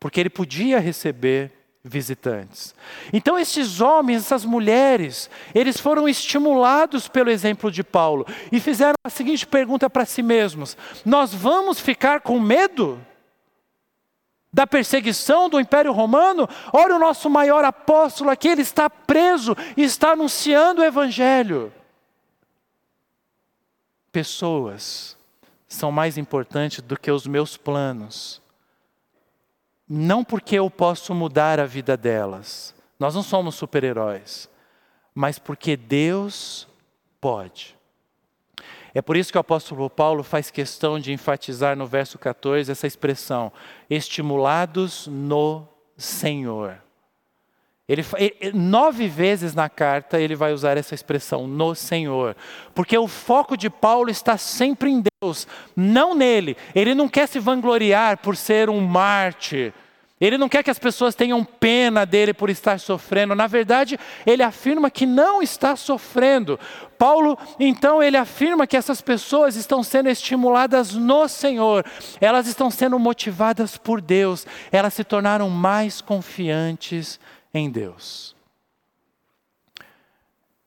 porque 0.00 0.18
ele 0.18 0.28
podia 0.28 0.80
receber 0.80 1.52
visitantes. 1.84 2.74
Então, 3.12 3.38
esses 3.38 3.80
homens, 3.80 4.22
essas 4.22 4.44
mulheres, 4.44 5.30
eles 5.54 5.78
foram 5.78 6.08
estimulados 6.08 7.06
pelo 7.06 7.30
exemplo 7.30 7.70
de 7.70 7.84
Paulo 7.84 8.26
e 8.50 8.58
fizeram 8.58 8.94
a 9.04 9.10
seguinte 9.10 9.46
pergunta 9.46 9.88
para 9.88 10.04
si 10.04 10.22
mesmos: 10.22 10.76
Nós 11.04 11.32
vamos 11.32 11.78
ficar 11.78 12.20
com 12.20 12.40
medo? 12.40 13.00
Da 14.52 14.66
perseguição 14.66 15.48
do 15.48 15.58
Império 15.58 15.92
Romano, 15.92 16.46
olha 16.72 16.96
o 16.96 16.98
nosso 16.98 17.30
maior 17.30 17.64
apóstolo 17.64 18.30
aqui, 18.30 18.48
ele 18.48 18.62
está 18.62 18.90
preso 18.90 19.56
e 19.76 19.82
está 19.82 20.12
anunciando 20.12 20.82
o 20.82 20.84
Evangelho. 20.84 21.72
Pessoas 24.10 25.16
são 25.66 25.90
mais 25.90 26.18
importantes 26.18 26.82
do 26.82 26.98
que 26.98 27.10
os 27.10 27.26
meus 27.26 27.56
planos. 27.56 28.42
Não 29.88 30.22
porque 30.22 30.56
eu 30.56 30.70
posso 30.70 31.14
mudar 31.14 31.58
a 31.58 31.66
vida 31.66 31.96
delas, 31.96 32.74
nós 32.98 33.14
não 33.14 33.22
somos 33.22 33.54
super-heróis, 33.54 34.48
mas 35.14 35.38
porque 35.38 35.76
Deus 35.76 36.68
pode. 37.20 37.76
É 38.94 39.00
por 39.00 39.16
isso 39.16 39.32
que 39.32 39.38
o 39.38 39.40
apóstolo 39.40 39.88
Paulo 39.88 40.22
faz 40.22 40.50
questão 40.50 40.98
de 40.98 41.12
enfatizar 41.12 41.76
no 41.76 41.86
verso 41.86 42.18
14 42.18 42.70
essa 42.70 42.86
expressão: 42.86 43.52
estimulados 43.88 45.06
no 45.06 45.66
Senhor. 45.96 46.82
Ele, 47.88 48.04
nove 48.54 49.08
vezes 49.08 49.54
na 49.54 49.68
carta 49.68 50.20
ele 50.20 50.36
vai 50.36 50.52
usar 50.52 50.76
essa 50.76 50.94
expressão, 50.94 51.46
no 51.46 51.74
Senhor. 51.74 52.36
Porque 52.74 52.96
o 52.96 53.08
foco 53.08 53.56
de 53.56 53.68
Paulo 53.68 54.08
está 54.08 54.38
sempre 54.38 54.88
em 54.88 55.02
Deus, 55.20 55.46
não 55.76 56.14
nele. 56.14 56.56
Ele 56.74 56.94
não 56.94 57.08
quer 57.08 57.26
se 57.26 57.38
vangloriar 57.38 58.18
por 58.18 58.36
ser 58.36 58.70
um 58.70 58.80
mártir, 58.80 59.74
ele 60.22 60.38
não 60.38 60.48
quer 60.48 60.62
que 60.62 60.70
as 60.70 60.78
pessoas 60.78 61.16
tenham 61.16 61.44
pena 61.44 62.06
dele 62.06 62.32
por 62.32 62.48
estar 62.48 62.78
sofrendo. 62.78 63.34
Na 63.34 63.48
verdade, 63.48 63.98
ele 64.24 64.44
afirma 64.44 64.88
que 64.88 65.04
não 65.04 65.42
está 65.42 65.74
sofrendo. 65.74 66.60
Paulo, 66.96 67.36
então, 67.58 68.00
ele 68.00 68.16
afirma 68.16 68.64
que 68.64 68.76
essas 68.76 69.00
pessoas 69.00 69.56
estão 69.56 69.82
sendo 69.82 70.08
estimuladas 70.08 70.94
no 70.94 71.26
Senhor. 71.26 71.84
Elas 72.20 72.46
estão 72.46 72.70
sendo 72.70 73.00
motivadas 73.00 73.76
por 73.76 74.00
Deus. 74.00 74.46
Elas 74.70 74.94
se 74.94 75.02
tornaram 75.02 75.50
mais 75.50 76.00
confiantes 76.00 77.18
em 77.52 77.68
Deus. 77.68 78.36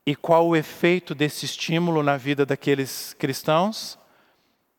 E 0.05 0.17
qual 0.17 0.49
o 0.49 0.55
efeito 0.55 1.15
desse 1.15 1.45
estímulo 1.45 2.03
na 2.03 2.17
vida 2.17 2.45
daqueles 2.45 3.15
cristãos? 3.17 3.97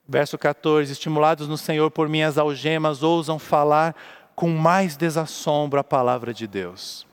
Verso 0.07 0.37
14: 0.37 0.93
Estimulados 0.93 1.49
no 1.49 1.57
Senhor 1.57 1.91
por 1.91 2.11
minhas 2.11 2.37
algemas, 2.37 3.03
ousam 3.03 3.39
falar 3.39 3.97
com 4.37 4.51
mais 4.51 4.97
desassombro 4.97 5.81
a 5.81 5.85
palavra 5.85 6.33
de 6.35 6.47
Deus. 6.47 7.07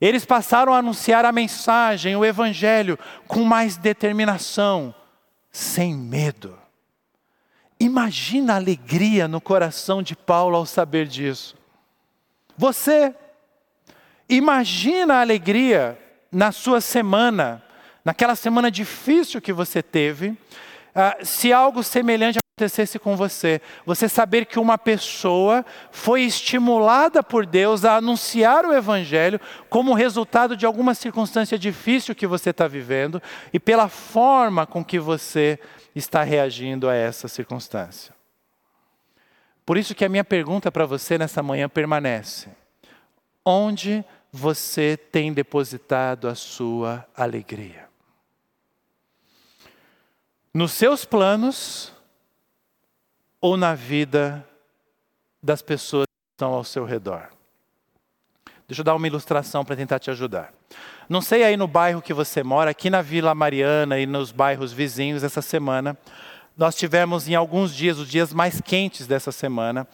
Eles 0.00 0.24
passaram 0.24 0.72
a 0.72 0.78
anunciar 0.78 1.26
a 1.26 1.30
mensagem, 1.30 2.16
o 2.16 2.24
evangelho, 2.24 2.98
com 3.28 3.44
mais 3.44 3.76
determinação, 3.76 4.94
sem 5.52 5.94
medo. 5.94 6.58
Imagina 7.78 8.54
a 8.54 8.56
alegria 8.56 9.28
no 9.28 9.40
coração 9.40 10.02
de 10.02 10.16
Paulo 10.16 10.56
ao 10.56 10.64
saber 10.64 11.06
disso. 11.06 11.54
Você, 12.56 13.14
imagina 14.26 15.16
a 15.16 15.20
alegria 15.20 15.98
na 16.32 16.52
sua 16.52 16.80
semana, 16.80 17.62
naquela 18.02 18.34
semana 18.34 18.70
difícil 18.70 19.40
que 19.42 19.52
você 19.52 19.82
teve, 19.82 20.36
uh, 20.94 21.24
se 21.24 21.52
algo 21.52 21.82
semelhante 21.82 22.38
acontecesse 22.60 22.98
com 22.98 23.16
você. 23.16 23.60
Você 23.86 24.08
saber 24.08 24.44
que 24.44 24.58
uma 24.58 24.76
pessoa 24.76 25.64
foi 25.90 26.22
estimulada 26.22 27.22
por 27.22 27.46
Deus 27.46 27.84
a 27.84 27.96
anunciar 27.96 28.66
o 28.66 28.74
Evangelho 28.74 29.40
como 29.70 29.94
resultado 29.94 30.56
de 30.56 30.66
alguma 30.66 30.94
circunstância 30.94 31.58
difícil 31.58 32.14
que 32.14 32.26
você 32.26 32.50
está 32.50 32.68
vivendo 32.68 33.22
e 33.52 33.58
pela 33.58 33.88
forma 33.88 34.66
com 34.66 34.84
que 34.84 34.98
você 34.98 35.58
está 35.94 36.22
reagindo 36.22 36.88
a 36.88 36.94
essa 36.94 37.28
circunstância. 37.28 38.14
Por 39.64 39.78
isso 39.78 39.94
que 39.94 40.04
a 40.04 40.08
minha 40.08 40.24
pergunta 40.24 40.70
para 40.70 40.84
você 40.84 41.16
nessa 41.16 41.42
manhã 41.42 41.68
permanece: 41.68 42.48
onde 43.44 44.04
você 44.32 44.96
tem 44.96 45.32
depositado 45.32 46.28
a 46.28 46.34
sua 46.34 47.06
alegria? 47.16 47.89
Nos 50.52 50.72
seus 50.72 51.04
planos 51.04 51.92
ou 53.40 53.56
na 53.56 53.74
vida 53.74 54.44
das 55.42 55.62
pessoas 55.62 56.06
que 56.06 56.34
estão 56.34 56.52
ao 56.52 56.64
seu 56.64 56.84
redor. 56.84 57.28
Deixa 58.66 58.80
eu 58.80 58.84
dar 58.84 58.94
uma 58.94 59.06
ilustração 59.06 59.64
para 59.64 59.76
tentar 59.76 59.98
te 59.98 60.10
ajudar. 60.10 60.52
Não 61.08 61.20
sei 61.20 61.44
aí 61.44 61.56
no 61.56 61.66
bairro 61.66 62.02
que 62.02 62.12
você 62.12 62.42
mora, 62.42 62.70
aqui 62.70 62.90
na 62.90 63.00
Vila 63.00 63.34
Mariana 63.34 63.98
e 63.98 64.06
nos 64.06 64.32
bairros 64.32 64.72
vizinhos 64.72 65.24
essa 65.24 65.42
semana, 65.42 65.96
nós 66.56 66.74
tivemos 66.74 67.28
em 67.28 67.34
alguns 67.34 67.74
dias, 67.74 67.98
os 67.98 68.08
dias 68.08 68.32
mais 68.32 68.60
quentes 68.60 69.06
dessa 69.06 69.32
semana, 69.32 69.88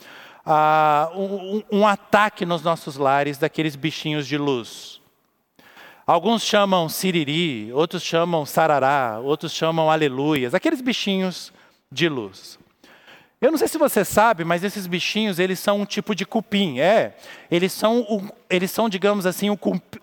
uh, 0.44 1.18
um, 1.18 1.62
um 1.70 1.86
ataque 1.86 2.44
nos 2.44 2.62
nossos 2.62 2.96
lares 2.96 3.38
daqueles 3.38 3.76
bichinhos 3.76 4.26
de 4.26 4.36
luz. 4.36 5.00
Alguns 6.06 6.42
chamam 6.44 6.88
siriri, 6.88 7.72
outros 7.72 8.02
chamam 8.02 8.46
sarará, 8.46 9.18
outros 9.20 9.52
chamam 9.52 9.90
aleluias, 9.90 10.54
aqueles 10.54 10.80
bichinhos 10.80 11.52
de 11.90 12.08
luz. 12.08 12.60
Eu 13.40 13.50
não 13.50 13.58
sei 13.58 13.66
se 13.66 13.76
você 13.76 14.04
sabe, 14.04 14.44
mas 14.44 14.62
esses 14.62 14.86
bichinhos, 14.86 15.40
eles 15.40 15.58
são 15.58 15.80
um 15.80 15.84
tipo 15.84 16.14
de 16.14 16.24
cupim. 16.24 16.78
É, 16.78 17.16
eles 17.50 17.72
são, 17.72 18.30
eles 18.48 18.70
são 18.70 18.88
digamos 18.88 19.26
assim, 19.26 19.50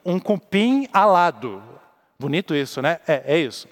um 0.06 0.20
cupim 0.20 0.90
alado. 0.92 1.64
Bonito 2.20 2.54
isso, 2.54 2.82
né? 2.82 3.00
É, 3.08 3.24
é 3.26 3.38
isso. 3.40 3.68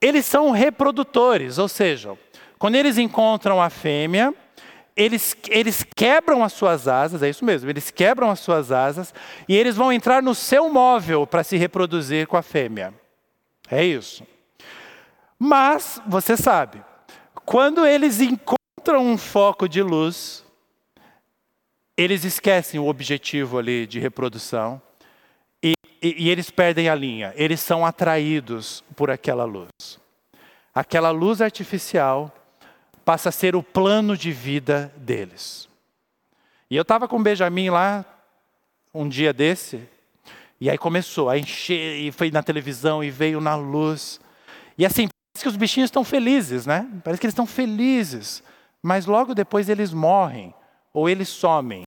Eles 0.00 0.24
são 0.24 0.50
reprodutores, 0.50 1.58
ou 1.58 1.68
seja, 1.68 2.16
quando 2.58 2.74
eles 2.76 2.96
encontram 2.96 3.60
a 3.60 3.68
fêmea, 3.68 4.34
eles, 4.96 5.36
eles 5.48 5.86
quebram 5.96 6.42
as 6.42 6.52
suas 6.52 6.88
asas, 6.88 7.22
é 7.22 7.28
isso 7.28 7.44
mesmo, 7.44 7.70
eles 7.70 7.90
quebram 7.90 8.30
as 8.30 8.40
suas 8.40 8.72
asas 8.72 9.14
e 9.48 9.56
eles 9.56 9.76
vão 9.76 9.92
entrar 9.92 10.22
no 10.22 10.34
seu 10.34 10.68
móvel 10.68 11.26
para 11.26 11.44
se 11.44 11.56
reproduzir 11.56 12.26
com 12.26 12.36
a 12.36 12.42
fêmea. 12.42 12.92
É 13.70 13.84
isso. 13.84 14.26
Mas, 15.38 16.02
você 16.06 16.36
sabe, 16.36 16.82
quando 17.46 17.86
eles 17.86 18.20
encontram 18.20 19.06
um 19.06 19.16
foco 19.16 19.68
de 19.68 19.82
luz, 19.82 20.44
eles 21.96 22.24
esquecem 22.24 22.80
o 22.80 22.86
objetivo 22.86 23.58
ali 23.58 23.86
de 23.86 23.98
reprodução 23.98 24.80
e, 25.62 25.74
e, 26.02 26.24
e, 26.24 26.30
eles 26.30 26.50
perdem 26.50 26.88
a 26.88 26.94
linha. 26.94 27.32
Eles 27.36 27.60
são 27.60 27.84
atraídos 27.84 28.82
por 28.96 29.10
aquela 29.10 29.44
luz. 29.44 29.98
Aquela 30.74 31.10
luz 31.10 31.40
artificial 31.42 32.34
passa 33.10 33.30
a 33.30 33.32
ser 33.32 33.56
o 33.56 33.62
plano 33.62 34.16
de 34.16 34.30
vida 34.30 34.94
deles. 34.96 35.68
E 36.70 36.76
eu 36.76 36.82
estava 36.82 37.08
com 37.08 37.16
o 37.16 37.22
Benjamin 37.22 37.68
lá 37.68 38.04
um 38.94 39.08
dia 39.08 39.32
desse, 39.32 39.82
e 40.60 40.70
aí 40.70 40.78
começou 40.78 41.28
a 41.28 41.36
encher, 41.36 41.96
e 41.96 42.12
foi 42.12 42.30
na 42.30 42.40
televisão, 42.40 43.02
e 43.02 43.10
veio 43.10 43.40
na 43.40 43.56
luz. 43.56 44.20
E 44.78 44.86
assim, 44.86 45.08
parece 45.32 45.42
que 45.42 45.48
os 45.48 45.56
bichinhos 45.56 45.88
estão 45.88 46.04
felizes, 46.04 46.66
né? 46.66 46.88
Parece 47.02 47.20
que 47.20 47.26
eles 47.26 47.32
estão 47.32 47.48
felizes 47.48 48.44
mas 48.80 49.06
logo 49.06 49.34
depois 49.34 49.68
eles 49.68 49.92
morrem 49.92 50.54
ou 50.94 51.08
eles 51.08 51.28
somem. 51.28 51.82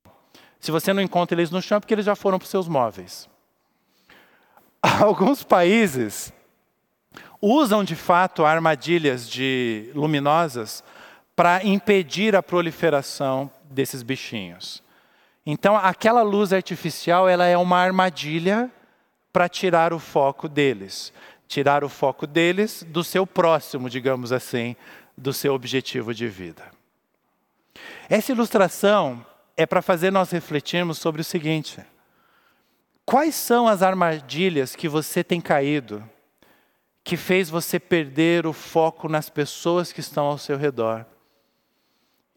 Se 0.60 0.70
você 0.70 0.92
não 0.92 1.00
encontra 1.02 1.34
eles 1.38 1.50
no 1.50 1.62
chão, 1.62 1.76
é 1.76 1.80
porque 1.80 1.94
eles 1.94 2.04
já 2.04 2.14
foram 2.14 2.38
para 2.38 2.44
os 2.44 2.50
seus 2.50 2.68
móveis. 2.68 3.28
Alguns 5.00 5.42
países 5.42 6.32
usam 7.40 7.82
de 7.82 7.96
fato 7.96 8.44
armadilhas 8.44 9.26
de 9.26 9.90
luminosas 9.94 10.84
para 11.36 11.64
impedir 11.64 12.36
a 12.36 12.42
proliferação 12.42 13.50
desses 13.64 14.02
bichinhos. 14.02 14.82
Então, 15.44 15.76
aquela 15.76 16.22
luz 16.22 16.52
artificial, 16.52 17.28
ela 17.28 17.44
é 17.44 17.56
uma 17.56 17.78
armadilha 17.78 18.70
para 19.32 19.48
tirar 19.48 19.92
o 19.92 19.98
foco 19.98 20.48
deles, 20.48 21.12
tirar 21.48 21.82
o 21.84 21.88
foco 21.88 22.26
deles 22.26 22.84
do 22.88 23.02
seu 23.02 23.26
próximo, 23.26 23.90
digamos 23.90 24.32
assim, 24.32 24.76
do 25.18 25.32
seu 25.32 25.52
objetivo 25.52 26.14
de 26.14 26.28
vida. 26.28 26.70
Essa 28.08 28.32
ilustração 28.32 29.24
é 29.56 29.66
para 29.66 29.82
fazer 29.82 30.10
nós 30.10 30.30
refletirmos 30.30 30.98
sobre 30.98 31.20
o 31.20 31.24
seguinte: 31.24 31.80
quais 33.04 33.34
são 33.34 33.66
as 33.66 33.82
armadilhas 33.82 34.76
que 34.76 34.88
você 34.88 35.22
tem 35.24 35.40
caído, 35.40 36.02
que 37.02 37.16
fez 37.16 37.50
você 37.50 37.78
perder 37.78 38.46
o 38.46 38.52
foco 38.52 39.08
nas 39.08 39.28
pessoas 39.28 39.92
que 39.92 40.00
estão 40.00 40.26
ao 40.26 40.38
seu 40.38 40.56
redor 40.56 41.04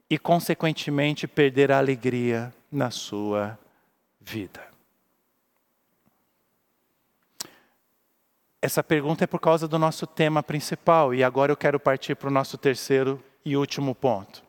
e, 0.09 0.17
consequentemente, 0.17 1.27
perder 1.27 1.71
a 1.71 1.77
alegria 1.77 2.53
na 2.71 2.91
sua 2.91 3.57
vida? 4.19 4.61
Essa 8.61 8.83
pergunta 8.83 9.23
é 9.23 9.27
por 9.27 9.39
causa 9.39 9.67
do 9.67 9.77
nosso 9.77 10.07
tema 10.07 10.41
principal, 10.41 11.13
e 11.13 11.23
agora 11.23 11.51
eu 11.51 11.57
quero 11.57 11.79
partir 11.79 12.15
para 12.15 12.27
o 12.27 12.31
nosso 12.31 12.57
terceiro 12.57 13.23
e 13.45 13.55
último 13.55 13.93
ponto. 13.93 14.43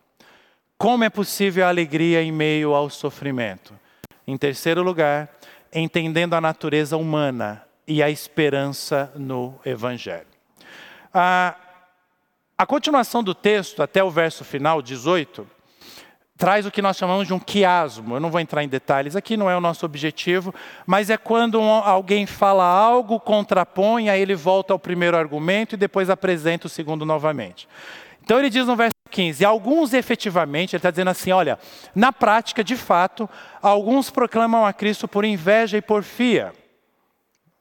Como 0.76 1.04
é 1.04 1.10
possível 1.10 1.66
a 1.66 1.68
alegria 1.68 2.22
em 2.22 2.32
meio 2.32 2.74
ao 2.74 2.88
sofrimento? 2.88 3.74
Em 4.26 4.36
terceiro 4.36 4.82
lugar, 4.82 5.28
entendendo 5.72 6.34
a 6.34 6.40
natureza 6.40 6.96
humana 6.96 7.64
e 7.86 8.02
a 8.02 8.10
esperança 8.10 9.12
no 9.16 9.58
Evangelho. 9.64 10.26
A, 11.12 11.56
a 12.58 12.66
continuação 12.66 13.22
do 13.22 13.36
texto, 13.36 13.84
até 13.84 14.02
o 14.02 14.10
verso 14.10 14.44
final, 14.44 14.82
18, 14.82 15.46
traz 16.36 16.66
o 16.66 16.72
que 16.72 16.82
nós 16.82 16.96
chamamos 16.96 17.28
de 17.28 17.32
um 17.32 17.38
quiasmo. 17.38 18.16
Eu 18.16 18.20
não 18.20 18.32
vou 18.32 18.40
entrar 18.40 18.64
em 18.64 18.68
detalhes 18.68 19.14
aqui, 19.14 19.36
não 19.36 19.48
é 19.48 19.56
o 19.56 19.60
nosso 19.60 19.86
objetivo, 19.86 20.52
mas 20.84 21.08
é 21.08 21.16
quando 21.16 21.60
alguém 21.60 22.26
fala 22.26 22.64
algo, 22.64 23.20
contrapõe, 23.20 24.10
aí 24.10 24.20
ele 24.20 24.34
volta 24.34 24.72
ao 24.72 24.78
primeiro 24.78 25.16
argumento 25.16 25.74
e 25.74 25.78
depois 25.78 26.10
apresenta 26.10 26.66
o 26.66 26.70
segundo 26.70 27.06
novamente. 27.06 27.68
Então 28.22 28.38
ele 28.38 28.50
diz 28.50 28.66
no 28.66 28.76
verso 28.76 28.94
15: 29.10 29.44
alguns 29.44 29.92
efetivamente, 29.92 30.74
ele 30.74 30.78
está 30.78 30.90
dizendo 30.90 31.10
assim: 31.10 31.30
olha, 31.30 31.58
na 31.94 32.12
prática, 32.12 32.62
de 32.64 32.76
fato, 32.76 33.28
alguns 33.62 34.10
proclamam 34.10 34.66
a 34.66 34.72
Cristo 34.72 35.06
por 35.06 35.24
inveja 35.24 35.76
e 35.76 35.82
porfia. 35.82 36.52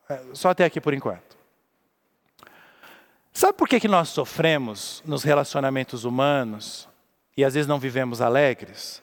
É, 0.10 0.20
só 0.34 0.50
até 0.50 0.66
aqui 0.66 0.82
por 0.82 0.93
enquanto. 0.93 1.26
Sabe 3.38 3.54
por 3.54 3.70
que, 3.70 3.80
que 3.80 3.88
nós 3.88 4.10
sofremos 4.10 5.04
nos 5.06 5.22
relacionamentos 5.22 6.06
humanos 6.06 6.90
e 7.38 7.46
às 7.46 7.54
vezes 7.54 7.68
não 7.68 7.78
vivemos 7.78 8.20
alegres? 8.20 9.00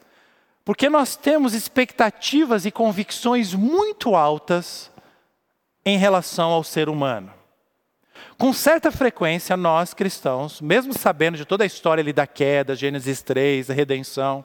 Porque 0.64 0.88
nós 0.88 1.14
temos 1.14 1.54
expectativas 1.54 2.66
e 2.66 2.72
convicções 2.72 3.54
muito 3.54 4.16
altas 4.16 4.90
em 5.86 5.96
relação 5.96 6.50
ao 6.50 6.64
ser 6.64 6.88
humano. 6.88 7.32
Com 8.36 8.52
certa 8.52 8.90
frequência, 8.90 9.56
nós 9.56 9.94
cristãos, 9.94 10.60
mesmo 10.60 10.92
sabendo 10.92 11.36
de 11.36 11.44
toda 11.44 11.62
a 11.62 11.66
história 11.68 12.02
ali 12.02 12.12
da 12.12 12.26
queda, 12.26 12.74
Gênesis 12.74 13.22
3, 13.22 13.70
a 13.70 13.72
redenção, 13.72 14.44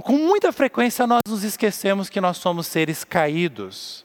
com 0.00 0.18
muita 0.18 0.50
frequência 0.50 1.06
nós 1.06 1.20
nos 1.28 1.44
esquecemos 1.44 2.08
que 2.08 2.20
nós 2.20 2.36
somos 2.36 2.66
seres 2.66 3.04
caídos 3.04 4.04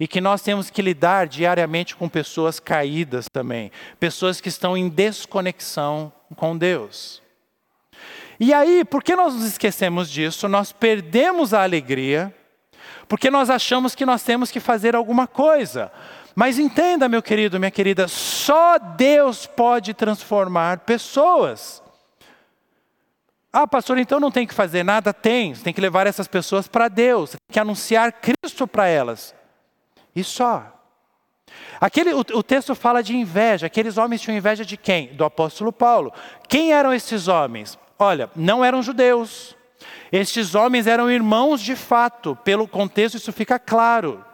e 0.00 0.08
que 0.08 0.18
nós 0.18 0.40
temos 0.40 0.70
que 0.70 0.80
lidar 0.80 1.28
diariamente 1.28 1.94
com 1.94 2.08
pessoas 2.08 2.58
caídas 2.58 3.28
também, 3.28 3.70
pessoas 4.00 4.40
que 4.40 4.48
estão 4.48 4.74
em 4.74 4.88
desconexão 4.88 6.10
com 6.34 6.56
Deus. 6.56 7.22
E 8.40 8.54
aí, 8.54 8.82
por 8.82 9.04
que 9.04 9.14
nós 9.14 9.34
nos 9.34 9.44
esquecemos 9.44 10.10
disso? 10.10 10.48
Nós 10.48 10.72
perdemos 10.72 11.52
a 11.52 11.62
alegria, 11.62 12.34
porque 13.06 13.30
nós 13.30 13.50
achamos 13.50 13.94
que 13.94 14.06
nós 14.06 14.22
temos 14.22 14.50
que 14.50 14.58
fazer 14.58 14.96
alguma 14.96 15.26
coisa. 15.26 15.92
Mas 16.34 16.58
entenda, 16.58 17.06
meu 17.06 17.22
querido, 17.22 17.58
minha 17.58 17.70
querida, 17.70 18.08
só 18.08 18.78
Deus 18.78 19.44
pode 19.44 19.92
transformar 19.92 20.78
pessoas. 20.78 21.82
Ah, 23.52 23.66
pastor, 23.66 23.98
então 23.98 24.18
não 24.18 24.30
tem 24.30 24.46
que 24.46 24.54
fazer 24.54 24.82
nada? 24.82 25.12
Tem, 25.12 25.54
você 25.54 25.62
tem 25.62 25.74
que 25.74 25.80
levar 25.80 26.06
essas 26.06 26.26
pessoas 26.26 26.66
para 26.66 26.88
Deus, 26.88 27.30
tem 27.30 27.38
que 27.52 27.60
anunciar 27.60 28.12
Cristo 28.12 28.66
para 28.66 28.86
elas. 28.86 29.34
E 30.14 30.24
só. 30.24 30.76
Aquele, 31.80 32.12
o, 32.12 32.20
o, 32.20 32.42
texto 32.42 32.74
fala 32.74 33.02
de 33.02 33.16
inveja. 33.16 33.66
Aqueles 33.66 33.96
homens 33.96 34.20
tinham 34.20 34.36
inveja 34.36 34.64
de 34.64 34.76
quem? 34.76 35.08
Do 35.14 35.24
apóstolo 35.24 35.72
Paulo. 35.72 36.12
Quem 36.48 36.72
eram 36.72 36.92
esses 36.92 37.28
homens? 37.28 37.78
Olha, 37.98 38.30
não 38.36 38.64
eram 38.64 38.82
judeus. 38.82 39.56
Estes 40.12 40.54
homens 40.54 40.86
eram 40.86 41.10
irmãos 41.10 41.60
de 41.60 41.74
fato. 41.74 42.36
Pelo 42.44 42.68
contexto, 42.68 43.16
isso 43.16 43.32
fica 43.32 43.58
claro 43.58 44.24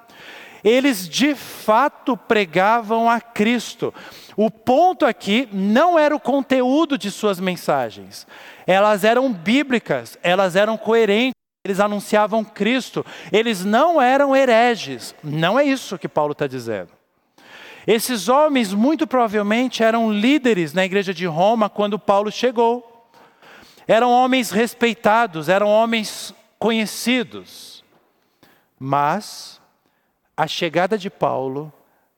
eles 0.66 1.08
de 1.08 1.32
fato 1.34 2.16
pregavam 2.16 3.08
a 3.08 3.20
Cristo. 3.20 3.94
O 4.36 4.50
ponto 4.50 5.06
aqui 5.06 5.48
não 5.52 5.96
era 5.96 6.14
o 6.14 6.20
conteúdo 6.20 6.98
de 6.98 7.08
suas 7.08 7.38
mensagens, 7.38 8.26
elas 8.66 9.04
eram 9.04 9.32
bíblicas, 9.32 10.18
elas 10.22 10.56
eram 10.56 10.76
coerentes. 10.76 11.36
Eles 11.66 11.80
anunciavam 11.80 12.44
Cristo, 12.44 13.04
eles 13.32 13.64
não 13.64 14.00
eram 14.00 14.36
hereges, 14.36 15.14
não 15.22 15.58
é 15.58 15.64
isso 15.64 15.98
que 15.98 16.08
Paulo 16.08 16.30
está 16.30 16.46
dizendo. 16.46 16.90
Esses 17.84 18.28
homens, 18.28 18.72
muito 18.72 19.04
provavelmente, 19.06 19.82
eram 19.82 20.12
líderes 20.12 20.72
na 20.72 20.84
igreja 20.84 21.12
de 21.12 21.26
Roma 21.26 21.68
quando 21.68 21.98
Paulo 21.98 22.30
chegou. 22.30 23.10
Eram 23.86 24.10
homens 24.10 24.50
respeitados, 24.50 25.48
eram 25.48 25.68
homens 25.68 26.32
conhecidos. 26.58 27.84
Mas 28.78 29.60
a 30.36 30.46
chegada 30.46 30.96
de 30.96 31.10
Paulo 31.10 31.72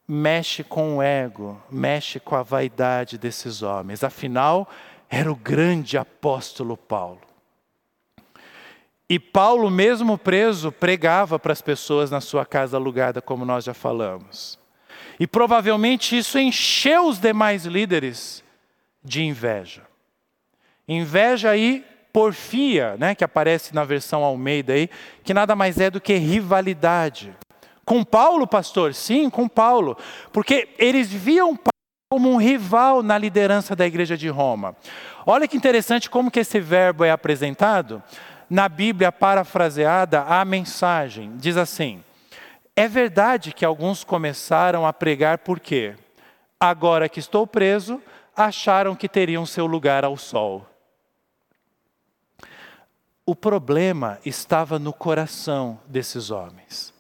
mexe 0.07 0.62
com 0.62 0.96
o 0.96 1.03
ego, 1.03 1.61
mexe 1.70 2.20
com 2.20 2.34
a 2.34 2.42
vaidade 2.42 3.16
desses 3.16 3.62
homens. 3.62 4.05
Afinal, 4.05 4.68
era 5.09 5.30
o 5.30 5.36
grande 5.36 5.96
apóstolo 5.96 6.76
Paulo. 6.76 7.28
E 9.11 9.18
Paulo, 9.18 9.70
mesmo 9.70 10.18
preso, 10.18 10.70
pregava 10.70 11.38
para 11.38 11.52
as 11.52 11.62
pessoas 11.62 12.11
na 12.11 12.20
sua 12.20 12.44
casa 12.44 12.76
alugada, 12.76 13.22
como 13.22 13.44
nós 13.44 13.64
já 13.64 13.72
falamos. 13.72 14.59
E 15.18 15.26
provavelmente 15.26 16.16
isso 16.16 16.38
encheu 16.38 17.06
os 17.06 17.18
demais 17.18 17.64
líderes 17.64 18.44
de 19.02 19.22
inveja. 19.22 19.82
Inveja 20.86 21.50
aí 21.50 21.84
porfia, 22.12 22.96
né, 22.98 23.14
que 23.14 23.24
aparece 23.24 23.74
na 23.74 23.84
versão 23.84 24.24
Almeida 24.24 24.72
aí, 24.72 24.90
que 25.22 25.32
nada 25.32 25.54
mais 25.54 25.78
é 25.78 25.90
do 25.90 26.00
que 26.00 26.14
rivalidade. 26.14 27.34
Com 27.84 28.04
Paulo, 28.04 28.46
pastor? 28.46 28.94
Sim, 28.94 29.30
com 29.30 29.48
Paulo. 29.48 29.96
Porque 30.32 30.68
eles 30.78 31.11
viam 31.11 31.56
Paulo 31.56 31.68
como 32.11 32.30
um 32.30 32.36
rival 32.36 33.02
na 33.02 33.18
liderança 33.18 33.76
da 33.76 33.86
igreja 33.86 34.16
de 34.16 34.28
Roma. 34.28 34.74
Olha 35.26 35.46
que 35.46 35.56
interessante 35.56 36.09
como 36.09 36.30
que 36.30 36.40
esse 36.40 36.59
verbo 36.59 37.04
é 37.04 37.11
apresentado. 37.11 38.02
Na 38.49 38.68
Bíblia 38.68 39.12
parafraseada, 39.12 40.22
a 40.22 40.44
mensagem 40.44 41.36
diz 41.36 41.57
assim: 41.57 42.03
É 42.74 42.88
verdade 42.88 43.53
que 43.53 43.64
alguns 43.64 44.05
começaram 44.05 44.86
a 44.86 44.92
pregar 44.92 45.38
por 45.38 45.61
quê? 45.61 45.94
Agora 46.59 47.09
que 47.09 47.20
estou 47.20 47.46
preso, 47.46 48.03
acharam 48.34 48.96
que 48.96 49.09
teriam 49.09 49.44
seu 49.44 49.66
lugar 49.66 50.05
ao 50.05 50.16
sol. 50.16 50.66
O 53.26 53.36
problema 53.36 54.18
estava 54.24 54.78
no 54.78 54.92
coração 54.92 55.78
desses 55.86 56.30
homens. 56.30 56.94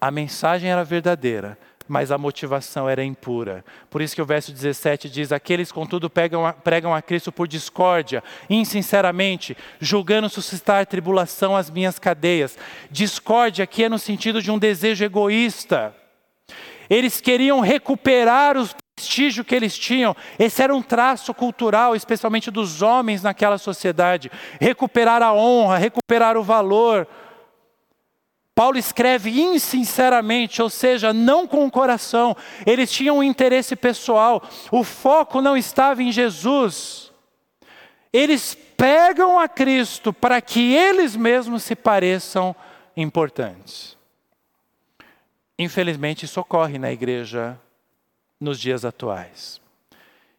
A 0.00 0.10
mensagem 0.10 0.70
era 0.70 0.84
verdadeira, 0.84 1.58
mas 1.88 2.12
a 2.12 2.18
motivação 2.18 2.88
era 2.88 3.02
impura. 3.02 3.64
Por 3.88 4.02
isso 4.02 4.14
que 4.14 4.22
o 4.22 4.26
verso 4.26 4.52
17 4.52 5.08
diz: 5.08 5.32
Aqueles, 5.32 5.72
contudo, 5.72 6.10
pregam 6.10 6.46
a, 6.46 6.52
pregam 6.52 6.94
a 6.94 7.00
Cristo 7.00 7.32
por 7.32 7.48
discórdia, 7.48 8.22
insinceramente, 8.48 9.56
julgando 9.80 10.28
suscitar 10.28 10.86
tribulação 10.86 11.56
às 11.56 11.70
minhas 11.70 11.98
cadeias. 11.98 12.58
Discórdia 12.90 13.64
aqui 13.64 13.84
é 13.84 13.88
no 13.88 13.98
sentido 13.98 14.42
de 14.42 14.50
um 14.50 14.58
desejo 14.58 15.04
egoísta. 15.04 15.94
Eles 16.90 17.20
queriam 17.20 17.60
recuperar 17.60 18.56
os 18.56 18.74
prestígio 18.98 19.44
que 19.44 19.54
eles 19.54 19.78
tinham. 19.78 20.14
Esse 20.38 20.60
era 20.60 20.74
um 20.74 20.82
traço 20.82 21.32
cultural, 21.32 21.94
especialmente 21.94 22.50
dos 22.50 22.82
homens 22.82 23.22
naquela 23.22 23.56
sociedade. 23.56 24.30
Recuperar 24.60 25.22
a 25.22 25.32
honra, 25.32 25.78
recuperar 25.78 26.36
o 26.36 26.42
valor. 26.42 27.06
Paulo 28.58 28.76
escreve 28.76 29.40
insinceramente, 29.40 30.60
ou 30.60 30.68
seja, 30.68 31.12
não 31.12 31.46
com 31.46 31.64
o 31.64 31.70
coração. 31.70 32.36
Eles 32.66 32.90
tinham 32.90 33.18
um 33.18 33.22
interesse 33.22 33.76
pessoal. 33.76 34.42
O 34.72 34.82
foco 34.82 35.40
não 35.40 35.56
estava 35.56 36.02
em 36.02 36.10
Jesus. 36.10 37.12
Eles 38.12 38.58
pegam 38.76 39.38
a 39.38 39.46
Cristo 39.48 40.12
para 40.12 40.40
que 40.40 40.74
eles 40.74 41.14
mesmos 41.14 41.62
se 41.62 41.76
pareçam 41.76 42.52
importantes. 42.96 43.96
Infelizmente, 45.56 46.24
isso 46.24 46.40
ocorre 46.40 46.80
na 46.80 46.90
igreja 46.90 47.56
nos 48.40 48.58
dias 48.58 48.84
atuais. 48.84 49.60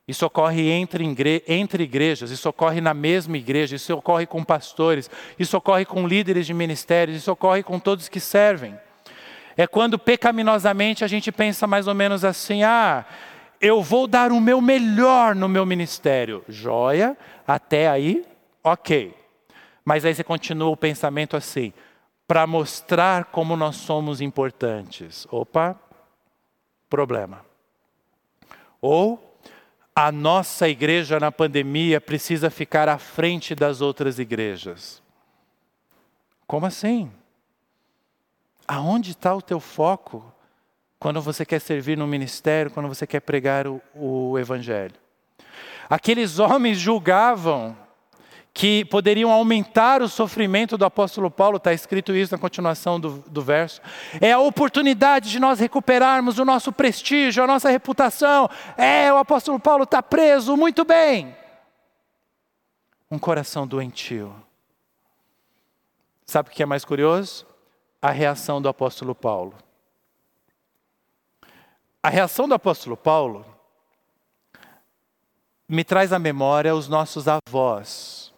Isso 0.10 0.26
ocorre 0.26 0.72
entre, 0.72 1.06
entre 1.48 1.84
igrejas, 1.84 2.32
isso 2.32 2.50
ocorre 2.50 2.82
na 2.82 2.96
mesma 2.96 3.38
igreja, 3.38 3.76
isso 3.76 3.94
ocorre 3.94 4.26
com 4.26 4.44
pastores, 4.44 5.08
isso 5.38 5.56
ocorre 5.56 5.86
com 5.86 6.08
líderes 6.08 6.48
de 6.48 6.54
ministérios, 6.54 7.16
isso 7.16 7.32
ocorre 7.32 7.62
com 7.62 7.80
todos 7.80 8.10
que 8.10 8.20
servem. 8.20 8.76
É 9.56 9.68
quando 9.68 10.00
pecaminosamente 10.00 11.04
a 11.04 11.08
gente 11.08 11.32
pensa 11.32 11.68
mais 11.68 11.86
ou 11.88 11.94
menos 11.94 12.26
assim: 12.26 12.64
ah, 12.64 13.06
eu 13.62 13.84
vou 13.84 14.08
dar 14.08 14.32
o 14.32 14.42
meu 14.42 14.60
melhor 14.60 15.36
no 15.36 15.48
meu 15.48 15.64
ministério. 15.64 16.44
Joia, 16.50 17.16
até 17.46 17.88
aí, 17.88 18.26
ok. 18.64 19.14
Mas 19.86 20.06
aí 20.06 20.16
você 20.16 20.24
continua 20.24 20.72
o 20.72 20.78
pensamento 20.78 21.38
assim: 21.38 21.72
para 22.28 22.48
mostrar 22.48 23.26
como 23.26 23.56
nós 23.56 23.76
somos 23.76 24.22
importantes. 24.22 25.28
Opa, 25.30 25.80
problema. 26.90 27.46
Ou 28.82 29.29
a 30.02 30.14
nossa 30.14 30.70
igreja 30.70 31.20
na 31.20 31.30
pandemia 31.30 32.00
precisa 32.00 32.50
ficar 32.50 32.88
à 32.88 32.98
frente 32.98 33.54
das 33.54 33.82
outras 33.82 34.18
igrejas. 34.18 35.04
Como 36.48 36.66
assim? 36.66 37.12
Aonde 38.66 39.12
está 39.12 39.36
o 39.36 39.42
teu 39.42 39.60
foco 39.60 40.34
quando 40.98 41.22
você 41.22 41.46
quer 41.46 41.60
servir 41.60 41.98
no 41.98 42.08
ministério, 42.08 42.72
quando 42.72 42.88
você 42.88 43.06
quer 43.06 43.20
pregar 43.20 43.68
o, 43.68 43.82
o 43.94 44.40
evangelho? 44.40 44.96
Aqueles 45.90 46.40
homens 46.40 46.78
julgavam 46.78 47.76
que 48.54 48.84
poderiam 48.86 49.32
aumentar 49.32 50.02
o 50.02 50.10
sofrimento 50.10 50.78
do 50.78 50.86
apóstolo 50.86 51.30
Paulo, 51.30 51.58
está 51.58 51.72
escrito 51.74 52.14
isso 52.14 52.34
na 52.34 52.40
continuação 52.40 53.00
do, 53.00 53.24
do 53.28 53.42
verso. 53.42 53.82
É 54.20 54.34
a 54.34 54.40
oportunidade 54.40 55.30
de 55.30 55.40
nós 55.40 55.60
recuperarmos 55.60 56.40
o 56.40 56.46
nosso 56.46 56.72
prestígio, 56.72 57.44
a 57.44 57.48
nossa 57.48 57.70
reputação. 57.70 58.50
É, 58.76 59.12
o 59.14 59.18
apóstolo 59.18 59.60
Paulo 59.60 59.84
está 59.84 60.02
preso, 60.02 60.58
muito 60.58 60.84
bem. 60.84 61.36
Um 63.10 63.20
coração 63.20 63.66
doentio. 63.66 64.36
Sabe 66.26 66.50
o 66.50 66.52
que 66.52 66.62
é 66.62 66.66
mais 66.66 66.86
curioso? 66.86 67.46
A 68.02 68.12
reação 68.12 68.62
do 68.62 68.70
apóstolo 68.70 69.16
Paulo. 69.16 69.56
A 72.02 72.10
reação 72.10 72.48
do 72.48 72.54
apóstolo 72.54 72.96
Paulo 72.96 73.46
me 75.68 75.84
traz 75.84 76.12
à 76.14 76.20
memória 76.20 76.76
os 76.76 76.88
nossos 76.88 77.26
avós 77.28 78.30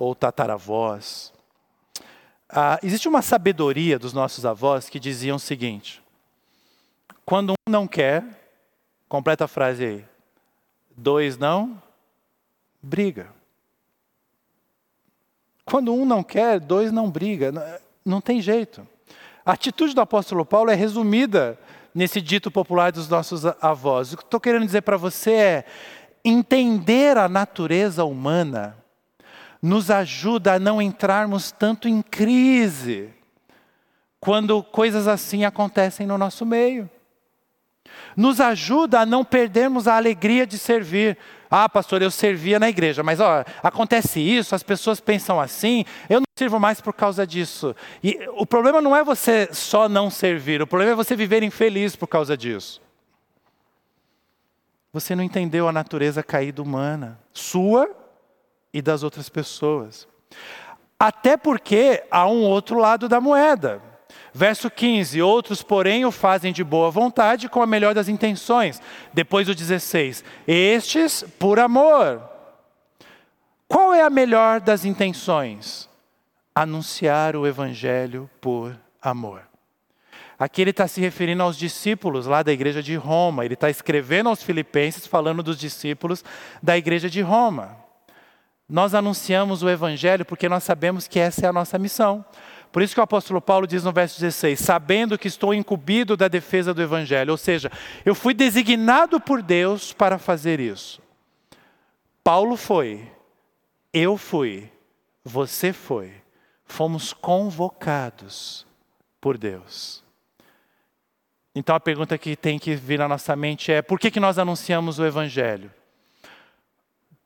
ou 0.00 0.14
tataravós. 0.14 1.30
Ah, 2.48 2.80
existe 2.82 3.06
uma 3.06 3.20
sabedoria 3.20 3.98
dos 3.98 4.14
nossos 4.14 4.46
avós 4.46 4.88
que 4.88 4.98
diziam 4.98 5.36
o 5.36 5.40
seguinte: 5.40 6.02
quando 7.24 7.50
um 7.52 7.70
não 7.70 7.86
quer, 7.86 8.24
completa 9.06 9.44
a 9.44 9.48
frase 9.48 9.84
aí, 9.84 10.04
dois 10.96 11.36
não, 11.36 11.80
briga. 12.82 13.28
Quando 15.66 15.92
um 15.92 16.06
não 16.06 16.24
quer, 16.24 16.58
dois 16.58 16.90
não 16.90 17.08
briga. 17.10 17.52
Não 18.04 18.20
tem 18.20 18.40
jeito. 18.40 18.84
A 19.44 19.52
atitude 19.52 19.94
do 19.94 20.00
apóstolo 20.00 20.44
Paulo 20.44 20.70
é 20.70 20.74
resumida 20.74 21.58
nesse 21.94 22.20
dito 22.20 22.50
popular 22.50 22.90
dos 22.90 23.08
nossos 23.08 23.44
avós. 23.44 24.12
O 24.12 24.16
que 24.16 24.24
estou 24.24 24.40
querendo 24.40 24.64
dizer 24.64 24.80
para 24.80 24.96
você 24.96 25.32
é 25.32 25.64
entender 26.24 27.16
a 27.16 27.28
natureza 27.28 28.04
humana 28.04 28.79
nos 29.62 29.90
ajuda 29.90 30.54
a 30.54 30.58
não 30.58 30.80
entrarmos 30.80 31.52
tanto 31.52 31.88
em 31.88 32.00
crise 32.00 33.10
quando 34.18 34.62
coisas 34.62 35.06
assim 35.08 35.44
acontecem 35.44 36.06
no 36.06 36.16
nosso 36.16 36.44
meio. 36.46 36.88
Nos 38.16 38.40
ajuda 38.40 39.00
a 39.00 39.06
não 39.06 39.24
perdermos 39.24 39.88
a 39.88 39.96
alegria 39.96 40.46
de 40.46 40.58
servir. 40.58 41.16
Ah, 41.50 41.68
pastor, 41.68 42.00
eu 42.00 42.10
servia 42.10 42.58
na 42.58 42.68
igreja, 42.68 43.02
mas 43.02 43.18
ó, 43.18 43.44
acontece 43.62 44.20
isso, 44.20 44.54
as 44.54 44.62
pessoas 44.62 45.00
pensam 45.00 45.40
assim, 45.40 45.84
eu 46.08 46.20
não 46.20 46.26
sirvo 46.38 46.60
mais 46.60 46.80
por 46.80 46.92
causa 46.94 47.26
disso. 47.26 47.74
E 48.02 48.18
o 48.34 48.46
problema 48.46 48.80
não 48.80 48.94
é 48.94 49.02
você 49.02 49.48
só 49.52 49.88
não 49.88 50.10
servir, 50.10 50.62
o 50.62 50.66
problema 50.66 50.92
é 50.92 50.94
você 50.94 51.16
viver 51.16 51.42
infeliz 51.42 51.96
por 51.96 52.06
causa 52.06 52.36
disso. 52.36 52.80
Você 54.92 55.14
não 55.14 55.24
entendeu 55.24 55.68
a 55.68 55.72
natureza 55.72 56.22
caída 56.22 56.62
humana, 56.62 57.18
sua 57.32 57.99
e 58.72 58.80
das 58.80 59.02
outras 59.02 59.28
pessoas. 59.28 60.06
Até 60.98 61.36
porque 61.36 62.04
há 62.10 62.26
um 62.26 62.42
outro 62.42 62.78
lado 62.78 63.08
da 63.08 63.20
moeda. 63.20 63.82
Verso 64.32 64.70
15: 64.70 65.20
Outros, 65.22 65.62
porém, 65.62 66.04
o 66.04 66.10
fazem 66.10 66.52
de 66.52 66.62
boa 66.62 66.90
vontade, 66.90 67.48
com 67.48 67.62
a 67.62 67.66
melhor 67.66 67.94
das 67.94 68.08
intenções. 68.08 68.80
Depois 69.12 69.48
o 69.48 69.54
16: 69.54 70.24
Estes 70.46 71.24
por 71.38 71.58
amor. 71.58 72.22
Qual 73.66 73.94
é 73.94 74.02
a 74.02 74.10
melhor 74.10 74.60
das 74.60 74.84
intenções? 74.84 75.88
Anunciar 76.54 77.36
o 77.36 77.46
evangelho 77.46 78.28
por 78.40 78.76
amor. 79.00 79.42
Aqui 80.38 80.62
ele 80.62 80.70
está 80.70 80.88
se 80.88 81.00
referindo 81.00 81.42
aos 81.42 81.56
discípulos 81.56 82.26
lá 82.26 82.42
da 82.42 82.52
igreja 82.52 82.82
de 82.82 82.96
Roma. 82.96 83.44
Ele 83.44 83.54
está 83.54 83.70
escrevendo 83.70 84.28
aos 84.28 84.42
Filipenses, 84.42 85.06
falando 85.06 85.42
dos 85.42 85.58
discípulos 85.58 86.24
da 86.62 86.76
igreja 86.76 87.08
de 87.08 87.20
Roma. 87.20 87.76
Nós 88.70 88.94
anunciamos 88.94 89.64
o 89.64 89.68
Evangelho 89.68 90.24
porque 90.24 90.48
nós 90.48 90.62
sabemos 90.62 91.08
que 91.08 91.18
essa 91.18 91.44
é 91.44 91.48
a 91.48 91.52
nossa 91.52 91.76
missão. 91.76 92.24
Por 92.70 92.82
isso 92.82 92.94
que 92.94 93.00
o 93.00 93.02
apóstolo 93.02 93.40
Paulo 93.40 93.66
diz 93.66 93.82
no 93.82 93.92
verso 93.92 94.20
16: 94.20 94.60
sabendo 94.60 95.18
que 95.18 95.26
estou 95.26 95.52
incumbido 95.52 96.16
da 96.16 96.28
defesa 96.28 96.72
do 96.72 96.80
Evangelho, 96.80 97.32
ou 97.32 97.36
seja, 97.36 97.68
eu 98.04 98.14
fui 98.14 98.32
designado 98.32 99.20
por 99.20 99.42
Deus 99.42 99.92
para 99.92 100.18
fazer 100.18 100.60
isso. 100.60 101.02
Paulo 102.22 102.56
foi, 102.56 103.10
eu 103.92 104.16
fui, 104.16 104.70
você 105.24 105.72
foi, 105.72 106.12
fomos 106.64 107.12
convocados 107.12 108.64
por 109.20 109.36
Deus. 109.36 110.04
Então 111.52 111.74
a 111.74 111.80
pergunta 111.80 112.16
que 112.16 112.36
tem 112.36 112.56
que 112.56 112.76
vir 112.76 113.00
na 113.00 113.08
nossa 113.08 113.34
mente 113.34 113.72
é: 113.72 113.82
por 113.82 113.98
que, 113.98 114.12
que 114.12 114.20
nós 114.20 114.38
anunciamos 114.38 115.00
o 115.00 115.04
Evangelho? 115.04 115.72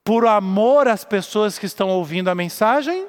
Por 0.05 0.27
amor 0.27 0.87
às 0.87 1.03
pessoas 1.03 1.59
que 1.59 1.65
estão 1.65 1.89
ouvindo 1.89 2.29
a 2.29 2.35
mensagem 2.35 3.09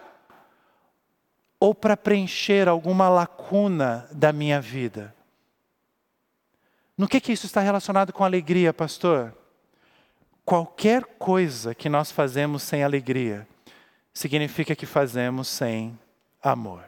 ou 1.59 1.75
para 1.75 1.97
preencher 1.97 2.69
alguma 2.69 3.09
lacuna 3.09 4.07
da 4.11 4.31
minha 4.31 4.61
vida. 4.61 5.13
No 6.97 7.07
que, 7.07 7.19
que 7.19 7.33
isso 7.33 7.45
está 7.45 7.59
relacionado 7.59 8.13
com 8.13 8.23
alegria, 8.23 8.73
pastor? 8.73 9.35
Qualquer 10.45 11.03
coisa 11.03 11.75
que 11.75 11.89
nós 11.89 12.11
fazemos 12.11 12.63
sem 12.63 12.83
alegria 12.83 13.45
significa 14.13 14.75
que 14.75 14.85
fazemos 14.85 15.49
sem 15.49 15.99
amor, 16.41 16.85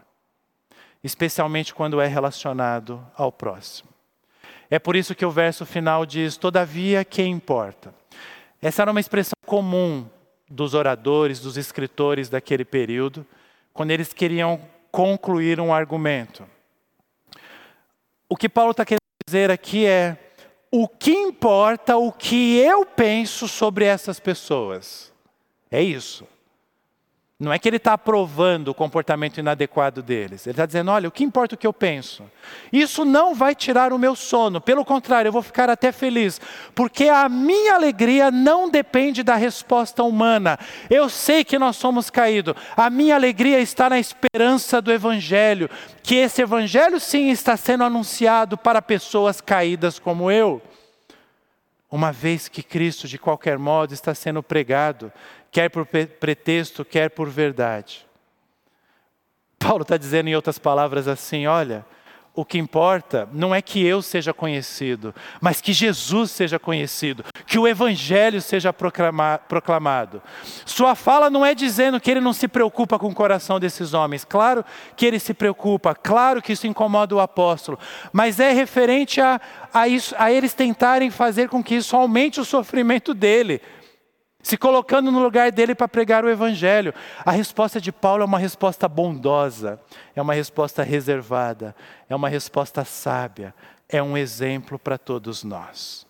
especialmente 1.03 1.73
quando 1.73 1.99
é 1.99 2.07
relacionado 2.07 3.05
ao 3.17 3.31
próximo. 3.31 3.89
É 4.69 4.79
por 4.79 4.95
isso 4.95 5.15
que 5.15 5.25
o 5.25 5.31
verso 5.31 5.65
final 5.65 6.05
diz: 6.05 6.37
Todavia, 6.37 7.03
que 7.03 7.23
importa? 7.23 7.93
Essa 8.61 8.81
era 8.81 8.91
uma 8.91 8.99
expressão 8.99 9.37
comum 9.45 10.07
dos 10.49 10.73
oradores, 10.73 11.39
dos 11.39 11.57
escritores 11.57 12.29
daquele 12.29 12.65
período, 12.65 13.25
quando 13.73 13.91
eles 13.91 14.13
queriam 14.13 14.59
concluir 14.91 15.59
um 15.59 15.73
argumento. 15.73 16.47
O 18.29 18.35
que 18.35 18.49
Paulo 18.49 18.71
está 18.71 18.83
querendo 18.83 18.99
dizer 19.27 19.51
aqui 19.51 19.85
é: 19.85 20.17
o 20.71 20.87
que 20.87 21.11
importa 21.11 21.97
o 21.97 22.11
que 22.11 22.57
eu 22.57 22.85
penso 22.85 23.47
sobre 23.47 23.85
essas 23.85 24.19
pessoas. 24.19 25.13
É 25.69 25.81
isso. 25.81 26.27
Não 27.39 27.53
é 27.53 27.59
que 27.59 27.69
ele 27.69 27.77
está 27.77 27.93
aprovando 27.93 28.69
o 28.69 28.73
comportamento 28.73 29.37
inadequado 29.37 30.01
deles. 30.01 30.47
Ele 30.47 30.53
está 30.53 30.65
dizendo: 30.65 30.89
olha, 30.89 31.07
o 31.07 31.11
que 31.11 31.23
importa 31.23 31.53
o 31.53 31.57
que 31.57 31.67
eu 31.67 31.73
penso? 31.73 32.23
Isso 32.73 33.05
não 33.05 33.35
vai 33.35 33.53
tirar 33.53 33.93
o 33.93 33.99
meu 33.99 34.15
sono. 34.15 34.59
Pelo 34.59 34.83
contrário, 34.83 35.29
eu 35.29 35.31
vou 35.31 35.43
ficar 35.43 35.69
até 35.69 35.91
feliz. 35.91 36.41
Porque 36.73 37.09
a 37.09 37.29
minha 37.29 37.75
alegria 37.75 38.31
não 38.31 38.67
depende 38.67 39.21
da 39.21 39.35
resposta 39.35 40.01
humana. 40.01 40.57
Eu 40.89 41.09
sei 41.09 41.43
que 41.43 41.59
nós 41.59 41.75
somos 41.75 42.09
caídos. 42.09 42.55
A 42.75 42.89
minha 42.89 43.13
alegria 43.13 43.59
está 43.59 43.87
na 43.87 43.99
esperança 43.99 44.81
do 44.81 44.91
Evangelho. 44.91 45.69
Que 46.01 46.15
esse 46.15 46.41
Evangelho, 46.41 46.99
sim, 46.99 47.29
está 47.29 47.55
sendo 47.55 47.83
anunciado 47.83 48.57
para 48.57 48.81
pessoas 48.81 49.39
caídas 49.41 49.99
como 49.99 50.31
eu. 50.31 50.59
Uma 51.89 52.11
vez 52.11 52.47
que 52.49 52.61
Cristo, 52.61 53.07
de 53.07 53.17
qualquer 53.17 53.57
modo, 53.57 53.93
está 53.93 54.13
sendo 54.13 54.43
pregado 54.43 55.11
quer 55.51 55.69
por 55.69 55.85
pretexto, 55.85 56.85
quer 56.85 57.09
por 57.09 57.29
verdade. 57.29 58.05
Paulo 59.57 59.81
está 59.81 59.97
dizendo 59.97 60.27
em 60.27 60.35
outras 60.35 60.59
palavras 60.59 61.07
assim: 61.07 61.47
olha, 61.47 61.85
o 62.37 62.45
que 62.45 62.59
importa 62.59 63.27
não 63.33 63.53
é 63.53 63.63
que 63.63 63.83
eu 63.83 63.99
seja 63.99 64.31
conhecido, 64.31 65.13
mas 65.41 65.59
que 65.59 65.73
Jesus 65.73 66.29
seja 66.29 66.59
conhecido, 66.59 67.25
que 67.47 67.57
o 67.57 67.67
Evangelho 67.67 68.39
seja 68.43 68.71
proclamado. 68.71 70.21
Sua 70.63 70.93
fala 70.93 71.31
não 71.31 71.43
é 71.43 71.55
dizendo 71.55 71.99
que 71.99 72.11
ele 72.11 72.21
não 72.21 72.33
se 72.33 72.47
preocupa 72.47 72.99
com 72.99 73.07
o 73.07 73.15
coração 73.15 73.59
desses 73.59 73.95
homens, 73.95 74.23
claro 74.23 74.63
que 74.95 75.03
ele 75.03 75.17
se 75.17 75.33
preocupa, 75.33 75.95
claro 75.95 76.39
que 76.39 76.53
isso 76.53 76.67
incomoda 76.67 77.15
o 77.15 77.19
apóstolo, 77.19 77.79
mas 78.13 78.39
é 78.39 78.53
referente 78.53 79.19
a, 79.19 79.41
a, 79.73 79.87
isso, 79.87 80.13
a 80.15 80.31
eles 80.31 80.53
tentarem 80.53 81.09
fazer 81.09 81.49
com 81.49 81.63
que 81.63 81.73
isso 81.73 81.95
aumente 81.95 82.39
o 82.39 82.45
sofrimento 82.45 83.15
dele 83.15 83.59
se 84.47 84.55
colocando 84.55 85.11
no 85.11 85.21
lugar 85.21 85.51
dele 85.51 85.75
para 85.75 85.89
pregar 85.89 86.23
o 86.23 86.29
Evangelho. 86.29 86.93
A 87.25 87.31
resposta 87.31 87.81
de 87.81 87.91
Paulo 87.91 88.23
é 88.23 88.25
uma 88.25 88.39
resposta 88.39 88.87
bondosa, 88.87 89.77
é 90.15 90.21
uma 90.21 90.33
resposta 90.33 90.83
reservada, 90.83 91.75
é 92.09 92.15
uma 92.15 92.29
resposta 92.29 92.85
sábia, 92.85 93.53
é 93.89 94.01
um 94.01 94.17
exemplo 94.17 94.79
para 94.79 94.97
todos 94.97 95.43
nós. 95.43 96.07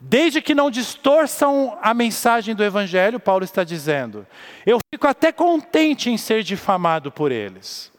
Desde 0.00 0.42
que 0.42 0.52
não 0.52 0.68
distorçam 0.68 1.78
a 1.80 1.94
mensagem 1.94 2.56
do 2.56 2.64
Evangelho, 2.64 3.20
Paulo 3.20 3.44
está 3.44 3.62
dizendo, 3.62 4.26
eu 4.66 4.80
fico 4.92 5.06
até 5.06 5.30
contente 5.30 6.10
em 6.10 6.16
ser 6.16 6.42
difamado 6.42 7.12
por 7.12 7.30
eles. 7.30 7.92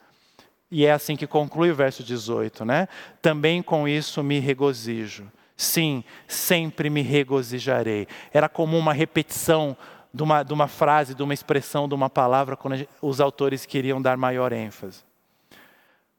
E 0.70 0.86
é 0.86 0.92
assim 0.92 1.16
que 1.16 1.26
conclui 1.26 1.72
o 1.72 1.76
verso 1.76 2.04
18, 2.04 2.66
né? 2.66 2.90
Também 3.22 3.62
com 3.62 3.88
isso 3.88 4.22
me 4.22 4.40
regozijo 4.40 5.32
Sim, 5.62 6.04
sempre 6.28 6.90
me 6.90 7.04
regozijarei. 7.04 8.08
Era 8.34 8.50
comum 8.50 8.80
uma 8.80 8.94
repetição 8.94 9.78
de 10.12 10.24
uma, 10.24 10.42
de 10.42 10.52
uma 10.52 10.68
frase, 10.68 11.14
de 11.14 11.22
uma 11.22 11.36
expressão, 11.36 11.88
de 11.88 11.94
uma 11.94 12.10
palavra, 12.10 12.58
quando 12.58 12.88
os 13.00 13.22
autores 13.22 13.64
queriam 13.64 14.02
dar 14.02 14.18
maior 14.18 14.52
ênfase. 14.52 15.04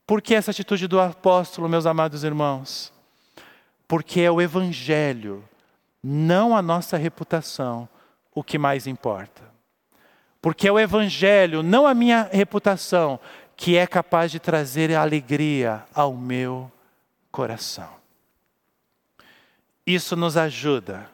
Por 0.06 0.22
que 0.22 0.32
essa 0.32 0.52
atitude 0.52 0.86
do 0.86 1.00
apóstolo, 1.00 1.68
meus 1.68 1.86
amados 1.86 2.22
irmãos? 2.22 2.92
Porque 3.88 4.20
é 4.20 4.30
o 4.30 4.40
Evangelho, 4.40 5.42
não 6.00 6.56
a 6.56 6.62
nossa 6.62 6.96
reputação, 6.96 7.88
o 8.32 8.44
que 8.44 8.56
mais 8.56 8.86
importa. 8.86 9.42
Porque 10.40 10.68
é 10.68 10.72
o 10.72 10.78
Evangelho, 10.78 11.64
não 11.64 11.84
a 11.84 11.94
minha 11.94 12.28
reputação, 12.30 13.18
que 13.56 13.76
é 13.76 13.88
capaz 13.88 14.30
de 14.30 14.38
trazer 14.38 14.94
alegria 14.94 15.82
ao 15.92 16.14
meu 16.14 16.70
coração. 17.32 18.01
Isso 19.86 20.14
nos 20.14 20.36
ajuda 20.36 21.08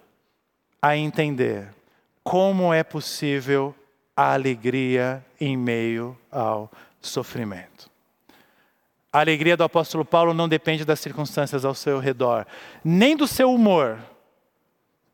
a 0.81 0.97
entender 0.97 1.75
como 2.23 2.73
é 2.73 2.83
possível 2.83 3.75
a 4.15 4.35
alegria 4.35 5.25
em 5.41 5.57
meio 5.57 6.19
ao 6.31 6.71
sofrimento. 7.01 7.91
A 9.11 9.21
alegria 9.21 9.57
do 9.57 9.65
apóstolo 9.65 10.05
Paulo 10.05 10.35
não 10.35 10.49
depende 10.49 10.85
das 10.85 11.01
circunstâncias 11.01 11.65
ao 11.65 11.75
seu 11.75 11.99
redor, 11.99 12.47
nem 12.85 13.17
do 13.17 13.27
seu 13.27 13.53
humor. 13.53 13.99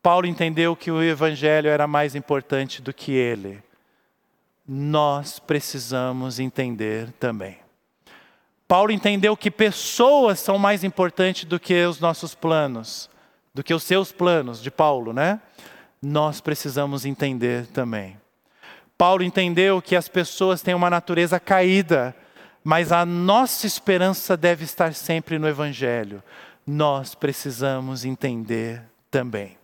Paulo 0.01 0.27
entendeu 0.27 0.75
que 0.75 0.91
o 0.91 1.01
evangelho 1.01 1.69
era 1.69 1.87
mais 1.87 2.13
importante 2.13 2.81
do 2.81 2.93
que 2.93 3.13
ele. 3.13 3.63
Nós 4.67 5.39
precisamos 5.39 6.39
entender 6.39 7.11
também. 7.13 7.57
Paulo 8.67 8.91
entendeu 8.91 9.37
que 9.37 9.49
pessoas 9.49 10.39
são 10.39 10.57
mais 10.57 10.83
importantes 10.83 11.45
do 11.45 11.59
que 11.59 11.85
os 11.85 11.99
nossos 11.99 12.35
planos 12.35 13.09
do 13.55 13.63
que 13.63 13.73
os 13.73 13.83
seus 13.83 14.11
planos, 14.11 14.61
de 14.61 14.69
Paulo, 14.69 15.13
né? 15.13 15.39
Nós 16.01 16.41
precisamos 16.41 17.05
entender 17.05 17.65
também. 17.67 18.19
Paulo 18.97 19.23
entendeu 19.23 19.81
que 19.81 19.95
as 19.95 20.09
pessoas 20.09 20.61
têm 20.61 20.73
uma 20.73 20.89
natureza 20.89 21.39
caída, 21.39 22.13
mas 22.61 22.91
a 22.91 23.05
nossa 23.05 23.65
esperança 23.65 24.35
deve 24.35 24.65
estar 24.65 24.93
sempre 24.93 25.39
no 25.39 25.47
Evangelho. 25.47 26.21
Nós 26.67 27.15
precisamos 27.15 28.03
entender 28.03 28.83
também. 29.09 29.57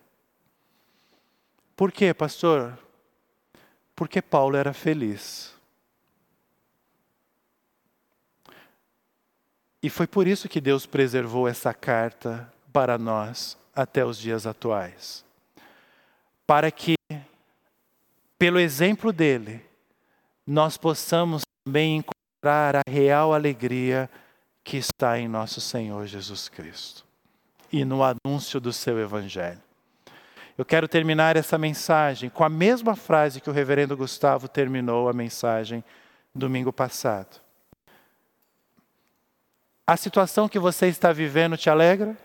Por 1.76 1.92
quê, 1.92 2.14
pastor? 2.14 2.80
Porque 3.94 4.22
Paulo 4.22 4.56
era 4.56 4.72
feliz. 4.72 5.54
E 9.84 9.90
foi 9.90 10.08
por 10.08 10.28
isso 10.28 10.48
que 10.48 10.62
Deus 10.62 10.86
preservou 10.86 11.46
essa 11.46 11.74
carta 11.74 12.52
para 12.72 12.98
nós 12.98 13.60
até 13.76 14.06
os 14.06 14.18
dias 14.18 14.46
atuais. 14.46 15.24
Para 16.46 16.70
que, 16.72 16.96
pelo 18.38 18.60
exemplo 18.60 19.12
dele, 19.14 19.64
nós 20.46 20.78
possamos 20.78 21.44
também 21.64 21.98
encontrar 21.98 22.78
a 22.78 22.90
real 22.90 23.34
alegria 23.34 24.10
que 24.64 24.78
está 24.78 25.18
em 25.18 25.28
nosso 25.28 25.62
Senhor 25.62 26.06
Jesus 26.06 26.50
Cristo 26.50 27.06
e 27.72 27.86
no 27.86 28.02
anúncio 28.04 28.60
do 28.60 28.74
seu 28.74 29.00
Evangelho. 29.00 29.62
Eu 30.58 30.66
quero 30.66 30.88
terminar 30.88 31.38
essa 31.38 31.58
mensagem 31.58 32.30
com 32.30 32.44
a 32.44 32.50
mesma 32.50 32.96
frase 32.96 33.40
que 33.40 33.50
o 33.50 33.54
reverendo 33.54 33.96
Gustavo 33.96 34.48
terminou 34.48 35.08
a 35.10 35.14
mensagem 35.14 35.84
domingo 36.36 36.72
passado. 36.72 37.40
A 39.88 39.98
situação 39.98 40.48
que 40.48 40.60
você 40.60 40.88
está 40.88 41.12
vivendo 41.12 41.58
te 41.58 41.70
alegra? 41.70 42.16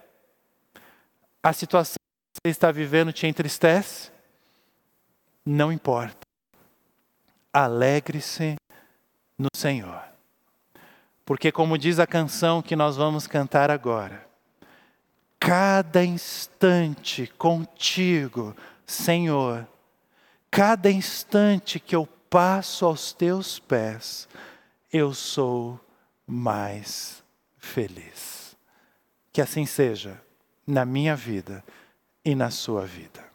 A 1.49 1.53
situação 1.53 1.94
que 1.94 2.40
você 2.44 2.51
está 2.51 2.72
vivendo 2.72 3.12
te 3.12 3.24
entristece? 3.24 4.11
Não 5.44 5.70
importa. 5.70 6.26
Alegre-se 7.53 8.57
no 9.38 9.47
Senhor. 9.55 10.03
Porque, 11.24 11.53
como 11.53 11.78
diz 11.78 12.01
a 12.01 12.07
canção 12.07 12.61
que 12.61 12.74
nós 12.74 12.97
vamos 12.97 13.28
cantar 13.28 13.70
agora, 13.70 14.26
cada 15.38 16.05
instante 16.05 17.28
contigo, 17.38 18.57
Senhor, 18.84 19.68
cada 20.51 20.90
instante 20.90 21.78
que 21.78 21.94
eu 21.94 22.07
passo 22.28 22.84
aos 22.84 23.12
teus 23.12 23.61
pés, 23.61 24.28
eu 24.92 25.14
sou 25.14 25.78
mais 26.26 27.22
feliz. 27.57 28.57
Que 29.32 29.40
assim 29.40 29.64
seja 29.64 30.26
na 30.66 30.84
minha 30.84 31.14
vida 31.14 31.62
e 32.24 32.34
na 32.34 32.50
sua 32.50 32.84
vida. 32.84 33.26